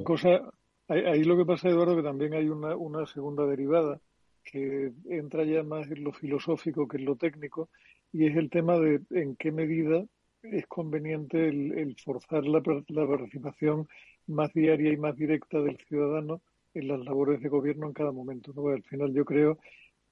cosa, 0.04 0.42
ahí, 0.90 1.24
lo 1.24 1.38
que 1.38 1.46
pasa, 1.46 1.70
Eduardo, 1.70 1.96
que 1.96 2.04
también 2.04 2.34
hay 2.34 2.50
una, 2.50 2.76
una 2.76 3.06
segunda 3.06 3.46
derivada 3.46 4.02
que 4.44 4.92
entra 5.10 5.46
ya 5.46 5.64
más 5.64 5.90
en 5.90 6.04
lo 6.04 6.12
filosófico 6.12 6.86
que 6.86 6.98
en 6.98 7.06
lo 7.06 7.16
técnico, 7.16 7.70
y 8.12 8.26
es 8.26 8.36
el 8.36 8.50
tema 8.50 8.78
de 8.78 9.00
en 9.12 9.38
qué 9.38 9.54
medida 9.54 10.04
es 10.44 10.68
conveniente 10.68 11.48
el, 11.48 11.96
forzar 12.04 12.46
la, 12.46 12.62
la, 12.90 13.08
participación 13.08 13.88
más 14.28 14.54
diaria 14.54 14.92
y 14.92 14.98
más 14.98 15.16
directa 15.16 15.62
del 15.62 15.78
ciudadano 15.88 16.42
en 16.74 16.90
las 16.90 17.00
labores 17.06 17.42
de 17.42 17.48
gobierno 17.48 17.88
en 17.88 17.94
cada 17.94 18.12
momento. 18.12 18.52
¿no? 18.54 18.68
Al 18.68 18.84
final 18.84 19.14
yo 19.14 19.24
creo 19.24 19.60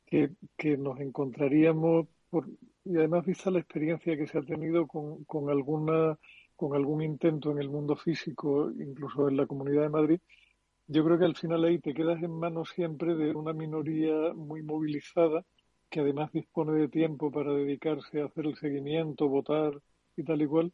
que, 0.05 0.31
que 0.57 0.77
nos 0.77 0.99
encontraríamos 1.01 2.07
por, 2.29 2.47
y 2.85 2.97
además 2.97 3.25
vista 3.25 3.51
la 3.51 3.59
experiencia 3.59 4.15
que 4.15 4.27
se 4.27 4.37
ha 4.37 4.41
tenido 4.43 4.87
con, 4.87 5.23
con 5.25 5.49
alguna 5.49 6.17
con 6.55 6.75
algún 6.75 7.01
intento 7.01 7.51
en 7.51 7.59
el 7.59 7.69
mundo 7.69 7.95
físico, 7.95 8.71
incluso 8.71 9.27
en 9.27 9.37
la 9.37 9.45
Comunidad 9.45 9.83
de 9.83 9.89
Madrid, 9.89 10.19
yo 10.87 11.03
creo 11.03 11.17
que 11.19 11.25
al 11.25 11.35
final 11.35 11.63
ahí 11.65 11.79
te 11.79 11.93
quedas 11.93 12.21
en 12.23 12.31
manos 12.31 12.69
siempre 12.69 13.15
de 13.15 13.31
una 13.35 13.53
minoría 13.53 14.33
muy 14.33 14.61
movilizada 14.63 15.45
que 15.89 15.99
además 16.01 16.31
dispone 16.31 16.73
de 16.73 16.87
tiempo 16.87 17.31
para 17.31 17.53
dedicarse 17.53 18.21
a 18.21 18.25
hacer 18.25 18.45
el 18.45 18.55
seguimiento, 18.55 19.27
votar 19.27 19.73
y 20.15 20.23
tal 20.23 20.41
y 20.41 20.47
cual, 20.47 20.73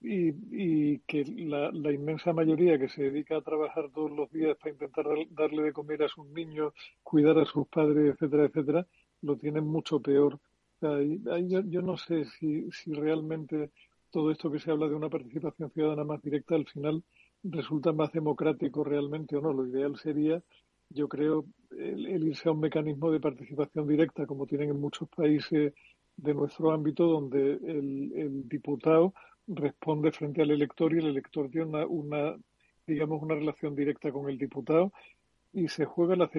y, 0.00 0.30
y 0.50 0.98
que 1.00 1.24
la, 1.24 1.70
la, 1.72 1.92
inmensa 1.92 2.32
mayoría 2.32 2.78
que 2.78 2.88
se 2.88 3.02
dedica 3.04 3.36
a 3.36 3.42
trabajar 3.42 3.90
todos 3.94 4.10
los 4.10 4.30
días 4.32 4.56
para 4.58 4.72
intentar 4.72 5.06
darle 5.30 5.62
de 5.62 5.72
comer 5.72 6.02
a 6.04 6.08
sus 6.08 6.26
niños, 6.28 6.72
cuidar 7.02 7.38
a 7.38 7.44
sus 7.44 7.68
padres, 7.68 8.14
etcétera, 8.14 8.46
etcétera, 8.46 8.86
lo 9.20 9.36
tienen 9.36 9.64
mucho 9.66 10.00
peor 10.00 10.40
yo, 10.82 11.82
no 11.82 11.96
sé 11.96 12.24
si, 12.24 12.70
si 12.70 12.92
realmente 12.92 13.70
todo 14.10 14.30
esto 14.30 14.50
que 14.50 14.58
se 14.58 14.70
habla 14.70 14.88
de 14.88 14.94
una 14.94 15.08
participación 15.08 15.70
ciudadana 15.70 16.04
más 16.04 16.22
directa 16.22 16.54
al 16.54 16.66
final 16.66 17.02
resulta 17.44 17.92
más 17.92 18.12
democrático 18.12 18.84
realmente 18.84 19.36
o 19.36 19.40
no. 19.40 19.52
Lo 19.52 19.66
ideal 19.66 19.96
sería, 19.96 20.42
yo 20.90 21.08
creo, 21.08 21.46
el, 21.70 22.26
irse 22.26 22.48
a 22.48 22.52
un 22.52 22.60
mecanismo 22.60 23.10
de 23.10 23.20
participación 23.20 23.86
directa 23.86 24.26
como 24.26 24.46
tienen 24.46 24.70
en 24.70 24.80
muchos 24.80 25.08
países 25.08 25.72
de 26.16 26.34
nuestro 26.34 26.72
ámbito 26.72 27.06
donde 27.06 27.52
el, 27.52 28.12
el 28.14 28.48
diputado 28.48 29.14
responde 29.46 30.12
frente 30.12 30.42
al 30.42 30.50
elector 30.50 30.92
y 30.94 30.98
el 30.98 31.06
elector 31.06 31.48
tiene 31.50 31.66
una, 31.66 31.86
una 31.86 32.36
digamos 32.86 33.22
una 33.22 33.34
relación 33.34 33.74
directa 33.74 34.12
con 34.12 34.28
el 34.28 34.38
diputado 34.38 34.92
y 35.52 35.68
se 35.68 35.84
juega 35.84 36.16
la, 36.16 36.30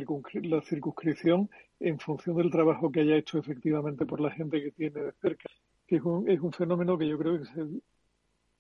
la 0.43 0.61
circunscripción 0.61 1.49
en 1.79 1.99
función 1.99 2.37
del 2.37 2.51
trabajo 2.51 2.91
que 2.91 3.01
haya 3.01 3.15
hecho 3.15 3.37
efectivamente 3.37 4.05
por 4.05 4.19
la 4.19 4.31
gente 4.31 4.61
que 4.61 4.71
tiene 4.71 5.01
de 5.01 5.11
cerca. 5.13 5.49
Que 5.85 5.97
es 5.97 6.03
un, 6.03 6.29
es 6.29 6.39
un 6.39 6.51
fenómeno 6.51 6.97
que 6.97 7.07
yo 7.07 7.17
creo 7.17 7.39
que 7.39 7.81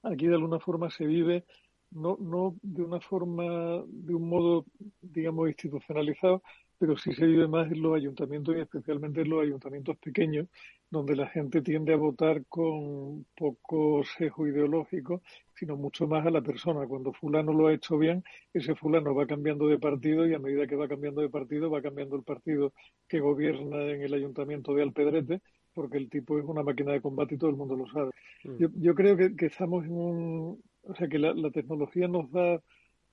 aquí 0.03 0.27
de 0.27 0.35
alguna 0.35 0.59
forma 0.59 0.89
se 0.89 1.05
vive 1.05 1.45
no, 1.93 2.17
no 2.19 2.55
de 2.61 2.83
una 2.83 2.99
forma, 2.99 3.83
de 3.87 4.15
un 4.15 4.27
modo, 4.27 4.65
digamos, 5.01 5.47
institucionalizado, 5.47 6.41
pero 6.83 6.97
sí 6.97 7.13
se 7.13 7.25
vive 7.25 7.47
más 7.47 7.71
en 7.71 7.81
los 7.81 7.95
ayuntamientos 7.95 8.57
y 8.57 8.59
especialmente 8.59 9.21
en 9.21 9.29
los 9.29 9.41
ayuntamientos 9.41 9.95
pequeños, 9.99 10.49
donde 10.91 11.15
la 11.15 11.27
gente 11.29 11.61
tiende 11.61 11.93
a 11.93 11.95
votar 11.95 12.43
con 12.47 13.25
poco 13.37 14.03
sesgo 14.03 14.47
ideológico, 14.47 15.21
sino 15.55 15.77
mucho 15.77 16.07
más 16.07 16.25
a 16.25 16.29
la 16.29 16.41
persona. 16.41 16.85
Cuando 16.85 17.13
fulano 17.13 17.53
lo 17.53 17.67
ha 17.67 17.73
hecho 17.73 17.97
bien, 17.97 18.25
ese 18.53 18.75
fulano 18.75 19.15
va 19.15 19.25
cambiando 19.25 19.65
de 19.67 19.79
partido 19.79 20.27
y 20.27 20.33
a 20.33 20.39
medida 20.39 20.67
que 20.67 20.75
va 20.75 20.89
cambiando 20.89 21.21
de 21.21 21.29
partido, 21.29 21.71
va 21.71 21.81
cambiando 21.81 22.17
el 22.17 22.23
partido 22.23 22.73
que 23.07 23.21
gobierna 23.21 23.81
en 23.83 24.01
el 24.01 24.13
ayuntamiento 24.13 24.73
de 24.73 24.83
Alpedrete, 24.83 25.39
porque 25.73 25.97
el 25.97 26.09
tipo 26.09 26.37
es 26.37 26.43
una 26.43 26.63
máquina 26.63 26.91
de 26.91 26.99
combate 26.99 27.35
y 27.35 27.37
todo 27.37 27.49
el 27.49 27.55
mundo 27.55 27.77
lo 27.77 27.87
sabe. 27.87 28.11
Mm. 28.43 28.81
Yo, 28.81 28.93
creo 28.93 29.15
que, 29.15 29.45
estamos 29.45 29.85
en 29.85 29.93
un... 29.93 30.61
O 30.81 30.95
sea, 30.95 31.07
que 31.07 31.17
la, 31.17 31.33
la 31.33 31.49
tecnología 31.49 32.09
nos 32.09 32.29
da 32.29 32.61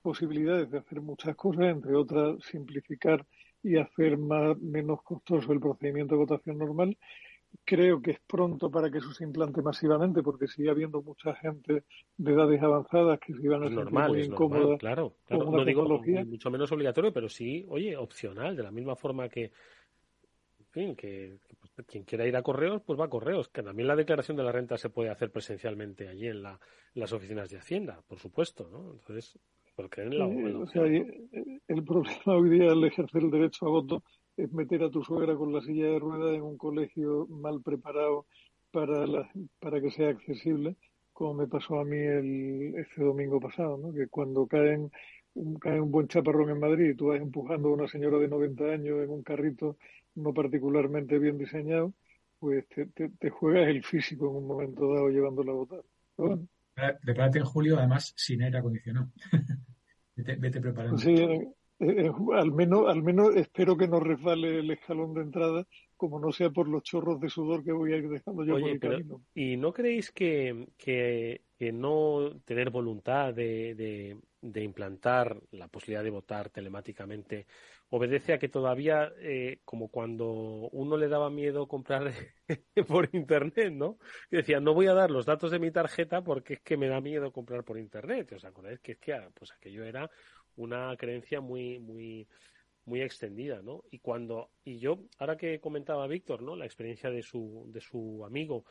posibilidades 0.01 0.69
de 0.71 0.79
hacer 0.79 0.99
muchas 0.99 1.37
cosas, 1.37 1.67
entre 1.67 1.95
otras 1.95 2.43
simplificar 2.43 3.25
y 3.63 3.77
hacer 3.77 4.17
más, 4.17 4.57
menos 4.59 5.01
costoso 5.03 5.51
el 5.51 5.59
procedimiento 5.59 6.15
de 6.15 6.19
votación 6.19 6.57
normal. 6.57 6.97
Creo 7.65 8.01
que 8.01 8.11
es 8.11 8.19
pronto 8.25 8.71
para 8.71 8.89
que 8.89 8.99
eso 8.99 9.11
se 9.11 9.25
implante 9.25 9.61
masivamente, 9.61 10.23
porque 10.23 10.47
sigue 10.47 10.69
habiendo 10.69 11.01
mucha 11.01 11.35
gente 11.35 11.83
de 12.17 12.31
edades 12.31 12.61
avanzadas 12.61 13.19
que 13.19 13.33
se 13.33 13.43
iban 13.43 13.63
a 13.63 13.67
sentir 13.67 13.91
muy 13.91 14.21
incómoda 14.21 14.77
claro, 14.77 15.17
claro. 15.25 15.51
no 15.51 15.65
digo 15.65 15.85
mucho 16.25 16.49
menos 16.49 16.71
obligatorio, 16.71 17.11
pero 17.11 17.27
sí, 17.27 17.65
oye, 17.67 17.97
opcional, 17.97 18.55
de 18.55 18.63
la 18.63 18.71
misma 18.71 18.95
forma 18.95 19.27
que, 19.27 19.51
en 20.59 20.65
fin, 20.69 20.95
que, 20.95 21.39
pues, 21.59 21.85
quien 21.85 22.05
quiera 22.05 22.25
ir 22.25 22.37
a 22.37 22.41
correos, 22.41 22.81
pues 22.85 22.97
va 22.97 23.05
a 23.05 23.09
correos. 23.09 23.49
Que 23.49 23.63
también 23.63 23.87
la 23.87 23.97
declaración 23.97 24.37
de 24.37 24.43
la 24.43 24.53
renta 24.53 24.77
se 24.77 24.89
puede 24.89 25.09
hacer 25.09 25.29
presencialmente 25.29 26.07
allí 26.07 26.27
en, 26.27 26.41
la, 26.41 26.51
en 26.51 27.01
las 27.01 27.11
oficinas 27.11 27.49
de 27.49 27.57
Hacienda, 27.57 28.01
por 28.07 28.19
supuesto, 28.19 28.69
¿no? 28.69 28.93
Entonces, 28.93 29.37
el 31.67 31.83
problema 31.83 32.23
hoy 32.25 32.49
día 32.49 32.71
al 32.71 32.83
ejercer 32.83 33.23
el 33.23 33.31
derecho 33.31 33.65
a 33.65 33.69
voto 33.69 34.03
es 34.37 34.51
meter 34.53 34.83
a 34.83 34.89
tu 34.89 35.03
suegra 35.03 35.35
con 35.35 35.53
la 35.53 35.61
silla 35.61 35.87
de 35.87 35.99
ruedas 35.99 36.35
en 36.35 36.41
un 36.41 36.57
colegio 36.57 37.27
mal 37.27 37.61
preparado 37.61 38.25
para, 38.71 39.29
para 39.59 39.81
que 39.81 39.91
sea 39.91 40.09
accesible, 40.09 40.75
como 41.13 41.33
me 41.33 41.47
pasó 41.47 41.79
a 41.79 41.85
mí 41.85 41.97
el, 41.97 42.75
este 42.75 43.03
domingo 43.03 43.39
pasado, 43.39 43.77
¿no? 43.77 43.93
que 43.93 44.07
cuando 44.07 44.47
caen 44.47 44.91
un, 45.33 45.55
cae 45.55 45.79
un 45.79 45.91
buen 45.91 46.07
chaparrón 46.07 46.49
en 46.49 46.59
Madrid 46.59 46.91
y 46.91 46.95
tú 46.95 47.07
vas 47.07 47.21
empujando 47.21 47.69
a 47.69 47.73
una 47.73 47.87
señora 47.87 48.17
de 48.17 48.27
90 48.27 48.63
años 48.65 49.03
en 49.03 49.09
un 49.09 49.23
carrito 49.23 49.77
no 50.15 50.33
particularmente 50.33 51.19
bien 51.19 51.37
diseñado, 51.37 51.93
pues 52.39 52.67
te, 52.69 52.87
te, 52.87 53.29
juegas 53.29 53.67
el 53.67 53.83
físico 53.83 54.29
en 54.29 54.35
un 54.37 54.47
momento 54.47 54.93
dado 54.93 55.09
llevándola 55.09 55.51
a 55.51 55.55
votar. 55.55 55.83
Bueno. 56.17 56.47
Prepárate 56.73 57.39
en 57.39 57.45
julio, 57.45 57.77
además, 57.77 58.13
sin 58.15 58.41
aire 58.43 58.57
acondicionado. 58.57 59.11
vete, 60.15 60.61
preparando. 60.61 60.97
Sí, 60.97 61.15
eh, 61.15 61.47
eh, 61.79 62.11
al 62.35 62.51
menos, 62.51 62.87
al 62.87 63.01
menos 63.01 63.35
espero 63.35 63.75
que 63.75 63.87
no 63.87 63.99
resbale 63.99 64.59
el 64.59 64.71
escalón 64.71 65.13
de 65.13 65.21
entrada, 65.21 65.65
como 65.97 66.19
no 66.19 66.31
sea 66.31 66.49
por 66.49 66.67
los 66.67 66.83
chorros 66.83 67.19
de 67.19 67.29
sudor 67.29 67.63
que 67.63 67.71
voy 67.71 67.93
a 67.93 67.97
ir 67.97 68.09
dejando 68.09 68.43
yo 68.43 68.59
por 68.59 68.69
el 68.69 68.79
camino. 68.79 69.21
¿Y 69.33 69.57
no 69.57 69.73
creéis 69.73 70.11
que, 70.11 70.67
que, 70.77 71.41
no 71.73 72.39
tener 72.45 72.69
voluntad 72.69 73.33
de, 73.33 74.17
de, 74.41 74.63
implantar 74.63 75.39
la 75.51 75.67
posibilidad 75.67 76.03
de 76.03 76.09
votar 76.09 76.49
telemáticamente 76.49 77.45
obedece 77.91 78.33
a 78.33 78.39
que 78.39 78.47
todavía, 78.47 79.11
eh, 79.19 79.59
como 79.65 79.89
cuando 79.89 80.25
uno 80.71 80.95
le 80.95 81.09
daba 81.09 81.29
miedo 81.29 81.67
comprar 81.67 82.13
por 82.87 83.09
internet, 83.11 83.73
¿no? 83.73 83.99
Decía, 84.29 84.61
no 84.61 84.73
voy 84.73 84.87
a 84.87 84.93
dar 84.93 85.11
los 85.11 85.25
datos 85.25 85.51
de 85.51 85.59
mi 85.59 85.71
tarjeta 85.71 86.23
porque 86.23 86.53
es 86.55 86.61
que 86.61 86.77
me 86.77 86.87
da 86.87 87.01
miedo 87.01 87.33
comprar 87.33 87.65
por 87.65 87.77
internet. 87.77 88.31
¿Os 88.31 88.45
acordáis 88.45 88.79
que 88.79 88.93
es 88.93 88.97
que 88.97 89.13
ah, 89.13 89.29
pues 89.33 89.51
aquello 89.51 89.83
era 89.83 90.09
una 90.55 90.95
creencia 90.95 91.41
muy, 91.41 91.79
muy, 91.79 92.29
muy 92.85 93.01
extendida, 93.01 93.61
¿no? 93.61 93.83
Y 93.91 93.99
cuando, 93.99 94.51
y 94.63 94.79
yo, 94.79 95.03
ahora 95.19 95.35
que 95.35 95.59
comentaba 95.59 96.07
Víctor, 96.07 96.43
¿no? 96.43 96.55
La 96.55 96.65
experiencia 96.65 97.09
de 97.09 97.21
su, 97.21 97.65
de 97.73 97.81
su 97.81 98.23
amigo, 98.25 98.63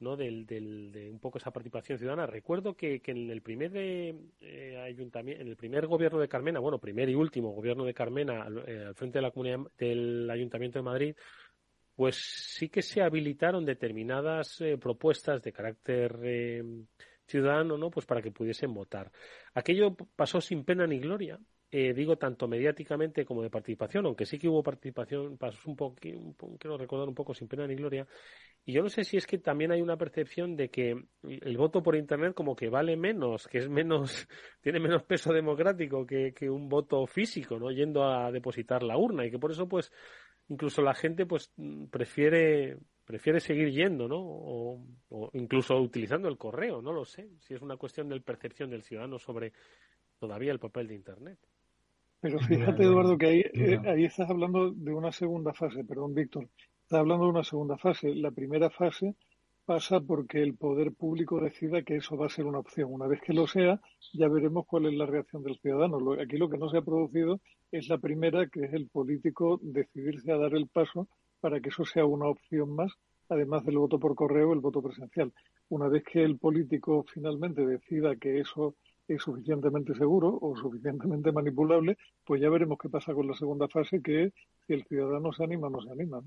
¿no? 0.00 0.16
Del, 0.16 0.46
del, 0.46 0.92
de 0.92 1.10
un 1.10 1.18
poco 1.18 1.38
esa 1.38 1.50
participación 1.50 1.98
ciudadana. 1.98 2.26
Recuerdo 2.26 2.74
que, 2.74 3.00
que 3.00 3.10
en 3.12 3.30
el 3.30 3.42
primer 3.42 3.72
eh, 3.74 4.80
ayuntamiento, 4.84 5.42
en 5.42 5.48
el 5.48 5.56
primer 5.56 5.86
gobierno 5.86 6.18
de 6.18 6.28
Carmena, 6.28 6.60
bueno, 6.60 6.78
primer 6.78 7.08
y 7.08 7.14
último 7.14 7.52
gobierno 7.52 7.84
de 7.84 7.94
Carmena 7.94 8.42
al, 8.42 8.64
eh, 8.66 8.94
frente 8.94 9.18
de 9.18 9.22
la 9.22 9.30
comunidad 9.30 9.60
del 9.78 10.30
Ayuntamiento 10.30 10.78
de 10.78 10.82
Madrid, 10.82 11.16
pues 11.94 12.16
sí 12.16 12.68
que 12.68 12.82
se 12.82 13.02
habilitaron 13.02 13.64
determinadas 13.64 14.60
eh, 14.60 14.78
propuestas 14.78 15.42
de 15.42 15.52
carácter 15.52 16.16
ciudadano, 17.26 17.76
¿no? 17.76 17.90
Pues 17.90 18.06
para 18.06 18.22
que 18.22 18.30
pudiesen 18.30 18.72
votar. 18.72 19.10
Aquello 19.54 19.94
pasó 20.16 20.40
sin 20.40 20.64
pena 20.64 20.86
ni 20.86 20.98
gloria, 20.98 21.38
eh, 21.70 21.92
digo 21.92 22.16
tanto 22.16 22.48
mediáticamente 22.48 23.26
como 23.26 23.42
de 23.42 23.50
participación, 23.50 24.06
aunque 24.06 24.24
sí 24.24 24.38
que 24.38 24.48
hubo 24.48 24.62
participación, 24.62 25.36
pasó 25.36 25.68
un 25.68 25.76
poco, 25.76 25.96
quiero 26.58 26.78
recordar 26.78 27.08
un 27.08 27.14
poco 27.14 27.34
sin 27.34 27.46
pena 27.46 27.66
ni 27.66 27.74
gloria. 27.74 28.06
Y 28.64 28.72
yo 28.72 28.82
no 28.82 28.88
sé 28.88 29.04
si 29.04 29.16
es 29.16 29.26
que 29.26 29.38
también 29.38 29.72
hay 29.72 29.82
una 29.82 29.98
percepción 29.98 30.56
de 30.56 30.70
que 30.70 30.96
el 31.22 31.56
voto 31.58 31.82
por 31.82 31.96
internet 31.96 32.32
como 32.34 32.56
que 32.56 32.70
vale 32.70 32.96
menos, 32.96 33.46
que 33.48 33.58
es 33.58 33.68
menos, 33.68 34.26
tiene 34.62 34.80
menos 34.80 35.02
peso 35.02 35.32
democrático 35.32 36.06
que, 36.06 36.32
un 36.48 36.68
voto 36.68 37.06
físico, 37.06 37.58
¿no? 37.58 37.70
Yendo 37.70 38.04
a 38.04 38.32
depositar 38.32 38.82
la 38.82 38.96
urna 38.96 39.26
y 39.26 39.30
que 39.30 39.38
por 39.38 39.50
eso 39.50 39.68
pues 39.68 39.92
incluso 40.48 40.80
la 40.80 40.94
gente 40.94 41.26
pues 41.26 41.52
prefiere 41.90 42.78
prefiere 43.04 43.40
seguir 43.40 43.70
yendo, 43.70 44.06
¿no? 44.06 44.18
O, 44.20 45.30
incluso 45.32 45.74
utilizando 45.80 46.28
el 46.28 46.36
correo, 46.36 46.82
no 46.82 46.92
lo 46.92 47.06
sé. 47.06 47.30
Si 47.40 47.54
es 47.54 47.62
una 47.62 47.78
cuestión 47.78 48.08
de 48.10 48.20
percepción 48.20 48.68
del 48.68 48.82
ciudadano 48.82 49.18
sobre 49.18 49.54
todavía 50.18 50.52
el 50.52 50.58
papel 50.58 50.88
de 50.88 50.94
Internet. 50.94 51.38
Pero 52.20 52.40
fíjate, 52.40 52.82
Eduardo, 52.82 53.16
que 53.16 53.26
ahí, 53.26 53.40
eh, 53.54 53.80
ahí 53.86 54.04
estás 54.04 54.28
hablando 54.28 54.72
de 54.72 54.92
una 54.92 55.12
segunda 55.12 55.52
fase, 55.54 55.84
perdón, 55.84 56.14
Víctor. 56.14 56.48
Estás 56.82 57.00
hablando 57.00 57.26
de 57.26 57.30
una 57.30 57.44
segunda 57.44 57.76
fase. 57.78 58.14
La 58.14 58.32
primera 58.32 58.70
fase 58.70 59.14
pasa 59.64 60.00
porque 60.00 60.42
el 60.42 60.56
poder 60.56 60.92
público 60.94 61.40
decida 61.40 61.82
que 61.82 61.96
eso 61.96 62.16
va 62.16 62.26
a 62.26 62.30
ser 62.30 62.46
una 62.46 62.58
opción. 62.58 62.92
Una 62.92 63.06
vez 63.06 63.20
que 63.20 63.34
lo 63.34 63.46
sea, 63.46 63.80
ya 64.14 64.26
veremos 64.26 64.66
cuál 64.66 64.86
es 64.86 64.94
la 64.94 65.06
reacción 65.06 65.42
del 65.42 65.58
ciudadano. 65.60 65.98
Aquí 66.20 66.38
lo 66.38 66.48
que 66.48 66.58
no 66.58 66.68
se 66.70 66.78
ha 66.78 66.82
producido 66.82 67.40
es 67.70 67.88
la 67.88 67.98
primera, 67.98 68.48
que 68.48 68.64
es 68.64 68.72
el 68.72 68.88
político 68.88 69.60
decidirse 69.62 70.32
a 70.32 70.38
dar 70.38 70.54
el 70.54 70.68
paso 70.68 71.06
para 71.40 71.60
que 71.60 71.68
eso 71.68 71.84
sea 71.84 72.04
una 72.04 72.26
opción 72.26 72.74
más, 72.74 72.90
además 73.28 73.64
del 73.64 73.78
voto 73.78 74.00
por 74.00 74.14
correo, 74.14 74.54
el 74.54 74.60
voto 74.60 74.82
presencial. 74.82 75.32
Una 75.68 75.88
vez 75.88 76.02
que 76.02 76.24
el 76.24 76.38
político 76.38 77.04
finalmente 77.12 77.64
decida 77.64 78.16
que 78.16 78.40
eso 78.40 78.74
es 79.08 79.22
suficientemente 79.22 79.94
seguro 79.94 80.38
o 80.40 80.56
suficientemente 80.56 81.32
manipulable, 81.32 81.96
pues 82.24 82.40
ya 82.40 82.50
veremos 82.50 82.78
qué 82.80 82.88
pasa 82.88 83.14
con 83.14 83.26
la 83.26 83.34
segunda 83.34 83.66
fase, 83.68 84.02
que 84.02 84.24
es 84.24 84.32
si 84.66 84.74
el 84.74 84.84
ciudadano 84.84 85.32
se 85.32 85.44
anima 85.44 85.68
o 85.68 85.70
no 85.70 85.80
se 85.80 85.90
anima. 85.90 86.22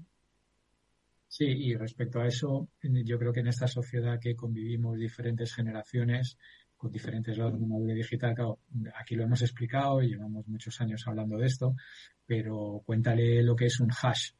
Sí, 1.28 1.46
y 1.46 1.76
respecto 1.76 2.20
a 2.20 2.28
eso, 2.28 2.68
yo 2.82 3.18
creo 3.18 3.32
que 3.32 3.40
en 3.40 3.48
esta 3.48 3.68
sociedad 3.68 4.20
que 4.20 4.36
convivimos 4.36 4.98
diferentes 4.98 5.54
generaciones, 5.54 6.38
con 6.76 6.92
diferentes 6.92 7.38
lados 7.38 7.58
de 7.58 7.64
una 7.64 7.94
digital, 7.94 8.34
claro, 8.34 8.60
aquí 9.00 9.16
lo 9.16 9.24
hemos 9.24 9.42
explicado 9.42 10.02
y 10.02 10.10
llevamos 10.10 10.48
muchos 10.48 10.82
años 10.82 11.08
hablando 11.08 11.38
de 11.38 11.46
esto, 11.46 11.76
pero 12.26 12.82
cuéntale 12.86 13.44
lo 13.44 13.56
que 13.56 13.68
es 13.68 13.80
un 13.80 13.92
hash 13.92 14.32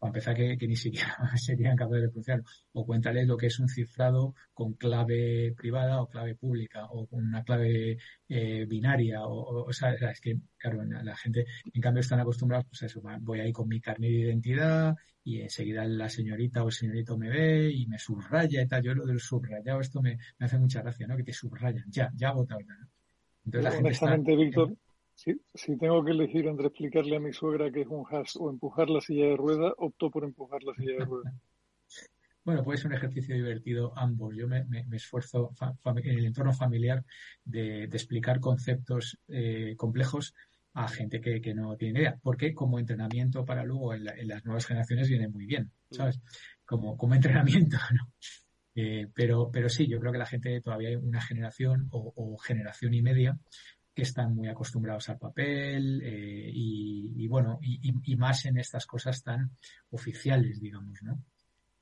para 0.00 0.08
empezar 0.08 0.34
que, 0.34 0.66
ni 0.66 0.76
siquiera 0.76 1.14
serían 1.36 1.76
capaces 1.76 2.02
de 2.02 2.08
pronunciarlo. 2.08 2.44
O 2.72 2.86
cuéntales 2.86 3.26
lo 3.28 3.36
que 3.36 3.46
es 3.46 3.60
un 3.60 3.68
cifrado 3.68 4.34
con 4.54 4.72
clave 4.72 5.54
privada 5.54 6.00
o 6.00 6.08
clave 6.08 6.34
pública 6.34 6.86
o 6.86 7.06
con 7.06 7.22
una 7.26 7.44
clave 7.44 7.98
eh, 8.28 8.64
binaria. 8.66 9.22
O, 9.26 9.66
o, 9.66 9.72
sea, 9.72 9.92
es 9.92 10.20
que, 10.20 10.38
claro, 10.56 10.82
la 10.84 11.16
gente, 11.16 11.44
en 11.72 11.82
cambio, 11.82 12.00
están 12.00 12.18
acostumbrados, 12.18 12.66
pues 12.66 12.82
a 12.82 12.86
eso, 12.86 13.02
voy 13.20 13.40
ahí 13.40 13.52
con 13.52 13.68
mi 13.68 13.80
carnet 13.80 14.10
de 14.10 14.18
identidad 14.20 14.96
y 15.22 15.42
enseguida 15.42 15.84
la 15.84 16.08
señorita 16.08 16.64
o 16.64 16.68
el 16.68 16.72
señorito 16.72 17.18
me 17.18 17.28
ve 17.28 17.70
y 17.70 17.86
me 17.86 17.98
subraya 17.98 18.62
y 18.62 18.66
tal. 18.66 18.82
Yo 18.82 18.94
lo 18.94 19.04
del 19.04 19.20
subrayado, 19.20 19.80
esto 19.80 20.00
me, 20.00 20.18
hace 20.38 20.58
mucha 20.58 20.80
gracia, 20.80 21.06
¿no? 21.06 21.16
Que 21.16 21.24
te 21.24 21.32
subrayan. 21.34 21.84
Ya, 21.90 22.10
ya 22.14 22.32
votado. 22.32 22.60
Entonces, 23.44 23.64
la 23.64 23.70
gente 23.70 23.90
está, 23.90 24.16
Víctor, 24.16 24.74
si, 25.54 25.76
tengo 25.76 26.02
que 26.04 26.12
elegir 26.12 26.46
entre 26.46 26.68
explicarle 26.68 27.16
a 27.16 27.20
mi 27.20 27.32
suegra 27.32 27.70
que 27.70 27.82
es 27.82 27.88
un 27.88 28.04
hash 28.10 28.36
o 28.38 28.50
empujar 28.50 28.88
la 28.88 29.00
silla 29.00 29.26
de 29.26 29.36
rueda, 29.36 29.74
opto 29.76 30.10
por 30.10 30.24
empujar 30.24 30.62
la 30.62 30.74
silla 30.74 30.98
de 30.98 31.04
rueda. 31.04 31.32
Bueno, 32.42 32.64
puede 32.64 32.78
ser 32.78 32.86
un 32.86 32.94
ejercicio 32.94 33.34
divertido 33.34 33.92
ambos. 33.96 34.34
Yo 34.34 34.48
me, 34.48 34.64
esfuerzo 34.92 35.52
en 35.84 36.18
el 36.18 36.24
entorno 36.24 36.54
familiar 36.54 37.04
de, 37.44 37.84
explicar 37.84 38.40
conceptos 38.40 39.18
eh, 39.28 39.74
complejos 39.76 40.34
a 40.72 40.88
gente 40.88 41.20
que, 41.20 41.54
no 41.54 41.76
tiene 41.76 42.00
idea, 42.00 42.18
porque 42.22 42.54
como 42.54 42.78
entrenamiento 42.78 43.44
para 43.44 43.62
luego 43.62 43.92
en, 43.92 44.04
las 44.26 44.42
nuevas 44.46 44.64
generaciones 44.64 45.10
viene 45.10 45.28
muy 45.28 45.44
bien, 45.44 45.70
¿sabes? 45.90 46.18
Como, 46.64 46.96
como 46.96 47.14
entrenamiento, 47.14 47.76
¿no? 47.92 48.10
Eh, 48.74 49.06
pero, 49.14 49.50
pero 49.52 49.68
sí, 49.68 49.86
yo 49.86 50.00
creo 50.00 50.10
que 50.10 50.18
la 50.18 50.26
gente 50.26 50.62
todavía 50.62 50.88
hay 50.88 50.96
una 50.96 51.20
generación 51.20 51.88
o 51.90 52.38
generación 52.38 52.94
y 52.94 53.02
media 53.02 53.38
que 53.94 54.02
están 54.02 54.34
muy 54.34 54.48
acostumbrados 54.48 55.08
al 55.08 55.18
papel 55.18 56.00
eh, 56.02 56.50
y, 56.52 57.26
bueno, 57.28 57.58
y, 57.62 58.16
más 58.16 58.46
en 58.46 58.58
estas 58.58 58.86
cosas 58.86 59.22
tan 59.22 59.50
oficiales, 59.90 60.60
digamos, 60.60 61.02
¿no? 61.02 61.22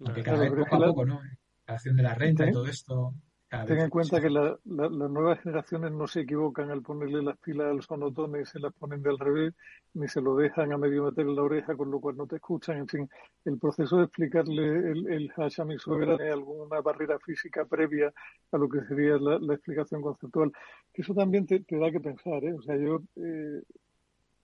Aunque 0.05 0.23
cada 0.23 0.39
vez 0.39 0.51
poco 0.51 0.77
a 0.77 0.87
poco, 0.87 1.05
¿no? 1.05 1.21
La 1.67 1.75
acción 1.75 1.97
de 1.97 2.03
la 2.03 2.15
renta 2.15 2.49
y 2.49 2.53
todo 2.53 2.67
esto. 2.67 3.15
Ten 3.51 3.79
en 3.79 3.89
cuenta 3.89 4.21
que 4.21 4.29
las 4.29 4.59
nuevas 4.67 5.41
generaciones 5.41 5.91
no 5.93 6.07
se 6.07 6.21
equivocan 6.21 6.71
al 6.71 6.83
ponerle 6.83 7.23
las 7.23 7.39
pilas 7.39 7.69
al 7.69 7.83
sonotone 7.83 8.43
y 8.43 8.45
se 8.45 8.59
las 8.59 8.75
ponen 8.75 9.03
del 9.03 9.19
revés, 9.19 9.55
ni 9.95 10.07
se 10.07 10.21
lo 10.21 10.37
dejan 10.37 10.71
a 10.75 10.77
medio 10.77 11.05
meter 11.05 11.27
en 11.27 11.35
la 11.35 11.43
oreja, 11.43 11.75
con 11.75 11.91
lo 11.91 11.99
cual 11.99 12.19
no 12.19 12.27
te 12.27 12.37
escuchan. 12.37 12.77
En 12.77 12.87
fin, 12.87 13.09
el 13.47 13.59
proceso 13.59 13.97
de 13.97 14.05
explicarle 14.05 14.91
el, 14.91 15.09
el 15.11 15.33
hash 15.35 15.63
a 15.63 15.65
mi 15.65 15.79
suegra 15.79 16.19
tiene 16.19 16.33
alguna 16.33 16.83
barrera 16.83 17.19
física 17.21 17.65
previa 17.65 18.13
a 18.53 18.59
lo 18.59 18.69
que 18.69 18.83
sería 18.83 19.17
la, 19.17 19.55
explicación 19.55 20.03
conceptual. 20.03 20.53
Eso 20.93 21.15
también 21.15 21.47
te, 21.47 21.65
da 21.71 21.91
que 21.91 22.01
pensar, 22.01 22.45
¿eh? 22.45 22.53
O 22.53 22.61
sea, 22.61 22.77
yo 22.77 23.01
eh, 23.17 23.63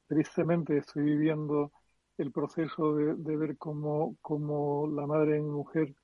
tristemente 0.08 0.78
estoy 0.78 1.02
viviendo 1.02 1.72
el 2.16 2.32
proceso 2.32 2.94
de, 2.96 3.16
de 3.16 3.36
ver 3.36 3.58
cómo, 3.58 4.16
cómo 4.22 4.88
la 4.90 5.06
madre 5.06 5.36
en 5.36 5.50
mujer 5.50 5.94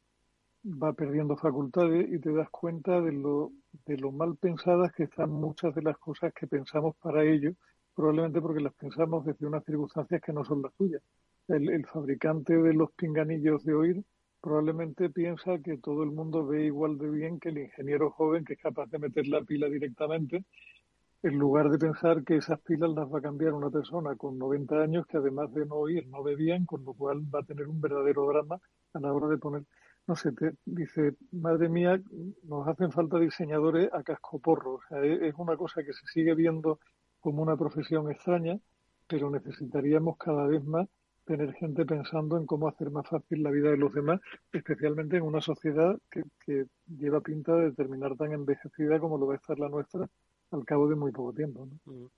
va 0.65 0.93
perdiendo 0.93 1.37
facultades 1.37 2.09
y 2.13 2.19
te 2.19 2.33
das 2.33 2.51
cuenta 2.51 3.01
de 3.01 3.13
lo, 3.13 3.53
de 3.87 3.97
lo 3.97 4.13
mal 4.13 4.37
pensadas 4.37 4.93
que 4.93 5.05
están 5.05 5.31
muchas 5.31 5.75
de 5.75 5.83
las 5.83 5.97
cosas 5.99 6.33
que 6.35 6.47
pensamos 6.47 6.97
para 6.97 7.25
ello, 7.25 7.53
probablemente 7.95 8.41
porque 8.41 8.61
las 8.61 8.75
pensamos 8.75 9.25
desde 9.25 9.47
unas 9.47 9.65
circunstancias 9.65 10.21
que 10.21 10.33
no 10.33 10.45
son 10.45 10.63
las 10.63 10.75
suyas. 10.75 11.03
El, 11.49 11.71
el 11.71 11.87
fabricante 11.87 12.57
de 12.57 12.75
los 12.75 12.93
pinganillos 12.93 13.65
de 13.65 13.75
oír 13.75 14.05
probablemente 14.41 15.11
piensa 15.11 15.59
que 15.59 15.79
todo 15.79 16.03
el 16.03 16.11
mundo 16.11 16.47
ve 16.47 16.67
igual 16.67 16.99
de 16.99 17.11
bien 17.11 17.41
que 17.41 17.51
el 17.51 17.59
ingeniero 17.59 18.11
joven 18.11 18.45
que 18.45 18.55
es 18.55 18.61
capaz 18.61 18.87
de 18.91 18.99
meter 18.99 19.27
la 19.29 19.43
pila 19.43 19.69
directamente, 19.69 20.45
en 21.23 21.39
lugar 21.39 21.69
de 21.69 21.79
pensar 21.79 22.25
que 22.25 22.37
esas 22.37 22.61
pilas 22.61 22.91
las 22.91 23.13
va 23.13 23.19
a 23.19 23.23
cambiar 23.23 23.53
una 23.53 23.69
persona 23.69 24.17
con 24.17 24.39
90 24.39 24.83
años 24.83 25.07
que 25.07 25.19
además 25.19 25.53
de 25.53 25.67
no 25.67 25.75
oír 25.77 26.07
no 26.09 26.23
ve 26.23 26.35
bien, 26.35 26.65
con 26.65 26.85
lo 26.85 26.95
cual 26.95 27.23
va 27.35 27.41
a 27.41 27.45
tener 27.45 27.69
un 27.69 27.81
verdadero 27.81 28.27
drama 28.27 28.59
a 28.95 29.01
la 29.01 29.13
hora 29.13 29.29
de 29.29 29.37
poner 29.37 29.65
no 30.11 30.17
sé, 30.17 30.33
te, 30.33 30.55
dice, 30.65 31.15
madre 31.31 31.69
mía, 31.69 32.01
nos 32.43 32.67
hacen 32.67 32.91
falta 32.91 33.17
diseñadores 33.17 33.89
a 33.93 34.03
cascoporro. 34.03 34.73
O 34.73 34.81
sea, 34.89 35.05
es 35.05 35.33
una 35.39 35.57
cosa 35.57 35.85
que 35.85 35.93
se 35.93 36.05
sigue 36.13 36.35
viendo 36.35 36.81
como 37.21 37.43
una 37.43 37.57
profesión 37.57 38.11
extraña, 38.11 38.59
pero 39.07 39.31
necesitaríamos 39.31 40.19
cada 40.19 40.49
vez 40.49 40.65
más 40.65 40.89
tener 41.25 41.53
gente 41.53 41.87
pensando 41.87 42.37
en 42.37 42.45
cómo 42.45 42.67
hacer 42.67 42.91
más 42.91 43.07
fácil 43.07 43.45
la 43.45 43.53
vida 43.53 43.71
de 43.71 43.77
los 43.77 43.95
demás, 43.95 44.21
especialmente 44.53 45.17
en 45.17 45.23
una 45.23 45.41
sociedad 45.41 45.97
que, 46.11 46.25
que 46.45 46.67
lleva 46.89 47.21
pinta 47.21 47.55
de 47.55 47.71
terminar 47.71 48.17
tan 48.17 48.33
envejecida 48.33 48.99
como 48.99 49.17
lo 49.17 49.29
va 49.29 49.35
a 49.35 49.37
estar 49.37 49.61
la 49.61 49.69
nuestra 49.69 50.09
al 50.51 50.65
cabo 50.65 50.89
de 50.89 50.97
muy 50.97 51.13
poco 51.13 51.33
tiempo. 51.33 51.67
¿no? 51.67 51.93
Mm. 51.93 52.09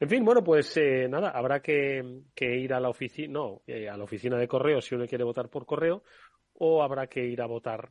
En 0.00 0.08
fin, 0.08 0.24
bueno, 0.24 0.42
pues 0.42 0.76
eh, 0.76 1.08
nada, 1.08 1.30
habrá 1.30 1.60
que, 1.60 2.22
que, 2.34 2.56
ir 2.56 2.74
a 2.74 2.80
la 2.80 2.88
oficina, 2.88 3.32
no, 3.32 3.62
eh, 3.66 3.88
a 3.88 3.96
la 3.96 4.04
oficina 4.04 4.36
de 4.36 4.48
correo 4.48 4.80
si 4.80 4.94
uno 4.94 5.06
quiere 5.06 5.24
votar 5.24 5.48
por 5.48 5.66
correo, 5.66 6.02
o 6.54 6.82
habrá 6.82 7.06
que 7.06 7.24
ir 7.24 7.40
a 7.40 7.46
votar 7.46 7.90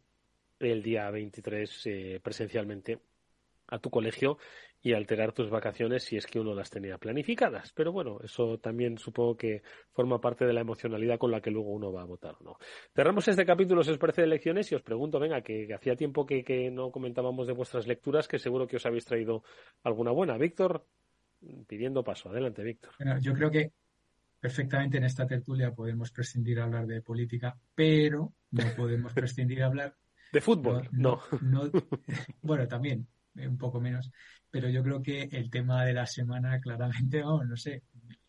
el 0.60 0.82
día 0.82 1.10
23 1.10 1.82
eh, 1.86 2.20
presencialmente 2.24 3.00
a 3.68 3.80
tu 3.80 3.90
colegio 3.90 4.38
y 4.82 4.94
alterar 4.94 5.32
tus 5.32 5.50
vacaciones 5.50 6.04
si 6.04 6.18
es 6.18 6.28
que 6.28 6.40
uno 6.40 6.54
las 6.54 6.70
tenía 6.70 6.98
planificadas. 6.98 7.72
Pero 7.72 7.94
bueno, 7.94 8.20
eso 8.22 8.60
también 8.60 8.98
supongo 8.98 9.38
que 9.38 9.64
forma 9.92 10.20
parte 10.20 10.46
de 10.46 10.52
la 10.52 10.62
emocionalidad 10.62 11.18
con 11.18 11.32
la 11.32 11.42
que 11.42 11.52
luego 11.52 11.72
uno 11.72 11.92
va 11.92 12.02
a 12.02 12.06
votar, 12.06 12.36
¿no? 12.42 12.58
Cerramos 12.94 13.26
este 13.28 13.46
capítulo, 13.46 13.84
si 13.84 13.92
os 13.92 13.98
parece, 13.98 14.22
de 14.22 14.28
elecciones 14.28 14.70
y 14.72 14.76
os 14.76 14.82
pregunto, 14.82 15.20
venga, 15.20 15.42
que, 15.42 15.74
hacía 15.74 15.96
tiempo 15.96 16.26
que, 16.26 16.44
que, 16.44 16.70
no 16.70 16.92
comentábamos 16.92 17.48
de 17.48 17.54
vuestras 17.54 17.88
lecturas, 17.88 18.28
que 18.28 18.40
seguro 18.40 18.68
que 18.68 18.76
os 18.76 18.86
habéis 18.86 19.06
traído 19.06 19.44
alguna 19.84 20.12
buena. 20.12 20.38
Víctor, 20.38 20.86
pidiendo 21.66 22.04
paso. 22.04 22.30
Adelante, 22.30 22.64
Víctor. 22.64 22.92
Bueno, 23.00 23.20
yo 23.22 23.34
creo 23.34 23.50
que 23.50 23.72
perfectamente 24.44 24.98
en 24.98 25.06
esta 25.06 25.26
tertulia 25.26 25.74
podemos 25.74 26.12
prescindir 26.12 26.58
de 26.58 26.64
hablar 26.64 26.86
de 26.86 27.02
política, 27.02 27.58
pero 27.74 28.34
no 28.52 28.76
podemos 28.76 29.14
prescindir 29.14 29.60
de 29.60 29.64
hablar 29.64 29.96
de 30.34 30.42
fútbol. 30.42 30.90
No, 30.92 31.22
bueno, 32.42 32.68
también 32.68 33.08
eh, 33.36 33.48
un 33.48 33.58
poco 33.58 33.80
menos, 33.80 34.12
pero 34.52 34.68
yo 34.68 34.84
creo 34.84 35.02
que 35.02 35.30
el 35.32 35.50
tema 35.50 35.86
de 35.86 35.94
la 35.94 36.06
semana 36.06 36.60
claramente, 36.60 37.24
oh, 37.24 37.42
no 37.46 37.56
sé, 37.56 37.84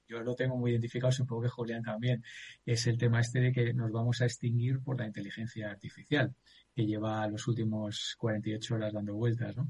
yo 0.07 0.21
lo 0.23 0.37
tengo 0.37 0.57
muy 0.57 0.71
identificado, 0.71 1.11
supongo 1.11 1.43
que 1.43 1.49
Julián 1.49 1.83
también, 1.83 2.23
es 2.65 2.87
el 2.87 2.97
tema 2.97 3.19
este 3.19 3.41
de 3.41 3.53
que 3.53 3.75
nos 3.75 3.91
vamos 3.91 4.21
a 4.21 4.27
extinguir 4.27 4.79
por 4.85 4.97
la 5.01 5.07
inteligencia 5.07 5.69
artificial, 5.69 6.33
que 6.77 6.87
lleva 6.87 7.27
los 7.27 7.49
últimos 7.49 8.15
48 8.19 8.73
horas 8.77 8.93
dando 8.93 9.17
vueltas, 9.17 9.57
¿no? 9.57 9.69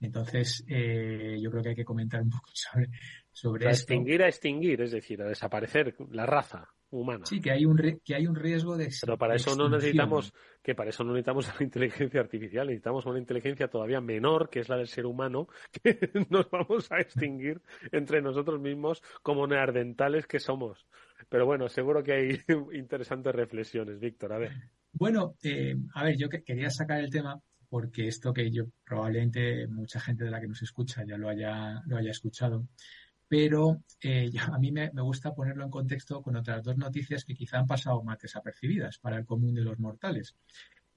Entonces, 0.00 0.64
eh, 0.66 1.38
yo 1.42 1.50
creo 1.50 1.62
que 1.62 1.68
hay 1.70 1.74
que 1.74 1.84
comentar 1.84 2.22
un 2.22 2.30
poco 2.30 2.50
sobre, 2.54 2.88
sobre 3.34 3.66
a 3.66 3.70
extinguir 3.70 4.22
a 4.22 4.28
extinguir, 4.28 4.80
es 4.80 4.92
decir, 4.92 5.20
a 5.20 5.26
desaparecer 5.26 5.96
la 6.10 6.24
raza 6.24 6.72
humana. 6.90 7.26
Sí, 7.26 7.40
que 7.40 7.50
hay 7.50 7.66
un 7.66 7.76
que 8.04 8.14
hay 8.14 8.28
un 8.28 8.36
riesgo 8.36 8.76
de 8.76 8.88
Pero 9.00 9.18
para 9.18 9.34
eso 9.34 9.56
no 9.56 9.68
necesitamos 9.68 10.32
que 10.62 10.76
para 10.76 10.90
eso 10.90 11.02
no 11.02 11.10
necesitamos 11.12 11.48
la 11.58 11.64
inteligencia 11.64 12.20
artificial, 12.20 12.68
necesitamos 12.68 13.04
una 13.06 13.18
inteligencia 13.18 13.66
todavía 13.66 14.00
menor, 14.00 14.48
que 14.48 14.60
es 14.60 14.68
la 14.68 14.76
del 14.76 14.86
ser 14.86 15.04
humano, 15.04 15.48
que 15.82 15.98
nos 16.30 16.48
vamos 16.48 16.90
a 16.92 17.00
extinguir 17.00 17.60
entre 17.90 18.22
nosotros 18.22 18.60
mismos 18.60 19.02
como 19.22 19.48
neardentales 19.48 20.28
que 20.28 20.38
somos. 20.38 20.86
Pero 21.28 21.44
bueno, 21.44 21.68
seguro 21.68 22.04
que 22.04 22.12
hay 22.12 22.38
interesantes 22.78 23.34
reflexiones, 23.34 23.98
Víctor, 23.98 24.32
a 24.32 24.38
ver. 24.38 24.52
Bueno, 24.92 25.34
eh, 25.42 25.74
a 25.94 26.04
ver, 26.04 26.16
yo 26.16 26.28
quería 26.28 26.70
sacar 26.70 27.00
el 27.00 27.10
tema 27.10 27.40
porque 27.68 28.06
esto 28.06 28.32
que 28.32 28.52
yo 28.52 28.66
probablemente 28.84 29.66
mucha 29.66 29.98
gente 29.98 30.22
de 30.22 30.30
la 30.30 30.40
que 30.40 30.46
nos 30.46 30.62
escucha 30.62 31.02
ya 31.04 31.18
lo 31.18 31.28
haya, 31.28 31.82
lo 31.86 31.96
haya 31.96 32.12
escuchado, 32.12 32.68
pero 33.28 33.82
eh, 34.00 34.30
a 34.52 34.58
mí 34.58 34.70
me, 34.70 34.90
gusta 34.90 35.34
ponerlo 35.34 35.64
en 35.64 35.70
contexto 35.70 36.22
con 36.22 36.36
otras 36.36 36.62
dos 36.62 36.76
noticias 36.76 37.24
que 37.24 37.34
quizá 37.34 37.58
han 37.58 37.66
pasado 37.66 38.02
más 38.02 38.18
desapercibidas 38.18 38.98
para 38.98 39.16
el 39.16 39.24
común 39.24 39.54
de 39.54 39.62
los 39.62 39.78
mortales. 39.78 40.34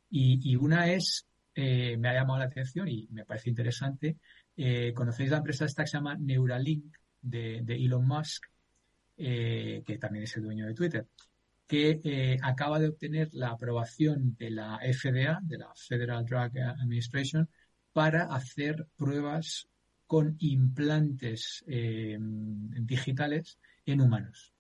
Y, 0.10 0.56
una 0.56 0.92
es, 0.92 1.28
eh, 1.54 1.98
me 1.98 2.10
ha 2.10 2.14
llamado 2.14 2.40
la 2.40 2.46
atención 2.46 2.88
y 2.88 3.08
me 3.12 3.26
parece 3.26 3.50
interesante, 3.50 4.18
eh, 4.56 4.94
conocéis 4.94 5.32
la 5.32 5.38
empresa 5.38 5.66
esta 5.66 5.84
que 5.84 5.90
se 5.90 5.98
llama 5.98 6.16
Neuralink 6.16 6.96
de, 7.22 7.64
Elon 7.68 8.08
Musk, 8.08 8.46
que 9.18 9.98
también 10.00 10.24
es 10.24 10.38
el 10.38 10.44
dueño 10.44 10.68
de 10.68 10.74
Twitter 10.76 11.08
que 11.66 12.38
acaba 12.44 12.80
de 12.80 12.88
obtener 12.88 13.28
la 13.34 13.50
aprobación 13.50 14.38
de 14.38 14.52
la 14.52 14.80
FDA, 14.80 15.40
de 15.42 15.58
la 15.58 15.74
Federal 15.76 16.24
Drug 16.24 16.58
Administration, 16.58 17.50
para 17.92 18.26
hacer 18.34 18.88
pruebas 18.96 19.68
con 20.08 20.36
implantes 20.40 21.64
eh, 21.68 22.18
digitales 22.20 23.60
en 23.86 24.02
humanos. 24.02 24.54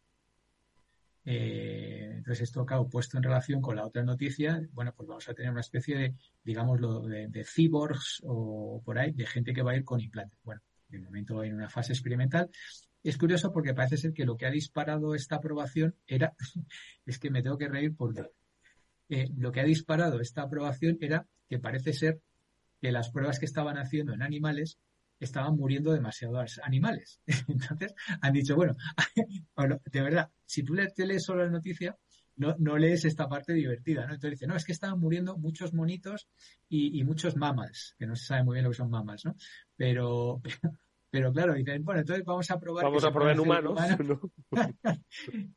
Eh, 1.26 2.14
entonces, 2.18 2.43
esto, 2.43 2.66
claro, 2.66 2.88
puesto 2.88 3.18
en 3.18 3.24
relación 3.24 3.62
con 3.62 3.76
la 3.76 3.86
otra 3.86 4.04
noticia, 4.04 4.62
bueno, 4.72 4.93
pues 4.95 5.10
vamos 5.10 5.28
a 5.28 5.34
tener 5.34 5.52
una 5.52 5.62
especie 5.62 5.98
de, 5.98 6.14
digámoslo, 6.43 7.02
de, 7.02 7.28
de 7.28 7.43
cyborgs 7.43 8.22
o 8.24 8.82
por 8.86 8.98
ahí, 8.98 9.12
de 9.12 9.26
gente 9.26 9.54
que 9.54 9.62
va 9.62 9.72
a 9.72 9.76
ir 9.76 9.84
con 9.84 10.00
implantes. 10.00 10.39
Bueno, 10.43 10.62
de 10.89 11.00
momento 11.00 11.43
en 11.43 11.56
una 11.56 11.70
fase 11.70 11.93
experimental 11.93 12.50
es 13.04 13.18
curioso 13.18 13.52
porque 13.52 13.74
parece 13.74 13.98
ser 13.98 14.14
que 14.14 14.26
lo 14.26 14.36
que 14.36 14.45
ha 14.45 14.52
disparado 14.52 15.16
esta 15.16 15.38
aprobación 15.38 15.95
era, 16.08 16.34
es 17.06 17.20
que 17.20 17.30
me 17.30 17.41
tengo 17.41 17.58
que 17.58 17.70
reír 17.70 17.95
porque 17.95 18.24
eh, 19.10 19.30
lo 19.38 19.52
que 19.52 19.62
ha 19.62 19.66
disparado 19.66 20.20
esta 20.20 20.43
aprobación 20.43 20.98
era 21.02 21.26
que 21.50 21.60
parece 21.60 21.93
ser 21.93 22.22
que 22.82 22.91
las 22.91 23.10
pruebas 23.10 23.39
que 23.39 23.45
estaban 23.45 23.78
haciendo 23.78 24.14
en 24.14 24.22
animales 24.22 24.78
estaban 25.20 25.55
muriendo 25.55 25.91
demasiados 25.91 26.59
animales. 26.63 27.22
Entonces 27.47 27.93
han 28.22 28.34
dicho, 28.34 28.55
bueno, 29.55 29.82
de 29.91 30.01
verdad, 30.01 30.30
si 30.45 30.63
tú 30.63 30.74
lees, 30.74 30.93
lees 30.97 31.24
solo 31.24 31.43
la 31.43 31.51
noticia, 31.51 31.97
no, 32.36 32.55
no 32.59 32.78
lees 32.78 33.05
esta 33.05 33.28
parte 33.28 33.53
divertida. 33.53 34.03
Entonces 34.03 34.32
dice, 34.32 34.47
no, 34.47 34.55
es 34.55 34.63
que 34.63 34.72
estaban 34.72 34.99
muriendo 34.99 35.38
muchos 35.38 35.74
monitos 35.74 36.28
y, 36.70 37.03
muchos 37.03 37.36
mamas, 37.36 37.95
que 37.97 38.05
no 38.05 38.15
se 38.15 38.26
sabe 38.26 38.43
muy 38.43 38.55
bien 38.55 38.65
lo 38.65 38.72
que 38.72 38.78
son 38.78 38.89
mamas, 38.89 39.26
¿no? 39.26 39.36
Pero 39.76 40.41
claro, 41.12 41.53
dicen, 41.53 41.84
bueno, 41.84 42.01
entonces 42.01 42.26
vamos 42.26 42.49
a 42.51 42.60
probar. 42.60 42.84
Vamos 42.84 43.03
a 43.03 43.12
probar 43.12 43.34
en 43.34 43.39
humanos. 43.39 43.80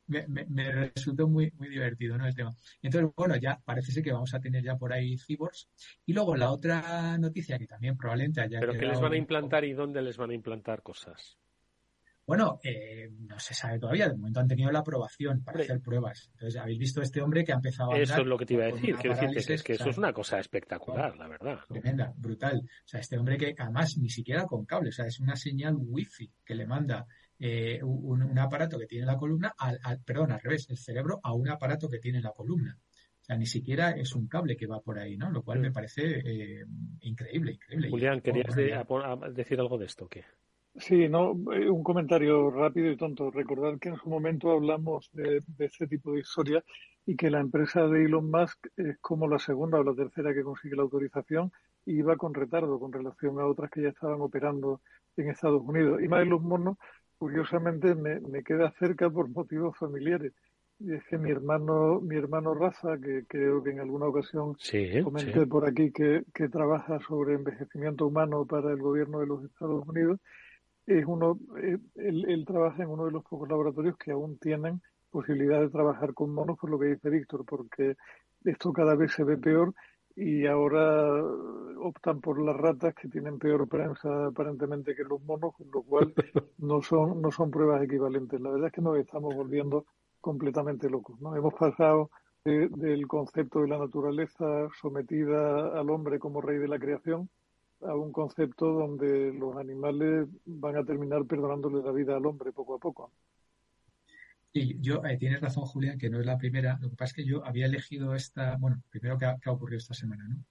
me, 0.07 0.71
resultó 0.71 1.27
muy, 1.27 1.51
muy 1.57 1.69
divertido, 1.69 2.17
¿no? 2.17 2.25
El 2.25 2.35
tema. 2.35 2.55
Entonces, 2.81 3.11
bueno, 3.15 3.35
ya 3.35 3.59
parece 3.63 3.91
ser 3.91 4.03
que 4.03 4.13
vamos 4.13 4.33
a 4.33 4.39
tener 4.39 4.63
ya 4.63 4.77
por 4.77 4.93
ahí 4.93 5.17
cyborgs. 5.17 5.69
Y 6.05 6.13
luego 6.13 6.35
la 6.35 6.51
otra 6.51 7.17
noticia 7.17 7.57
que 7.57 7.67
también 7.67 7.97
probablemente 7.97 8.41
haya. 8.41 8.59
¿Pero 8.59 8.73
qué 8.73 8.85
les 8.85 8.99
van 8.99 9.13
a 9.13 9.17
implantar 9.17 9.65
y 9.65 9.73
dónde 9.73 10.01
les 10.01 10.17
van 10.17 10.31
a 10.31 10.33
implantar 10.33 10.81
cosas? 10.81 11.40
Bueno, 12.25 12.59
eh, 12.63 13.09
no 13.27 13.39
se 13.39 13.53
sabe 13.53 13.79
todavía. 13.79 14.07
De 14.07 14.15
momento 14.15 14.39
han 14.39 14.47
tenido 14.47 14.71
la 14.71 14.79
aprobación 14.79 15.43
para 15.43 15.61
hacer 15.61 15.81
pruebas. 15.81 16.29
Entonces, 16.33 16.61
habéis 16.61 16.79
visto 16.79 17.01
a 17.01 17.03
este 17.03 17.21
hombre 17.21 17.43
que 17.43 17.51
ha 17.51 17.55
empezado 17.55 17.91
a. 17.91 17.97
Eso 17.99 18.21
es 18.21 18.27
lo 18.27 18.37
que 18.37 18.45
te 18.45 18.53
iba 18.53 18.63
a 18.63 18.67
decir. 18.67 18.95
Quiero 18.95 19.15
decirte 19.15 19.45
que, 19.45 19.53
es 19.53 19.63
que 19.63 19.73
eso 19.73 19.89
es 19.89 19.97
una 19.97 20.13
cosa 20.13 20.39
espectacular, 20.39 21.17
la 21.17 21.27
verdad. 21.27 21.59
Tremenda, 21.67 22.13
brutal. 22.15 22.61
O 22.63 22.87
sea, 22.87 22.99
este 22.99 23.17
hombre 23.17 23.37
que 23.37 23.55
además 23.57 23.97
ni 23.97 24.09
siquiera 24.09 24.45
con 24.45 24.65
cable, 24.65 24.89
o 24.89 24.93
sea, 24.93 25.05
es 25.05 25.19
una 25.19 25.35
señal 25.35 25.75
wifi 25.77 26.31
que 26.45 26.55
le 26.55 26.65
manda 26.65 27.05
eh, 27.39 27.79
un, 27.81 28.37
aparato 28.37 28.77
que 28.77 28.85
tiene 28.85 29.05
la 29.05 29.17
columna, 29.17 29.53
al, 29.57 29.99
perdón, 30.05 30.31
al 30.31 30.39
revés, 30.39 30.69
el 30.69 30.77
cerebro 30.77 31.19
a 31.23 31.33
un 31.33 31.49
aparato 31.49 31.89
que 31.89 31.97
tiene 31.97 32.21
la 32.21 32.31
columna. 32.31 32.77
O 33.19 33.23
sea, 33.23 33.35
ni 33.35 33.47
siquiera 33.47 33.91
es 33.91 34.15
un 34.15 34.27
cable 34.27 34.55
que 34.55 34.67
va 34.67 34.79
por 34.79 34.99
ahí, 34.99 35.17
¿no? 35.17 35.31
Lo 35.31 35.41
cual 35.43 35.59
me 35.59 35.71
parece 35.71 36.19
eh, 36.19 36.65
increíble, 37.01 37.53
increíble. 37.53 37.89
Julián, 37.89 38.21
¿querías 38.21 38.55
decir 38.55 39.59
algo 39.59 39.77
de 39.79 39.85
esto? 39.85 40.07
¿qué? 40.07 40.23
Sí, 40.75 41.09
no, 41.09 41.31
eh, 41.53 41.69
un 41.69 41.83
comentario 41.83 42.49
rápido 42.49 42.91
y 42.91 42.97
tonto. 42.97 43.29
Recordad 43.29 43.77
que 43.79 43.89
en 43.89 43.97
su 43.97 44.09
momento 44.09 44.51
hablamos 44.51 45.09
de, 45.13 45.43
este 45.59 45.87
tipo 45.87 46.13
de 46.13 46.21
historia 46.21 46.63
y 47.05 47.15
que 47.15 47.29
la 47.29 47.39
empresa 47.39 47.87
de 47.87 48.05
Elon 48.05 48.31
Musk 48.31 48.67
es 48.77 48.97
como 48.99 49.27
la 49.27 49.39
segunda 49.39 49.79
o 49.79 49.83
la 49.83 49.95
tercera 49.95 50.33
que 50.33 50.43
consigue 50.43 50.75
la 50.75 50.83
autorización 50.83 51.51
iba 51.85 52.15
con 52.15 52.33
retardo 52.33 52.79
con 52.79 52.93
relación 52.93 53.39
a 53.39 53.45
otras 53.45 53.71
que 53.71 53.81
ya 53.81 53.89
estaban 53.89 54.21
operando 54.21 54.81
en 55.17 55.29
Estados 55.29 55.61
Unidos. 55.63 56.01
Y 56.01 56.07
más 56.07 56.19
de 56.19 56.27
los 56.27 56.41
monos, 56.41 56.77
curiosamente, 57.17 57.95
me, 57.95 58.19
me 58.21 58.43
queda 58.43 58.71
cerca 58.79 59.09
por 59.09 59.29
motivos 59.29 59.77
familiares. 59.77 60.33
Y 60.83 60.93
es 60.93 61.03
que 61.05 61.17
mi 61.17 61.29
hermano, 61.29 62.01
mi 62.01 62.15
hermano 62.15 62.55
Rafa, 62.55 62.97
que 62.97 63.25
creo 63.27 63.61
que 63.61 63.69
en 63.69 63.81
alguna 63.81 64.07
ocasión 64.07 64.55
comenté 65.03 65.45
por 65.45 65.67
aquí 65.67 65.91
que, 65.91 66.23
que 66.33 66.49
trabaja 66.49 66.99
sobre 67.07 67.35
envejecimiento 67.35 68.07
humano 68.07 68.45
para 68.47 68.71
el 68.71 68.81
gobierno 68.81 69.19
de 69.19 69.27
los 69.27 69.43
Estados 69.43 69.87
Unidos, 69.87 70.19
es 70.87 71.05
uno, 71.05 71.39
eh, 71.61 71.77
él, 71.95 72.25
él, 72.27 72.45
trabaja 72.45 72.83
en 72.83 72.89
uno 72.89 73.05
de 73.05 73.11
los 73.11 73.23
pocos 73.23 73.47
laboratorios 73.49 73.97
que 73.97 74.11
aún 74.11 74.37
tienen 74.37 74.81
posibilidad 75.09 75.59
de 75.59 75.69
trabajar 75.69 76.13
con 76.13 76.33
monos, 76.33 76.57
por 76.57 76.69
lo 76.69 76.79
que 76.79 76.87
dice 76.87 77.09
Víctor, 77.09 77.45
porque 77.45 77.95
esto 78.45 78.73
cada 78.73 78.95
vez 78.95 79.11
se 79.11 79.23
ve 79.23 79.37
peor 79.37 79.73
y 80.15 80.45
ahora 80.45 81.23
optan 81.79 82.21
por 82.21 82.41
las 82.41 82.55
ratas 82.55 82.93
que 82.95 83.07
tienen 83.07 83.39
peor 83.39 83.67
prensa 83.67 84.27
aparentemente 84.27 84.95
que 84.95 85.03
los 85.03 85.21
monos, 85.23 85.55
con 85.55 85.67
lo 85.71 85.83
cual 85.83 86.13
no 86.57 86.81
son, 86.81 87.21
no 87.21 87.31
son 87.31 87.51
pruebas 87.51 87.83
equivalentes. 87.83 88.39
La 88.41 88.51
verdad 88.51 88.67
es 88.67 88.73
que 88.73 88.81
nos 88.81 88.97
estamos 88.97 89.35
volviendo 89.35 89.85
completamente 90.19 90.89
locos. 90.89 91.19
¿no? 91.21 91.35
Hemos 91.35 91.53
pasado 91.53 92.09
del 92.43 93.07
concepto 93.07 93.61
de 93.61 93.67
la 93.67 93.77
naturaleza 93.77 94.67
sometida 94.81 95.79
al 95.79 95.89
hombre 95.91 96.17
como 96.17 96.41
rey 96.41 96.57
de 96.57 96.67
la 96.67 96.79
creación 96.79 97.29
a 97.83 97.95
un 97.95 98.11
concepto 98.11 98.65
donde 98.65 99.33
los 99.33 99.55
animales 99.57 100.27
van 100.45 100.77
a 100.77 100.83
terminar 100.83 101.25
perdonándole 101.25 101.83
la 101.83 101.91
vida 101.91 102.15
al 102.15 102.25
hombre 102.25 102.51
poco 102.51 102.75
a 102.75 102.79
poco. 102.79 103.11
Y 104.53 104.81
yo, 104.81 105.05
eh, 105.05 105.17
tienes 105.17 105.39
razón, 105.39 105.65
Julián, 105.65 105.97
que 105.97 106.09
no 106.09 106.19
es 106.19 106.25
la 106.25 106.37
primera. 106.37 106.77
Lo 106.81 106.89
que 106.89 106.95
pasa 106.95 107.11
es 107.11 107.15
que 107.15 107.25
yo 107.25 107.45
había 107.45 107.67
elegido 107.67 108.15
esta, 108.15 108.57
bueno, 108.57 108.83
primero 108.89 109.17
que 109.17 109.25
ha, 109.25 109.37
ocurrido 109.51 109.77
esta 109.77 109.93
semana, 109.93 110.27
¿no? 110.27 110.43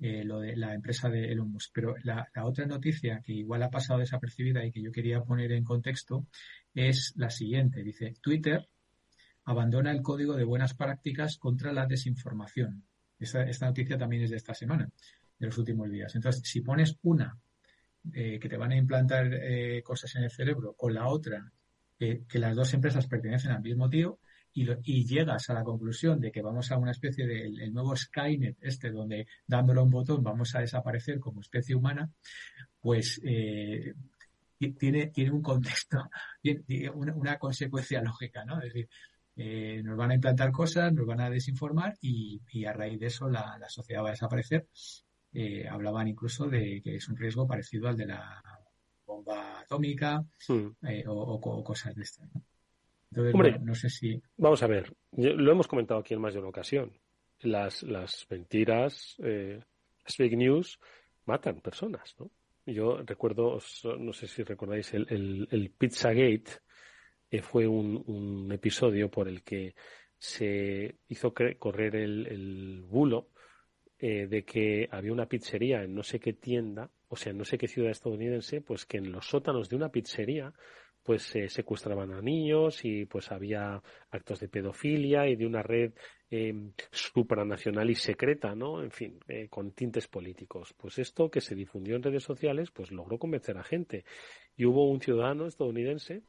Eh, 0.00 0.24
lo 0.24 0.40
de 0.40 0.56
la 0.56 0.74
empresa 0.74 1.08
de 1.10 1.30
Elon 1.30 1.52
Musk. 1.52 1.70
Pero 1.74 1.94
la, 2.02 2.28
otra 2.42 2.66
noticia 2.66 3.20
que 3.20 3.32
igual 3.34 3.62
ha 3.62 3.70
pasado 3.70 4.00
desapercibida 4.00 4.64
y 4.64 4.72
que 4.72 4.82
yo 4.82 4.90
quería 4.90 5.22
poner 5.22 5.52
en 5.52 5.64
contexto 5.64 6.26
es 6.74 7.12
la 7.16 7.30
siguiente. 7.30 7.82
Dice, 7.82 8.14
Twitter 8.20 8.68
abandona 9.44 9.92
el 9.92 10.02
código 10.02 10.34
de 10.34 10.44
buenas 10.44 10.74
prácticas 10.74 11.36
contra 11.36 11.72
la 11.72 11.86
desinformación. 11.86 12.84
Esta 13.18 13.66
noticia 13.66 13.96
también 13.96 14.24
es 14.24 14.30
de 14.30 14.36
esta 14.36 14.54
semana, 14.54 14.90
de 15.42 15.48
los 15.48 15.58
últimos 15.58 15.90
días. 15.90 16.14
Entonces, 16.14 16.42
si 16.44 16.60
pones 16.60 16.96
una 17.02 17.36
eh, 18.14 18.38
que 18.38 18.48
te 18.48 18.56
van 18.56 18.72
a 18.72 18.76
implantar 18.76 19.30
cosas 19.82 20.14
en 20.16 20.24
el 20.24 20.30
cerebro 20.30 20.74
o 20.78 20.88
la 20.88 21.08
otra 21.08 21.52
que, 22.28 22.38
las 22.38 22.56
dos 22.56 22.74
empresas 22.74 23.06
pertenecen 23.06 23.52
al 23.52 23.62
mismo 23.62 23.88
tío 23.88 24.18
y, 24.54 25.04
llegas 25.04 25.48
a 25.48 25.54
la 25.54 25.62
conclusión 25.62 26.20
de 26.20 26.30
que 26.30 26.42
vamos 26.42 26.70
a 26.70 26.78
una 26.78 26.90
especie 26.90 27.26
de 27.26 27.70
nuevo 27.70 27.96
Skynet, 27.96 28.58
este, 28.60 28.90
donde 28.90 29.26
dándole 29.46 29.80
un 29.80 29.90
botón 29.90 30.22
vamos 30.22 30.54
a 30.54 30.60
desaparecer 30.60 31.18
como 31.20 31.40
especie 31.40 31.74
humana, 31.74 32.10
pues 32.80 33.20
eh, 33.24 33.94
tiene, 34.78 35.06
tiene 35.08 35.30
un 35.30 35.42
contexto, 35.42 36.10
una, 36.94 37.14
una, 37.14 37.38
consecuencia 37.38 38.02
lógica, 38.02 38.44
¿no? 38.44 38.58
Es 38.58 38.72
decir, 38.72 38.88
eh, 39.36 39.80
nos 39.82 39.96
van 39.96 40.10
a 40.10 40.14
implantar 40.14 40.52
cosas, 40.52 40.92
nos 40.92 41.06
van 41.06 41.20
a 41.20 41.30
desinformar 41.30 41.96
y, 42.00 42.64
a 42.66 42.72
raíz 42.72 43.00
de 43.00 43.06
eso 43.06 43.28
la 43.30 43.68
sociedad 43.68 44.02
va 44.02 44.08
a 44.08 44.12
desaparecer. 44.12 44.66
Eh, 45.34 45.66
hablaban 45.68 46.08
incluso 46.08 46.46
de 46.46 46.80
que 46.82 46.96
es 46.96 47.08
un 47.08 47.16
riesgo 47.16 47.46
parecido 47.46 47.88
al 47.88 47.96
de 47.96 48.06
la 48.06 48.42
bomba 49.06 49.60
atómica 49.60 50.22
hmm. 50.48 50.86
eh, 50.86 51.04
o, 51.06 51.40
cosas 51.64 51.94
de 51.94 52.02
estas. 52.02 52.28
Hombre, 53.14 53.58
no, 53.60 53.74
sé 53.74 53.90
si. 53.90 54.22
Vamos 54.36 54.62
a 54.62 54.66
ver, 54.66 54.94
lo 55.12 55.52
hemos 55.52 55.68
comentado 55.68 56.00
aquí 56.00 56.14
en 56.14 56.20
más 56.20 56.32
de 56.32 56.40
una 56.40 56.48
ocasión. 56.48 56.92
Las, 57.40 57.82
las 57.82 58.26
mentiras, 58.30 59.16
eh, 59.22 59.60
las 60.04 60.16
fake 60.16 60.36
news 60.36 60.78
matan 61.26 61.60
personas, 61.60 62.14
¿no? 62.18 62.30
Yo 62.64 63.02
recuerdo, 63.04 63.58
no 63.98 64.12
sé 64.12 64.28
si 64.28 64.44
recordáis, 64.44 64.94
el, 64.94 65.06
el, 65.10 65.48
el 65.50 65.70
Pizzagate 65.70 66.60
eh, 67.30 67.42
fue 67.42 67.66
un, 67.66 68.02
un, 68.06 68.52
episodio 68.52 69.10
por 69.10 69.26
el 69.28 69.42
que 69.42 69.74
se 70.16 70.98
hizo 71.08 71.34
correr 71.58 71.96
el, 71.96 72.26
el 72.28 72.82
bulo 72.82 73.31
eh, 74.04 74.26
de 74.26 74.44
que 74.44 74.88
había 74.90 75.12
una 75.12 75.28
pizzería 75.28 75.84
en 75.84 75.94
no 75.94 76.02
sé 76.02 76.18
qué 76.18 76.32
tienda, 76.32 76.90
o 77.06 77.14
sea, 77.14 77.30
en 77.30 77.38
no 77.38 77.44
sé 77.44 77.56
qué 77.56 77.68
ciudad 77.68 77.92
estadounidense, 77.92 78.60
pues 78.60 78.84
que 78.84 78.96
en 78.96 79.12
los 79.12 79.28
sótanos 79.28 79.68
de 79.68 79.76
una 79.76 79.90
pizzería 79.90 80.52
pues 81.04 81.22
se 81.22 81.48
secuestraban 81.48 82.12
a 82.12 82.20
niños 82.20 82.84
y 82.84 83.04
pues 83.06 83.30
había 83.30 83.80
actos 84.10 84.40
de 84.40 84.48
pedofilia 84.48 85.28
y 85.28 85.36
de 85.36 85.46
una 85.46 85.62
red 85.62 85.92
eh, 86.32 86.52
supranacional 86.90 87.90
y 87.90 87.94
secreta, 87.94 88.56
¿no? 88.56 88.82
En 88.82 88.90
fin, 88.90 89.20
eh, 89.28 89.46
con 89.48 89.70
tintes 89.70 90.08
políticos. 90.08 90.74
Pues 90.76 90.98
esto 90.98 91.30
que 91.30 91.40
se 91.40 91.54
difundió 91.54 91.94
en 91.94 92.02
redes 92.02 92.24
sociales, 92.24 92.72
pues 92.72 92.90
logró 92.90 93.18
convencer 93.18 93.56
a 93.56 93.62
gente. 93.62 94.04
Y 94.56 94.64
hubo 94.64 94.90
un 94.90 95.00
ciudadano 95.00 95.46
estadounidense 95.46 96.22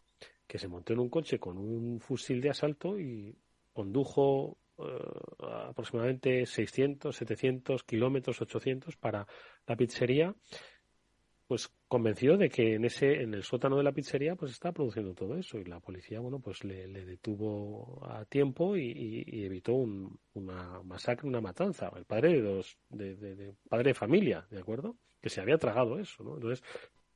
que 0.45 0.59
se 0.59 0.67
montó 0.67 0.93
en 0.93 0.99
un 0.99 1.09
coche 1.09 1.39
con 1.39 1.57
un 1.57 1.99
fusil 1.99 2.39
de 2.39 2.51
asalto 2.51 2.99
y 2.99 3.35
condujo 3.73 4.59
eh, 4.87 5.45
aproximadamente 5.69 6.45
600, 6.45 7.15
700 7.15 7.83
kilómetros, 7.83 8.41
800 8.41 8.95
para 8.97 9.27
la 9.67 9.75
pizzería, 9.75 10.35
pues 11.47 11.71
convencido 11.87 12.37
de 12.37 12.49
que 12.49 12.75
en 12.75 12.85
ese, 12.85 13.21
en 13.21 13.33
el 13.33 13.43
sótano 13.43 13.77
de 13.77 13.83
la 13.83 13.91
pizzería, 13.91 14.35
pues 14.35 14.51
está 14.51 14.71
produciendo 14.71 15.13
todo 15.13 15.35
eso 15.35 15.59
y 15.59 15.65
la 15.65 15.79
policía, 15.79 16.19
bueno, 16.19 16.39
pues 16.39 16.63
le, 16.63 16.87
detuvo 16.87 18.01
a 18.09 18.25
tiempo 18.25 18.75
y, 18.75 19.23
evitó 19.45 19.73
una 19.73 20.81
masacre, 20.83 21.27
una 21.27 21.41
matanza. 21.41 21.91
El 21.95 22.05
padre 22.05 22.33
de 22.33 22.41
dos, 22.41 22.77
de, 22.89 23.53
padre 23.69 23.89
de 23.89 23.93
familia, 23.93 24.47
¿de 24.49 24.59
acuerdo? 24.59 24.97
Que 25.21 25.29
se 25.29 25.41
había 25.41 25.57
tragado 25.57 25.99
eso, 25.99 26.23
¿no? 26.23 26.35
Entonces, 26.35 26.63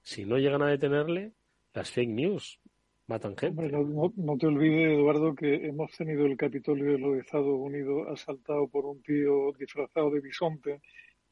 si 0.02 0.26
no 0.26 0.38
llegan 0.38 0.62
a 0.62 0.70
detenerle, 0.70 1.34
las 1.74 1.92
fake 1.92 2.10
news 2.10 2.60
matan 3.08 3.36
gente. 3.38 3.70
no, 3.70 4.38
te 4.38 4.48
olvides, 4.48 4.94
Eduardo, 4.94 5.34
que 5.34 5.56
hemos 5.68 5.92
tenido 5.92 6.26
el 6.26 6.38
Capitolio 6.38 6.92
de 6.92 7.00
los 7.00 7.18
Estados 7.18 7.58
Unidos 7.58 8.08
asaltado 8.10 8.68
por 8.68 8.86
un 8.86 9.02
tío 9.02 9.54
disfrazado 9.58 10.12
de 10.12 10.22
bisonte 10.22 10.82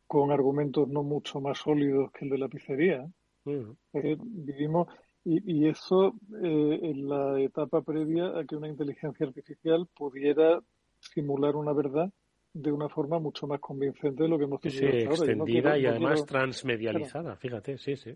con 0.08 0.32
argumentos 0.32 0.88
no 0.88 1.04
mucho 1.04 1.42
más 1.42 1.58
sólidos 1.58 2.12
que 2.12 2.26
el 2.26 2.32
de 2.32 2.38
la 2.38 2.48
pizzería. 2.48 3.06
Eh, 3.46 4.18
vivimos 4.20 4.88
y, 5.24 5.68
eso 5.68 6.14
eh, 6.44 6.80
en 6.82 7.10
la 7.10 7.40
etapa 7.42 7.82
previa 7.82 8.38
a 8.38 8.46
que 8.46 8.56
una 8.56 8.68
inteligencia 8.68 9.26
artificial 9.26 9.88
pudiera 9.96 10.60
simular 11.00 11.56
una 11.56 11.74
verdad 11.74 12.12
de 12.54 12.72
una 12.72 12.88
forma 12.90 13.20
mucho 13.20 13.48
más 13.48 13.60
convincente 13.60 14.24
de 14.24 14.30
lo 14.30 14.38
que 14.38 14.46
hemos 14.46 14.62
tenido 14.62 14.92
sí, 14.92 14.98
extendida 14.98 15.78
y 15.78 15.88
además 15.88 16.26
transmedializada, 16.26 17.36
fíjate, 17.36 17.78
sí, 17.78 17.96
sí. 17.98 18.16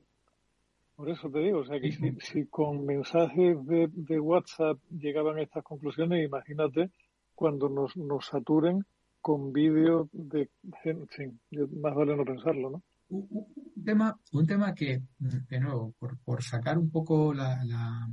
Por 0.99 1.09
eso 1.09 1.29
te 1.31 1.39
digo, 1.39 1.59
o 1.59 1.65
sea 1.65 1.79
que 1.79 1.93
si, 2.19 2.45
con 2.47 2.85
mensajes 2.85 3.65
de, 3.65 3.87
de, 3.89 4.19
WhatsApp 4.19 4.77
llegaban 4.91 5.37
a 5.37 5.41
estas 5.43 5.63
conclusiones, 5.63 6.25
imagínate 6.25 6.91
cuando 7.33 7.69
nos, 7.69 7.95
nos 7.95 8.25
saturen 8.25 8.83
con 9.21 9.53
vídeos 9.53 10.09
de 10.11 10.49
gente, 10.83 11.31
más 11.71 11.95
vale 11.95 12.17
no 12.17 12.25
pensarlo, 12.25 12.69
¿no? 12.69 12.83
Un 13.07 13.81
tema, 13.85 14.19
un 14.33 14.45
tema 14.45 14.75
que, 14.75 15.01
de 15.17 15.59
nuevo, 15.61 15.93
por, 15.97 16.19
por 16.19 16.43
sacar 16.43 16.77
un 16.77 16.91
poco 16.91 17.33
la, 17.33 17.63
la 17.63 18.09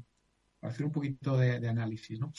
para 0.60 0.72
hacer 0.72 0.86
un 0.86 0.92
poquito 0.92 1.36
de, 1.36 1.58
de 1.58 1.68
análisis, 1.68 2.20
¿no? 2.20 2.32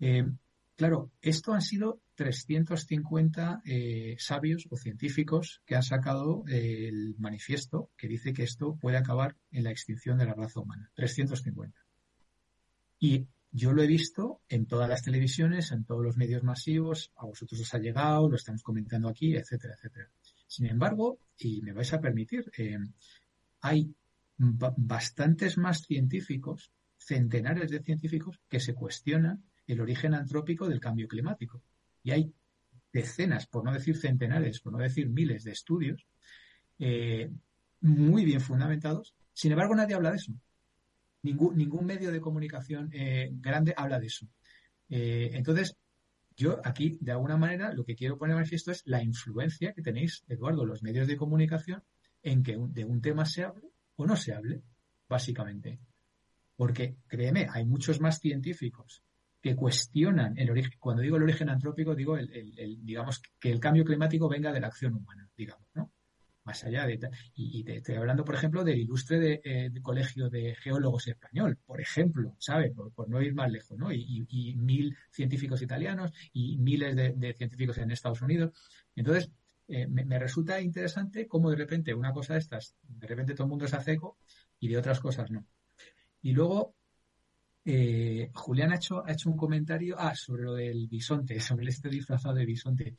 Eh, 0.00 0.28
Claro, 0.76 1.10
esto 1.22 1.54
han 1.54 1.62
sido 1.62 2.02
350 2.16 3.62
eh, 3.64 4.16
sabios 4.18 4.68
o 4.70 4.76
científicos 4.76 5.62
que 5.64 5.74
han 5.74 5.82
sacado 5.82 6.44
el 6.48 7.14
manifiesto 7.18 7.90
que 7.96 8.08
dice 8.08 8.34
que 8.34 8.42
esto 8.42 8.76
puede 8.76 8.98
acabar 8.98 9.36
en 9.50 9.64
la 9.64 9.70
extinción 9.70 10.18
de 10.18 10.26
la 10.26 10.34
raza 10.34 10.60
humana. 10.60 10.90
350. 10.94 11.78
Y 12.98 13.26
yo 13.52 13.72
lo 13.72 13.82
he 13.82 13.86
visto 13.86 14.42
en 14.50 14.66
todas 14.66 14.86
las 14.86 15.02
televisiones, 15.02 15.72
en 15.72 15.84
todos 15.84 16.02
los 16.02 16.18
medios 16.18 16.42
masivos, 16.42 17.10
a 17.16 17.24
vosotros 17.24 17.58
os 17.58 17.72
ha 17.72 17.78
llegado, 17.78 18.28
lo 18.28 18.36
estamos 18.36 18.62
comentando 18.62 19.08
aquí, 19.08 19.34
etcétera, 19.34 19.74
etcétera. 19.74 20.10
Sin 20.46 20.66
embargo, 20.66 21.20
y 21.38 21.62
me 21.62 21.72
vais 21.72 21.90
a 21.94 22.00
permitir, 22.00 22.52
eh, 22.58 22.76
hay 23.62 23.94
bastantes 24.36 25.56
más 25.56 25.86
científicos, 25.86 26.70
centenares 26.98 27.70
de 27.70 27.82
científicos, 27.82 28.40
que 28.48 28.60
se 28.60 28.74
cuestionan 28.74 29.42
el 29.66 29.80
origen 29.80 30.14
antrópico 30.14 30.68
del 30.68 30.80
cambio 30.80 31.08
climático. 31.08 31.62
Y 32.02 32.12
hay 32.12 32.32
decenas, 32.92 33.46
por 33.46 33.64
no 33.64 33.72
decir 33.72 33.96
centenares, 33.96 34.60
por 34.60 34.72
no 34.72 34.78
decir 34.78 35.08
miles 35.08 35.44
de 35.44 35.52
estudios 35.52 36.06
eh, 36.78 37.30
muy 37.80 38.24
bien 38.24 38.40
fundamentados. 38.40 39.14
Sin 39.32 39.52
embargo, 39.52 39.74
nadie 39.74 39.94
habla 39.94 40.10
de 40.10 40.16
eso. 40.16 40.32
Ningún, 41.22 41.56
ningún 41.56 41.84
medio 41.84 42.12
de 42.12 42.20
comunicación 42.20 42.90
eh, 42.92 43.30
grande 43.32 43.74
habla 43.76 43.98
de 43.98 44.06
eso. 44.06 44.26
Eh, 44.88 45.30
entonces, 45.34 45.76
yo 46.36 46.60
aquí, 46.64 46.98
de 47.00 47.12
alguna 47.12 47.36
manera, 47.36 47.72
lo 47.72 47.84
que 47.84 47.96
quiero 47.96 48.18
poner 48.18 48.32
en 48.32 48.38
manifiesto 48.38 48.70
es 48.70 48.82
la 48.86 49.02
influencia 49.02 49.72
que 49.72 49.82
tenéis, 49.82 50.24
Eduardo, 50.28 50.64
los 50.64 50.82
medios 50.82 51.08
de 51.08 51.16
comunicación 51.16 51.82
en 52.22 52.42
que 52.42 52.56
de 52.58 52.84
un 52.84 53.00
tema 53.00 53.24
se 53.24 53.44
hable 53.44 53.70
o 53.96 54.06
no 54.06 54.16
se 54.16 54.32
hable, 54.32 54.62
básicamente. 55.08 55.80
Porque, 56.54 56.96
créeme, 57.06 57.46
hay 57.50 57.64
muchos 57.64 58.00
más 58.00 58.20
científicos 58.20 59.02
que 59.46 59.54
cuestionan 59.54 60.36
el 60.36 60.50
origen, 60.50 60.72
cuando 60.80 61.02
digo 61.02 61.18
el 61.18 61.22
origen 61.22 61.48
antrópico, 61.48 61.94
digo 61.94 62.16
el, 62.16 62.84
digamos 62.84 63.22
que 63.38 63.52
el 63.52 63.60
cambio 63.60 63.84
climático 63.84 64.28
venga 64.28 64.52
de 64.52 64.58
la 64.58 64.66
acción 64.66 64.94
humana, 64.94 65.30
digamos, 65.36 65.68
¿no? 65.72 65.92
más 66.42 66.64
allá 66.64 66.84
de... 66.84 66.98
Y, 67.36 67.62
te 67.62 67.76
estoy 67.76 67.94
hablando, 67.94 68.24
por 68.24 68.34
ejemplo, 68.34 68.64
del 68.64 68.80
ilustre 68.80 69.40
eh, 69.44 69.70
Colegio 69.82 70.28
de 70.30 70.56
Geólogos 70.56 71.06
Español, 71.06 71.58
por 71.64 71.80
ejemplo, 71.80 72.34
¿sabes? 72.40 72.72
Por, 72.72 73.08
no 73.08 73.22
ir 73.22 73.34
más 73.34 73.48
lejos, 73.48 73.78
¿no? 73.78 73.92
Y, 73.92 74.26
mil 74.56 74.96
científicos 75.12 75.62
italianos 75.62 76.10
y 76.32 76.58
miles 76.58 76.96
de, 76.96 77.34
científicos 77.34 77.78
en 77.78 77.92
Estados 77.92 78.22
Unidos. 78.22 78.50
Entonces, 78.96 79.30
eh, 79.68 79.86
me, 79.86 80.18
resulta 80.18 80.60
interesante 80.60 81.28
cómo 81.28 81.50
de 81.50 81.56
repente 81.56 81.94
una 81.94 82.12
cosa 82.12 82.32
de 82.32 82.40
estas, 82.40 82.74
de 82.82 83.06
repente 83.06 83.34
todo 83.34 83.44
el 83.44 83.50
mundo 83.50 83.68
se 83.68 83.76
hace 83.76 83.92
eco 83.92 84.18
y 84.58 84.66
de 84.66 84.76
otras 84.76 84.98
cosas 84.98 85.30
no. 85.30 85.46
Y 86.20 86.32
luego, 86.32 86.74
eh, 87.66 88.30
Julián 88.32 88.72
ha 88.72 88.76
hecho, 88.76 89.04
ha 89.04 89.12
hecho 89.12 89.28
un 89.28 89.36
comentario 89.36 89.96
ah, 89.98 90.14
sobre 90.14 90.44
lo 90.44 90.54
del 90.54 90.88
bisonte, 90.88 91.38
sobre 91.40 91.68
este 91.68 91.90
disfrazado 91.90 92.34
de 92.34 92.46
bisonte. 92.46 92.94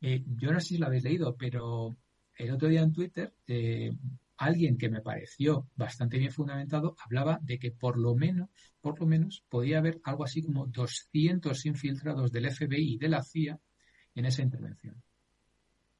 yo 0.00 0.52
no 0.52 0.60
sé 0.60 0.66
si 0.66 0.78
lo 0.78 0.86
habéis 0.86 1.04
leído, 1.04 1.36
pero 1.36 1.96
el 2.40 2.50
otro 2.52 2.68
día 2.68 2.80
en 2.80 2.92
Twitter, 2.92 3.34
eh, 3.46 3.92
alguien 4.38 4.78
que 4.78 4.88
me 4.88 5.02
pareció 5.02 5.68
bastante 5.76 6.16
bien 6.16 6.32
fundamentado 6.32 6.96
hablaba 7.04 7.38
de 7.42 7.58
que 7.58 7.70
por 7.70 7.98
lo 7.98 8.14
menos, 8.14 8.48
por 8.80 8.98
lo 8.98 9.06
menos, 9.06 9.44
podía 9.50 9.78
haber 9.78 10.00
algo 10.04 10.24
así 10.24 10.42
como 10.42 10.66
200 10.66 11.66
infiltrados 11.66 12.32
del 12.32 12.50
FBI 12.50 12.94
y 12.94 12.98
de 12.98 13.08
la 13.08 13.22
CIA 13.22 13.60
en 14.14 14.24
esa 14.24 14.42
intervención. 14.42 15.02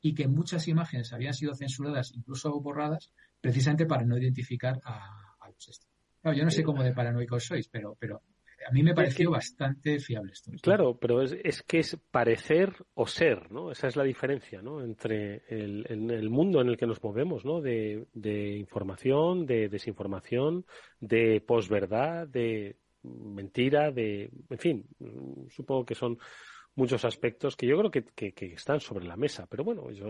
Y 0.01 0.15
que 0.15 0.29
muchas 0.29 0.67
imágenes 0.67 1.13
habían 1.13 1.35
sido 1.35 1.55
censuradas, 1.55 2.13
incluso 2.15 2.59
borradas, 2.59 3.13
precisamente 3.41 3.85
para 3.85 4.07
no 4.07 4.17
identificar 4.17 4.81
a, 4.85 5.27
los 5.47 5.90
Claro, 6.23 6.37
yo 6.37 6.45
no 6.45 6.51
sé 6.51 6.63
cómo 6.63 6.83
de 6.83 6.93
paranoicos 6.93 7.45
sois, 7.45 7.69
pero, 7.69 7.97
pero 7.99 8.23
a 8.69 8.73
mí 8.73 8.83
me 8.83 8.95
pareció 8.95 9.31
bastante 9.31 9.99
fiable 9.99 10.33
esto. 10.33 10.51
Claro, 10.63 10.99
pero 10.99 11.23
es, 11.23 11.35
es, 11.43 11.63
que 11.63 11.79
es 11.79 11.97
parecer 12.11 12.75
o 12.95 13.07
ser, 13.07 13.51
¿no? 13.51 13.71
Esa 13.71 13.89
es 13.89 13.97
la 13.97 14.05
diferencia, 14.05 14.61
¿no? 14.61 14.83
Entre 14.83 15.45
el, 15.49 15.87
el 15.89 16.31
mundo 16.31 16.61
en 16.61 16.69
el 16.69 16.77
que 16.77 16.87
nos 16.87 17.03
movemos, 17.03 17.45
¿no? 17.45 17.61
De, 17.61 18.07
de 18.13 18.57
información, 18.57 19.47
de 19.47 19.69
desinformación, 19.69 20.67
de 21.01 21.41
posverdad, 21.41 22.29
de 22.29 22.77
mentira, 23.03 23.91
de, 23.91 24.31
en 24.51 24.59
fin, 24.59 24.87
supongo 25.49 25.87
que 25.87 25.95
son 25.95 26.19
muchos 26.75 27.05
aspectos 27.05 27.57
que 27.57 27.67
yo 27.67 27.77
creo 27.79 27.91
que, 27.91 28.33
que, 28.33 28.47
están 28.47 28.81
sobre 28.81 29.05
la 29.05 29.17
mesa. 29.17 29.47
Pero 29.49 29.65
bueno, 29.65 29.91
yo, 29.91 30.07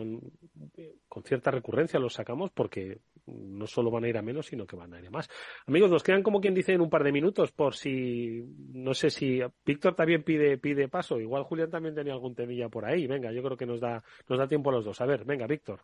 con 1.09 1.23
cierta 1.25 1.51
recurrencia 1.51 1.99
los 1.99 2.15
sacamos 2.15 2.51
porque 2.51 3.01
no 3.27 3.67
solo 3.67 3.91
van 3.91 4.05
a 4.05 4.09
ir 4.09 4.19
a 4.19 4.23
menos, 4.23 4.47
sino 4.47 4.67
que 4.67 4.77
van 4.77 4.95
a 4.95 5.01
ir 5.01 5.07
a 5.07 5.11
más. 5.11 5.29
Amigos, 5.67 5.91
nos 5.91 6.03
quedan 6.03 6.23
como 6.23 6.41
quien 6.41 6.55
dice 6.55 6.73
en 6.73 6.81
un 6.81 6.91
par 6.91 7.05
de 7.05 7.13
minutos 7.13 7.53
por 7.53 7.75
si, 7.75 8.43
no 8.73 8.95
sé 8.95 9.11
si 9.11 9.41
Víctor 9.65 9.95
también 9.95 10.23
pide, 10.23 10.59
pide 10.59 10.89
paso. 10.89 11.19
Igual 11.19 11.45
Julián 11.45 11.71
también 11.71 11.95
tenía 11.95 12.13
algún 12.13 12.35
temilla 12.35 12.69
por 12.69 12.85
ahí. 12.85 13.07
Venga, 13.07 13.33
yo 13.33 13.43
creo 13.43 13.57
que 13.57 13.67
nos 13.67 13.81
da, 13.81 14.03
nos 14.29 14.39
da 14.39 14.47
tiempo 14.49 14.71
a 14.71 14.75
los 14.75 14.85
dos. 14.85 15.01
A 15.01 15.07
ver, 15.07 15.25
venga, 15.25 15.47
Víctor. 15.47 15.81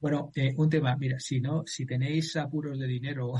Bueno, 0.00 0.30
eh, 0.36 0.54
un 0.56 0.70
tema, 0.70 0.96
mira, 0.96 1.18
si 1.18 1.40
no, 1.40 1.64
si 1.66 1.84
tenéis 1.84 2.36
apuros 2.36 2.78
de 2.78 2.86
dinero 2.86 3.32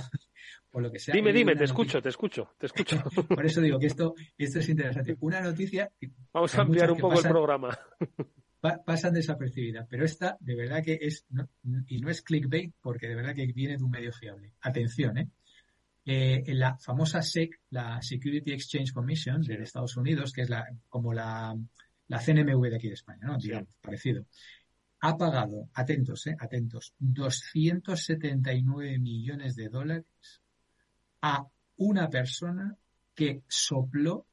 o 0.72 0.80
lo 0.80 0.90
que 0.90 0.98
sea. 0.98 1.14
Dime, 1.14 1.32
dime, 1.32 1.56
te 1.56 1.64
escucho, 1.64 2.02
te 2.02 2.08
escucho, 2.08 2.54
te 2.58 2.66
escucho. 2.66 3.02
Por 3.28 3.44
eso 3.44 3.60
digo 3.60 3.78
que 3.78 3.86
esto, 3.86 4.14
esto 4.36 4.58
es 4.58 4.68
interesante. 4.68 5.16
Una 5.20 5.40
noticia. 5.40 5.90
Vamos 6.32 6.54
a 6.56 6.62
ampliar 6.62 6.90
un 6.90 6.98
poco 6.98 7.18
el 7.18 7.28
programa. 7.28 7.78
pasan 8.84 9.14
desapercibidas, 9.14 9.86
pero 9.88 10.04
esta 10.04 10.36
de 10.40 10.56
verdad 10.56 10.82
que 10.82 10.98
es, 11.00 11.26
y 11.86 12.00
no 12.00 12.10
es 12.10 12.22
clickbait 12.22 12.74
porque 12.80 13.06
de 13.06 13.14
verdad 13.14 13.34
que 13.34 13.46
viene 13.46 13.76
de 13.76 13.84
un 13.84 13.90
medio 13.90 14.12
fiable. 14.12 14.52
Atención, 14.62 15.16
¿eh? 15.16 15.28
eh 16.04 16.42
la 16.48 16.76
famosa 16.76 17.22
SEC, 17.22 17.60
la 17.70 18.02
Security 18.02 18.52
Exchange 18.52 18.92
Commission 18.92 19.42
de 19.42 19.62
Estados 19.62 19.96
Unidos, 19.96 20.32
que 20.32 20.42
es 20.42 20.50
la, 20.50 20.66
como 20.88 21.14
la, 21.14 21.56
la 22.08 22.18
CNMV 22.18 22.68
de 22.68 22.76
aquí 22.76 22.88
de 22.88 22.94
España, 22.94 23.20
¿no? 23.22 23.38
Digamos, 23.38 23.68
parecido 23.80 24.26
ha 25.00 25.16
pagado, 25.16 25.68
atentos, 25.74 26.26
eh, 26.26 26.36
atentos, 26.38 26.94
279 26.98 28.98
millones 28.98 29.54
de 29.54 29.68
dólares 29.68 30.06
a 31.22 31.46
una 31.76 32.08
persona 32.08 32.76
que 33.14 33.42
sopló 33.48 34.26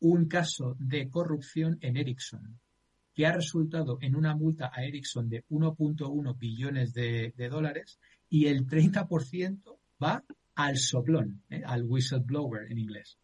un 0.00 0.26
caso 0.26 0.76
de 0.78 1.08
corrupción 1.08 1.78
en 1.80 1.96
Ericsson, 1.96 2.58
que 3.14 3.26
ha 3.26 3.32
resultado 3.32 3.98
en 4.00 4.16
una 4.16 4.34
multa 4.34 4.70
a 4.72 4.84
Ericsson 4.84 5.28
de 5.28 5.44
1.1 5.48 6.38
billones 6.38 6.92
de, 6.92 7.32
dólares 7.50 7.98
y 8.28 8.46
el 8.46 8.66
30% 8.66 9.78
va 10.02 10.24
al 10.56 10.76
soplón, 10.76 11.42
eh, 11.48 11.62
al 11.64 11.84
whistleblower 11.84 12.70
en 12.70 12.78
inglés. 12.78 13.18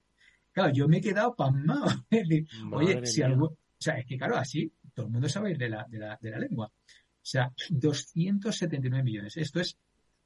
Claro, 0.53 0.73
yo 0.73 0.89
me 0.89 0.99
he 0.99 1.01
quedado 1.01 1.35
pasmado. 1.35 1.87
Oye, 2.73 3.07
si 3.07 3.23
algo, 3.23 3.47
o 3.47 3.57
sea, 3.79 3.99
es 3.99 4.07
que 4.07 4.17
claro, 4.17 4.37
así 4.37 4.73
todo 4.95 5.07
el 5.07 5.13
mundo 5.13 5.29
sabe 5.29 5.55
de 5.55 5.69
la, 5.69 5.87
de 5.89 5.99
la, 5.99 6.19
de 6.21 6.31
la 6.31 6.39
lengua. 6.39 6.67
O 6.67 7.31
sea, 7.31 7.53
279 7.71 9.05
millones. 9.05 9.37
Esto 9.37 9.61
es 9.61 9.77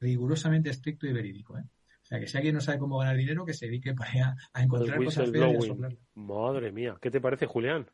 rigurosamente 0.00 0.70
estricto 0.70 1.06
y 1.06 1.12
verídico. 1.12 1.58
¿eh? 1.58 1.64
Sea, 2.12 2.20
que 2.20 2.26
si 2.26 2.36
alguien 2.36 2.56
no 2.56 2.60
sabe 2.60 2.78
cómo 2.78 2.98
ganar 2.98 3.16
dinero, 3.16 3.46
que 3.46 3.54
se 3.54 3.64
dedique 3.64 3.94
para 3.96 4.36
a, 4.52 4.62
encontrar 4.62 5.02
cosas 5.02 5.30
feas 5.30 5.96
Madre 6.14 6.70
mía, 6.70 6.94
¿qué 7.00 7.10
te 7.10 7.22
parece, 7.22 7.46
Julián? 7.46 7.86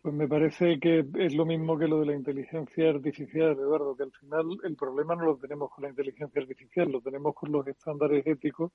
Pues 0.00 0.14
me 0.14 0.28
parece 0.28 0.78
que 0.78 1.04
es 1.18 1.34
lo 1.34 1.44
mismo 1.44 1.76
que 1.76 1.88
lo 1.88 1.98
de 1.98 2.06
la 2.06 2.14
inteligencia 2.14 2.88
artificial, 2.88 3.58
Eduardo, 3.58 3.96
que 3.96 4.04
al 4.04 4.12
final 4.12 4.46
el 4.62 4.76
problema 4.76 5.16
no 5.16 5.24
lo 5.24 5.36
tenemos 5.38 5.72
con 5.72 5.82
la 5.82 5.90
inteligencia 5.90 6.40
artificial, 6.40 6.92
lo 6.92 7.00
tenemos 7.00 7.34
con 7.34 7.50
los 7.50 7.66
estándares 7.66 8.24
éticos 8.24 8.70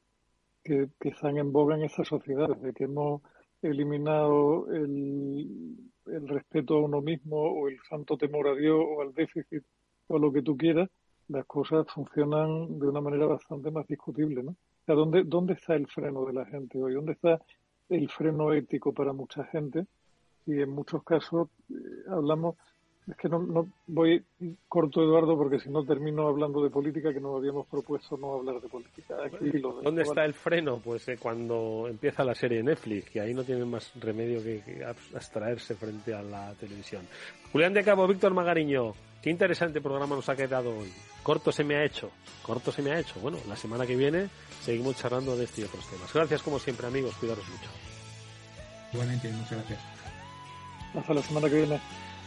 que, 0.62 0.90
que 1.00 1.10
están 1.10 1.38
en 1.38 1.54
boga 1.54 1.78
en 1.78 1.84
esta 1.84 2.04
sociedad, 2.04 2.50
de 2.58 2.74
que 2.74 2.84
hemos 2.84 3.22
eliminado 3.62 4.70
el, 4.74 5.78
el 6.08 6.28
respeto 6.28 6.76
a 6.76 6.82
uno 6.82 7.00
mismo 7.00 7.38
o 7.38 7.70
el 7.70 7.80
santo 7.88 8.18
temor 8.18 8.50
a 8.50 8.56
Dios 8.56 8.84
o 8.86 9.02
al 9.02 9.14
déficit 9.14 9.64
o 10.08 10.18
a 10.18 10.20
lo 10.20 10.34
que 10.34 10.42
tú 10.42 10.58
quieras, 10.58 10.90
las 11.32 11.46
cosas 11.46 11.88
funcionan 11.94 12.80
de 12.80 12.88
una 12.88 13.02
manera 13.02 13.26
bastante 13.26 13.72
más 13.72 13.88
discutible, 13.88 14.44
¿no? 14.44 14.52
O 14.52 14.86
sea, 14.86 14.96
¿dónde, 14.96 15.24
¿dónde 15.24 15.54
está 15.54 15.76
el 15.76 15.88
freno 15.88 16.26
de 16.26 16.34
la 16.34 16.46
gente 16.46 16.82
hoy? 16.82 16.94
¿Dónde 16.94 17.14
está 17.14 17.40
el 17.90 18.10
freno 18.10 18.54
ético 18.54 18.94
para 18.94 19.14
mucha 19.14 19.44
gente? 19.46 19.86
Y 20.46 20.62
en 20.62 20.70
muchos 20.70 21.04
casos 21.04 21.50
eh, 21.70 21.74
hablamos 22.10 22.56
es 23.08 23.18
que 23.18 23.28
no, 23.28 23.40
no 23.40 23.68
voy 23.88 24.24
corto, 24.68 25.02
Eduardo, 25.02 25.36
porque 25.36 25.60
si 25.60 25.70
no 25.70 25.84
termino 25.84 26.28
hablando 26.28 26.64
de 26.64 26.70
política, 26.70 27.12
que 27.12 27.20
nos 27.20 27.38
habíamos 27.38 27.68
propuesto 27.68 28.16
no 28.16 28.36
hablar 28.36 28.62
de 28.62 28.70
política. 28.70 29.16
¿Dónde 29.84 30.04
está 30.04 30.24
el 30.24 30.34
freno? 30.34 30.80
Pues 30.84 31.08
eh, 31.10 31.18
cuando 31.20 31.88
empieza 31.90 32.24
la 32.24 32.36
serie 32.36 32.62
Netflix, 32.62 33.10
que 33.10 33.22
ahí 33.22 33.34
no 33.34 33.44
tienen 33.44 33.68
más 33.70 33.92
remedio 34.00 34.44
que, 34.44 34.84
abstraerse 35.16 35.76
frente 35.76 36.14
a 36.14 36.22
la 36.22 36.54
televisión. 36.54 37.08
Julián 37.52 37.74
de 37.74 37.84
Cabo, 37.84 38.08
Víctor 38.08 38.34
Magariño, 38.34 38.94
qué 39.22 39.30
interesante 39.30 39.82
programa 39.82 40.16
nos 40.16 40.30
ha 40.30 40.36
quedado 40.36 40.78
hoy. 40.78 40.92
Corto 41.24 41.52
se 41.52 41.64
me 41.64 41.76
ha 41.76 41.84
hecho, 41.84 42.12
corto 42.42 42.72
se 42.72 42.82
me 42.82 42.92
ha 42.92 43.00
hecho. 43.00 43.20
Bueno, 43.20 43.38
la 43.48 43.56
semana 43.56 43.86
que 43.86 43.96
viene 43.96 44.30
seguimos 44.64 44.98
charlando 44.98 45.36
de 45.36 45.46
este 45.46 45.62
y 45.62 45.64
otros 45.66 45.88
temas. 45.88 46.12
Gracias 46.14 46.42
como 46.42 46.60
siempre, 46.60 46.88
amigos, 46.88 47.16
cuidaros 47.16 47.48
mucho. 47.48 47.70
Igualmente, 48.94 49.30
muchas 49.30 49.52
gracias. 49.52 49.80
Hasta 50.96 51.14
la 51.14 51.22
semana 51.22 51.50
que 51.50 51.56
viene. 51.56 51.80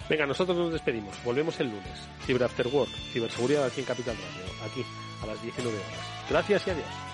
Venga, 0.08 0.26
nosotros 0.26 0.56
nos 0.56 0.72
despedimos. 0.72 1.14
Volvemos 1.24 1.58
el 1.60 1.68
lunes. 1.68 2.08
Ciber 2.26 2.44
After 2.44 2.66
Work, 2.68 2.90
ciberseguridad 3.12 3.64
aquí 3.64 3.80
en 3.80 3.86
Capital 3.86 4.16
Radio, 4.16 4.70
aquí 4.70 4.84
a 5.22 5.26
las 5.26 5.42
19 5.42 5.76
horas. 5.76 6.28
Gracias 6.28 6.66
y 6.66 6.70
adiós. 6.70 7.13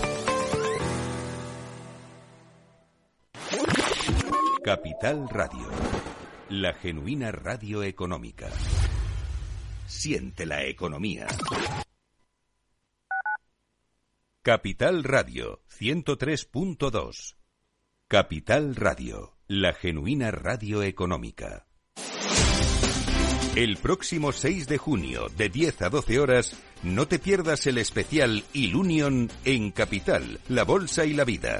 Capital 4.73 5.27
Radio. 5.27 5.67
La 6.47 6.73
genuina 6.73 7.29
radio 7.29 7.83
económica. 7.83 8.47
Siente 9.85 10.45
la 10.45 10.63
economía. 10.63 11.27
Capital 14.41 15.03
Radio 15.03 15.61
103.2. 15.77 17.35
Capital 18.07 18.77
Radio, 18.77 19.35
la 19.47 19.73
genuina 19.73 20.31
radio 20.31 20.83
económica. 20.83 21.67
El 23.57 23.75
próximo 23.75 24.31
6 24.31 24.69
de 24.69 24.77
junio, 24.77 25.27
de 25.35 25.49
10 25.49 25.81
a 25.81 25.89
12 25.89 26.17
horas, 26.17 26.55
no 26.81 27.09
te 27.09 27.19
pierdas 27.19 27.67
el 27.67 27.77
especial 27.77 28.45
Ilunion 28.53 29.29
en 29.43 29.71
Capital, 29.71 30.39
la 30.47 30.63
Bolsa 30.63 31.03
y 31.03 31.13
la 31.13 31.25
Vida. 31.25 31.59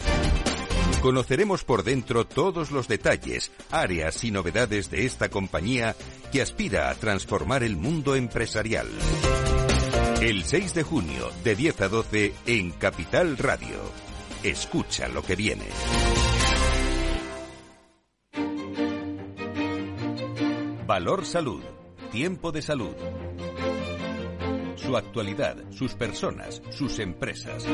Conoceremos 1.01 1.63
por 1.63 1.83
dentro 1.83 2.27
todos 2.27 2.69
los 2.69 2.87
detalles, 2.87 3.51
áreas 3.71 4.23
y 4.23 4.29
novedades 4.29 4.91
de 4.91 5.07
esta 5.07 5.29
compañía 5.29 5.95
que 6.31 6.43
aspira 6.43 6.91
a 6.91 6.95
transformar 6.95 7.63
el 7.63 7.75
mundo 7.75 8.15
empresarial. 8.15 8.87
El 10.21 10.43
6 10.43 10.75
de 10.75 10.83
junio, 10.83 11.31
de 11.43 11.55
10 11.55 11.81
a 11.81 11.89
12, 11.89 12.33
en 12.45 12.71
Capital 12.73 13.35
Radio. 13.39 13.79
Escucha 14.43 15.07
lo 15.07 15.23
que 15.23 15.35
viene. 15.35 15.65
Valor 20.85 21.25
Salud. 21.25 21.63
Tiempo 22.11 22.51
de 22.51 22.61
salud. 22.61 22.95
Su 24.75 24.95
actualidad, 24.95 25.57
sus 25.71 25.95
personas, 25.95 26.61
sus 26.69 26.99
empresas. 26.99 27.65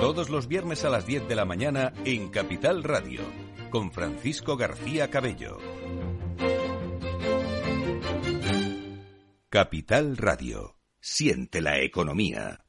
Todos 0.00 0.30
los 0.30 0.46
viernes 0.46 0.84
a 0.84 0.90
las 0.90 1.06
10 1.06 1.26
de 1.28 1.34
la 1.34 1.44
mañana 1.44 1.92
en 2.04 2.28
Capital 2.28 2.84
Radio, 2.84 3.20
con 3.70 3.90
Francisco 3.90 4.56
García 4.56 5.10
Cabello. 5.10 5.58
Capital 9.48 10.16
Radio. 10.16 10.76
Siente 11.00 11.60
la 11.60 11.80
economía. 11.80 12.67